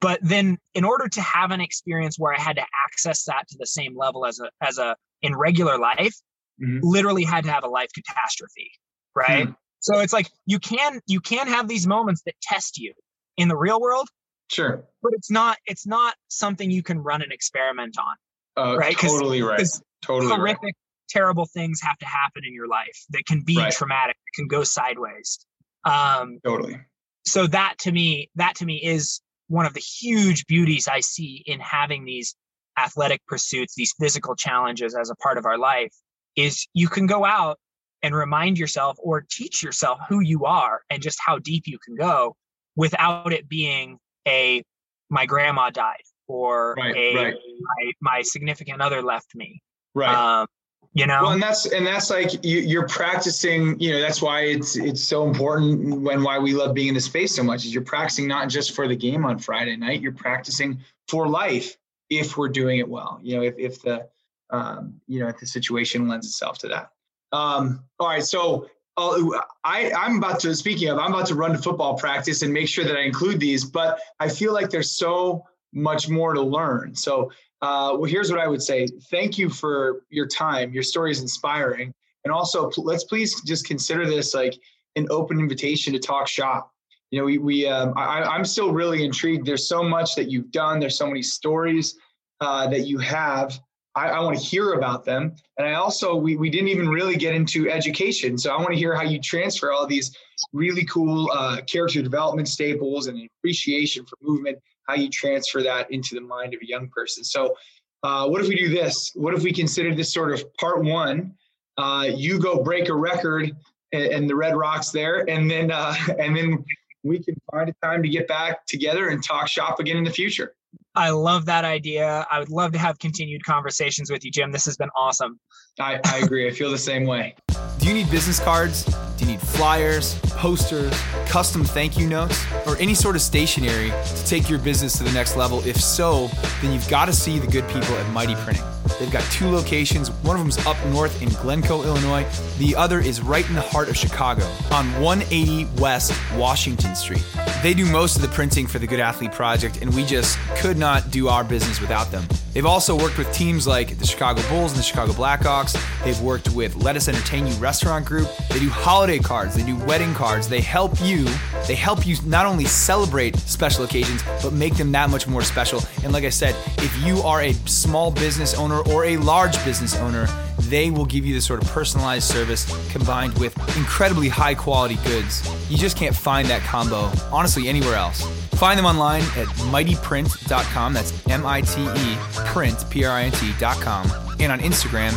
but 0.00 0.18
then 0.22 0.58
in 0.74 0.84
order 0.84 1.08
to 1.08 1.20
have 1.22 1.50
an 1.50 1.60
experience 1.62 2.18
where 2.18 2.32
i 2.34 2.38
had 2.48 2.56
to 2.56 2.66
access 2.86 3.24
that 3.24 3.44
to 3.48 3.56
the 3.58 3.66
same 3.66 3.96
level 3.96 4.26
as 4.26 4.38
a 4.38 4.48
as 4.60 4.76
a 4.78 4.94
in 5.22 5.34
regular 5.34 5.76
life 5.78 6.14
Mhm. 6.62 6.80
literally 6.82 7.24
had 7.24 7.42
to 7.44 7.50
have 7.50 7.64
a 7.64 7.68
life 7.78 7.88
catastrophe 7.98 8.70
right 9.14 9.46
Hmm. 9.46 9.52
So 9.80 10.00
it's 10.00 10.12
like 10.12 10.28
you 10.46 10.58
can 10.58 11.00
you 11.06 11.20
can 11.20 11.46
have 11.46 11.68
these 11.68 11.86
moments 11.86 12.22
that 12.26 12.34
test 12.42 12.78
you 12.78 12.92
in 13.36 13.48
the 13.48 13.56
real 13.56 13.80
world 13.80 14.08
Sure. 14.50 14.84
but 15.02 15.12
it's 15.14 15.30
not 15.30 15.58
it's 15.66 15.86
not 15.86 16.14
something 16.28 16.70
you 16.70 16.82
can 16.82 16.98
run 16.98 17.22
an 17.22 17.32
experiment 17.32 17.96
on 17.98 18.16
Uh, 18.56 18.76
Right, 18.76 18.96
totally 18.96 19.42
right. 19.42 19.66
Totally 20.02 20.30
right. 20.30 20.36
horrific 20.38 20.74
terrible 21.08 21.46
things 21.46 21.80
have 21.82 21.96
to 21.98 22.06
happen 22.06 22.42
in 22.46 22.52
your 22.52 22.68
life 22.68 22.98
that 23.10 23.24
can 23.26 23.42
be 23.42 23.56
Right. 23.56 23.72
traumatic 23.72 24.16
that 24.16 24.40
can 24.40 24.46
go 24.48 24.62
sideways 24.64 25.38
um 25.84 26.38
Totally. 26.44 26.78
so 27.26 27.46
that 27.46 27.74
to 27.80 27.92
me 27.92 28.30
that 28.36 28.56
to 28.56 28.64
me 28.66 28.76
is 28.82 29.20
one 29.48 29.64
of 29.64 29.72
the 29.74 29.80
huge 29.80 30.46
beauties 30.46 30.86
i 30.88 31.00
see 31.00 31.42
in 31.46 31.60
having 31.60 32.04
these 32.04 32.34
athletic 32.78 33.24
pursuits 33.26 33.74
these 33.74 33.94
physical 33.98 34.34
challenges 34.36 34.94
as 34.94 35.08
a 35.10 35.16
part 35.16 35.38
of 35.38 35.46
our 35.46 35.56
life 35.58 35.92
is 36.36 36.66
you 36.74 36.88
can 36.88 37.06
go 37.06 37.24
out 37.24 37.58
and 38.02 38.14
remind 38.14 38.58
yourself 38.58 38.96
or 39.00 39.24
teach 39.28 39.62
yourself 39.62 39.98
who 40.08 40.20
you 40.20 40.44
are 40.44 40.82
and 40.90 41.02
just 41.02 41.18
how 41.24 41.38
deep 41.38 41.64
you 41.66 41.78
can 41.78 41.96
go 41.96 42.36
without 42.76 43.32
it 43.32 43.48
being 43.48 43.98
a 44.26 44.62
my 45.10 45.26
grandma 45.26 45.70
died 45.70 46.02
or 46.26 46.74
Right, 46.78 46.94
a 46.96 47.14
right. 47.16 47.34
My, 47.60 47.92
my 48.00 48.22
significant 48.22 48.80
other 48.80 49.02
left 49.02 49.34
me 49.34 49.62
Right. 49.94 50.40
um 50.40 50.46
you 50.94 51.06
know 51.06 51.22
well, 51.22 51.32
and 51.32 51.42
that's 51.42 51.66
and 51.66 51.86
that's 51.86 52.10
like 52.10 52.44
you, 52.44 52.58
you're 52.58 52.88
practicing. 52.88 53.78
You 53.78 53.92
know, 53.92 54.00
that's 54.00 54.22
why 54.22 54.42
it's 54.42 54.76
it's 54.76 55.04
so 55.04 55.28
important 55.28 56.08
and 56.08 56.24
why 56.24 56.38
we 56.38 56.54
love 56.54 56.74
being 56.74 56.88
in 56.88 56.94
this 56.94 57.04
space 57.04 57.34
so 57.34 57.42
much. 57.42 57.64
Is 57.64 57.74
you're 57.74 57.84
practicing 57.84 58.26
not 58.26 58.48
just 58.48 58.74
for 58.74 58.88
the 58.88 58.96
game 58.96 59.24
on 59.24 59.38
Friday 59.38 59.76
night. 59.76 60.00
You're 60.00 60.12
practicing 60.12 60.78
for 61.06 61.28
life 61.28 61.76
if 62.08 62.36
we're 62.38 62.48
doing 62.48 62.78
it 62.78 62.88
well. 62.88 63.20
You 63.22 63.36
know, 63.36 63.42
if 63.42 63.58
if 63.58 63.82
the 63.82 64.08
um, 64.50 65.00
you 65.06 65.20
know 65.20 65.28
if 65.28 65.38
the 65.38 65.46
situation 65.46 66.08
lends 66.08 66.26
itself 66.26 66.58
to 66.58 66.68
that. 66.68 66.90
Um, 67.32 67.84
all 67.98 68.08
right, 68.08 68.24
so. 68.24 68.68
uh, 68.98 69.40
I, 69.62 69.92
I'm 69.92 70.18
about 70.18 70.40
to, 70.40 70.54
speaking 70.56 70.88
of, 70.88 70.98
I'm 70.98 71.14
about 71.14 71.26
to 71.26 71.36
run 71.36 71.52
to 71.52 71.58
football 71.58 71.96
practice 71.96 72.42
and 72.42 72.52
make 72.52 72.66
sure 72.66 72.84
that 72.84 72.96
I 72.96 73.02
include 73.02 73.38
these, 73.38 73.64
but 73.64 74.00
I 74.18 74.28
feel 74.28 74.52
like 74.52 74.70
there's 74.70 74.90
so 74.90 75.44
much 75.72 76.08
more 76.08 76.34
to 76.34 76.42
learn. 76.42 76.96
So 76.96 77.30
uh, 77.62 77.90
well, 77.92 78.04
here's 78.04 78.30
what 78.30 78.40
I 78.40 78.46
would 78.46 78.62
say. 78.62 78.86
Thank 79.10 79.38
you 79.38 79.50
for 79.50 80.02
your 80.10 80.26
time. 80.26 80.72
Your 80.72 80.82
story 80.82 81.10
is 81.10 81.20
inspiring. 81.20 81.92
And 82.24 82.32
also, 82.32 82.70
let's 82.76 83.04
please 83.04 83.40
just 83.42 83.66
consider 83.66 84.06
this 84.06 84.34
like 84.34 84.58
an 84.96 85.06
open 85.10 85.38
invitation 85.38 85.92
to 85.92 85.98
talk 85.98 86.28
shop. 86.28 86.72
You 87.10 87.20
know, 87.20 87.24
we, 87.24 87.38
we 87.38 87.66
um, 87.66 87.94
I, 87.96 88.22
I'm 88.22 88.44
still 88.44 88.72
really 88.72 89.04
intrigued. 89.04 89.46
There's 89.46 89.68
so 89.68 89.82
much 89.82 90.14
that 90.14 90.30
you've 90.30 90.50
done. 90.50 90.78
There's 90.78 90.98
so 90.98 91.06
many 91.06 91.22
stories 91.22 91.96
uh, 92.40 92.68
that 92.68 92.86
you 92.86 92.98
have. 92.98 93.58
I, 93.98 94.08
I 94.10 94.20
want 94.20 94.38
to 94.38 94.44
hear 94.44 94.74
about 94.74 95.04
them. 95.04 95.34
And 95.58 95.66
I 95.66 95.74
also, 95.74 96.14
we, 96.14 96.36
we 96.36 96.50
didn't 96.50 96.68
even 96.68 96.88
really 96.88 97.16
get 97.16 97.34
into 97.34 97.68
education. 97.68 98.38
So 98.38 98.52
I 98.52 98.56
want 98.56 98.70
to 98.70 98.76
hear 98.76 98.94
how 98.94 99.02
you 99.02 99.20
transfer 99.20 99.72
all 99.72 99.86
these 99.86 100.16
really 100.52 100.84
cool 100.84 101.30
uh, 101.32 101.60
character 101.62 102.00
development 102.00 102.48
staples 102.48 103.08
and 103.08 103.28
appreciation 103.38 104.04
for 104.04 104.16
movement 104.22 104.58
how 104.88 104.94
you 104.94 105.08
transfer 105.10 105.62
that 105.62 105.90
into 105.90 106.14
the 106.14 106.20
mind 106.20 106.54
of 106.54 106.60
a 106.62 106.66
young 106.66 106.88
person. 106.88 107.22
So, 107.22 107.54
uh, 108.02 108.26
what 108.28 108.40
if 108.40 108.48
we 108.48 108.56
do 108.56 108.68
this? 108.68 109.12
What 109.14 109.34
if 109.34 109.42
we 109.42 109.52
consider 109.52 109.94
this 109.94 110.12
sort 110.12 110.32
of 110.32 110.42
part 110.54 110.82
one? 110.82 111.34
Uh, 111.76 112.08
you 112.12 112.40
go 112.40 112.62
break 112.62 112.88
a 112.88 112.94
record 112.94 113.52
and, 113.92 114.28
the 114.28 114.34
Red 114.34 114.56
Rocks 114.56 114.90
there, 114.90 115.28
and 115.28 115.50
then 115.50 115.70
uh, 115.70 115.94
and 116.18 116.36
then 116.36 116.64
we 117.04 117.22
can 117.22 117.34
find 117.50 117.68
a 117.68 117.74
time 117.86 118.02
to 118.02 118.08
get 118.08 118.26
back 118.28 118.66
together 118.66 119.08
and 119.08 119.22
talk 119.22 119.48
shop 119.48 119.80
again 119.80 119.96
in 119.96 120.04
the 120.04 120.10
future. 120.10 120.54
I 120.98 121.10
love 121.10 121.46
that 121.46 121.64
idea. 121.64 122.26
I 122.28 122.40
would 122.40 122.50
love 122.50 122.72
to 122.72 122.78
have 122.78 122.98
continued 122.98 123.44
conversations 123.44 124.10
with 124.10 124.24
you, 124.24 124.32
Jim. 124.32 124.50
This 124.50 124.64
has 124.64 124.76
been 124.76 124.90
awesome. 124.96 125.38
I, 125.78 126.00
I 126.04 126.18
agree. 126.18 126.48
I 126.48 126.50
feel 126.50 126.72
the 126.72 126.76
same 126.76 127.06
way. 127.06 127.36
Do 127.78 127.86
you 127.86 127.94
need 127.94 128.10
business 128.10 128.40
cards? 128.40 128.82
Do 128.82 129.24
you 129.24 129.30
need 129.30 129.40
flyers, 129.40 130.18
posters, 130.30 130.92
custom 131.28 131.64
thank 131.64 131.96
you 131.96 132.08
notes, 132.08 132.44
or 132.66 132.76
any 132.78 132.94
sort 132.94 133.14
of 133.14 133.22
stationery 133.22 133.90
to 133.90 134.26
take 134.26 134.50
your 134.50 134.58
business 134.58 134.98
to 134.98 135.04
the 135.04 135.12
next 135.12 135.36
level? 135.36 135.64
If 135.64 135.76
so, 135.76 136.26
then 136.60 136.72
you've 136.72 136.88
got 136.88 137.04
to 137.04 137.12
see 137.12 137.38
the 137.38 137.46
good 137.46 137.68
people 137.68 137.94
at 137.94 138.12
Mighty 138.12 138.34
Printing. 138.34 138.64
They've 138.98 139.10
got 139.10 139.22
two 139.30 139.48
locations. 139.48 140.10
One 140.10 140.36
of 140.36 140.42
them's 140.42 140.58
up 140.66 140.76
north 140.86 141.22
in 141.22 141.28
Glencoe, 141.28 141.82
Illinois. 141.82 142.26
The 142.58 142.74
other 142.74 143.00
is 143.00 143.20
right 143.20 143.48
in 143.48 143.54
the 143.54 143.60
heart 143.60 143.88
of 143.88 143.96
Chicago 143.96 144.44
on 144.72 144.86
180 145.00 145.66
West 145.80 146.12
Washington 146.34 146.96
Street. 146.96 147.24
They 147.62 147.74
do 147.74 147.86
most 147.90 148.16
of 148.16 148.22
the 148.22 148.28
printing 148.28 148.66
for 148.66 148.78
the 148.78 148.86
Good 148.86 149.00
Athlete 149.00 149.32
Project, 149.32 149.82
and 149.82 149.94
we 149.94 150.04
just 150.04 150.38
could 150.56 150.76
not 150.76 151.10
do 151.10 151.28
our 151.28 151.44
business 151.44 151.80
without 151.80 152.10
them. 152.10 152.24
They've 152.54 152.66
also 152.66 152.96
worked 152.96 153.18
with 153.18 153.32
teams 153.32 153.66
like 153.66 153.98
the 153.98 154.06
Chicago 154.06 154.42
Bulls 154.48 154.72
and 154.72 154.80
the 154.80 154.82
Chicago 154.82 155.12
Blackhawks. 155.12 155.76
They've 156.02 156.20
worked 156.20 156.50
with 156.50 156.74
Lettuce 156.76 157.06
Entertain 157.06 157.46
You 157.46 157.52
Restaurant 157.54 158.04
Group. 158.04 158.28
They 158.48 158.58
do 158.58 158.68
holiday 158.68 159.18
cards, 159.18 159.54
they 159.54 159.62
do 159.62 159.76
wedding 159.84 160.14
cards. 160.14 160.48
They 160.48 160.60
help 160.60 161.00
you. 161.00 161.28
They 161.66 161.74
help 161.74 162.06
you 162.06 162.16
not 162.24 162.46
only 162.46 162.64
celebrate 162.64 163.36
special 163.36 163.84
occasions, 163.84 164.22
but 164.42 164.52
make 164.52 164.76
them 164.76 164.90
that 164.92 165.10
much 165.10 165.26
more 165.28 165.42
special. 165.42 165.82
And 166.02 166.12
like 166.12 166.24
I 166.24 166.30
said, 166.30 166.56
if 166.78 166.96
you 167.04 167.20
are 167.20 167.42
a 167.42 167.52
small 167.66 168.10
business 168.10 168.54
owner 168.54 168.80
or 168.90 169.04
a 169.04 169.16
large 169.18 169.62
business 169.64 169.96
owner, 169.96 170.26
they 170.60 170.90
will 170.90 171.06
give 171.06 171.24
you 171.24 171.34
this 171.34 171.44
sort 171.44 171.62
of 171.62 171.68
personalized 171.70 172.28
service 172.28 172.66
combined 172.90 173.36
with 173.38 173.56
incredibly 173.76 174.28
high 174.28 174.54
quality 174.54 174.96
goods. 175.04 175.42
You 175.70 175.76
just 175.76 175.96
can't 175.96 176.14
find 176.14 176.48
that 176.48 176.62
combo, 176.62 177.10
honestly, 177.32 177.68
anywhere 177.68 177.94
else. 177.94 178.22
Find 178.58 178.78
them 178.78 178.86
online 178.86 179.22
at 179.36 179.46
miteprint.com. 179.70 180.92
That's 180.92 181.28
M 181.28 181.46
I 181.46 181.60
T 181.60 181.82
E 181.82 182.16
print, 182.46 182.84
P 182.90 183.04
R 183.04 183.12
I 183.16 183.22
N 183.24 183.32
T.com. 183.32 184.10
And 184.40 184.52
on 184.52 184.60
Instagram, 184.60 185.12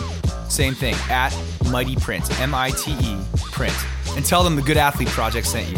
same 0.52 0.74
thing, 0.74 0.96
at 1.10 1.32
mightyprint, 1.64 2.40
M 2.40 2.54
I 2.54 2.72
T 2.72 2.92
E 2.92 3.18
print. 3.52 3.76
And 4.16 4.26
tell 4.26 4.44
them 4.44 4.56
the 4.56 4.62
Good 4.62 4.78
Athlete 4.78 5.10
Project 5.10 5.48
sent 5.48 5.70
you. 5.70 5.78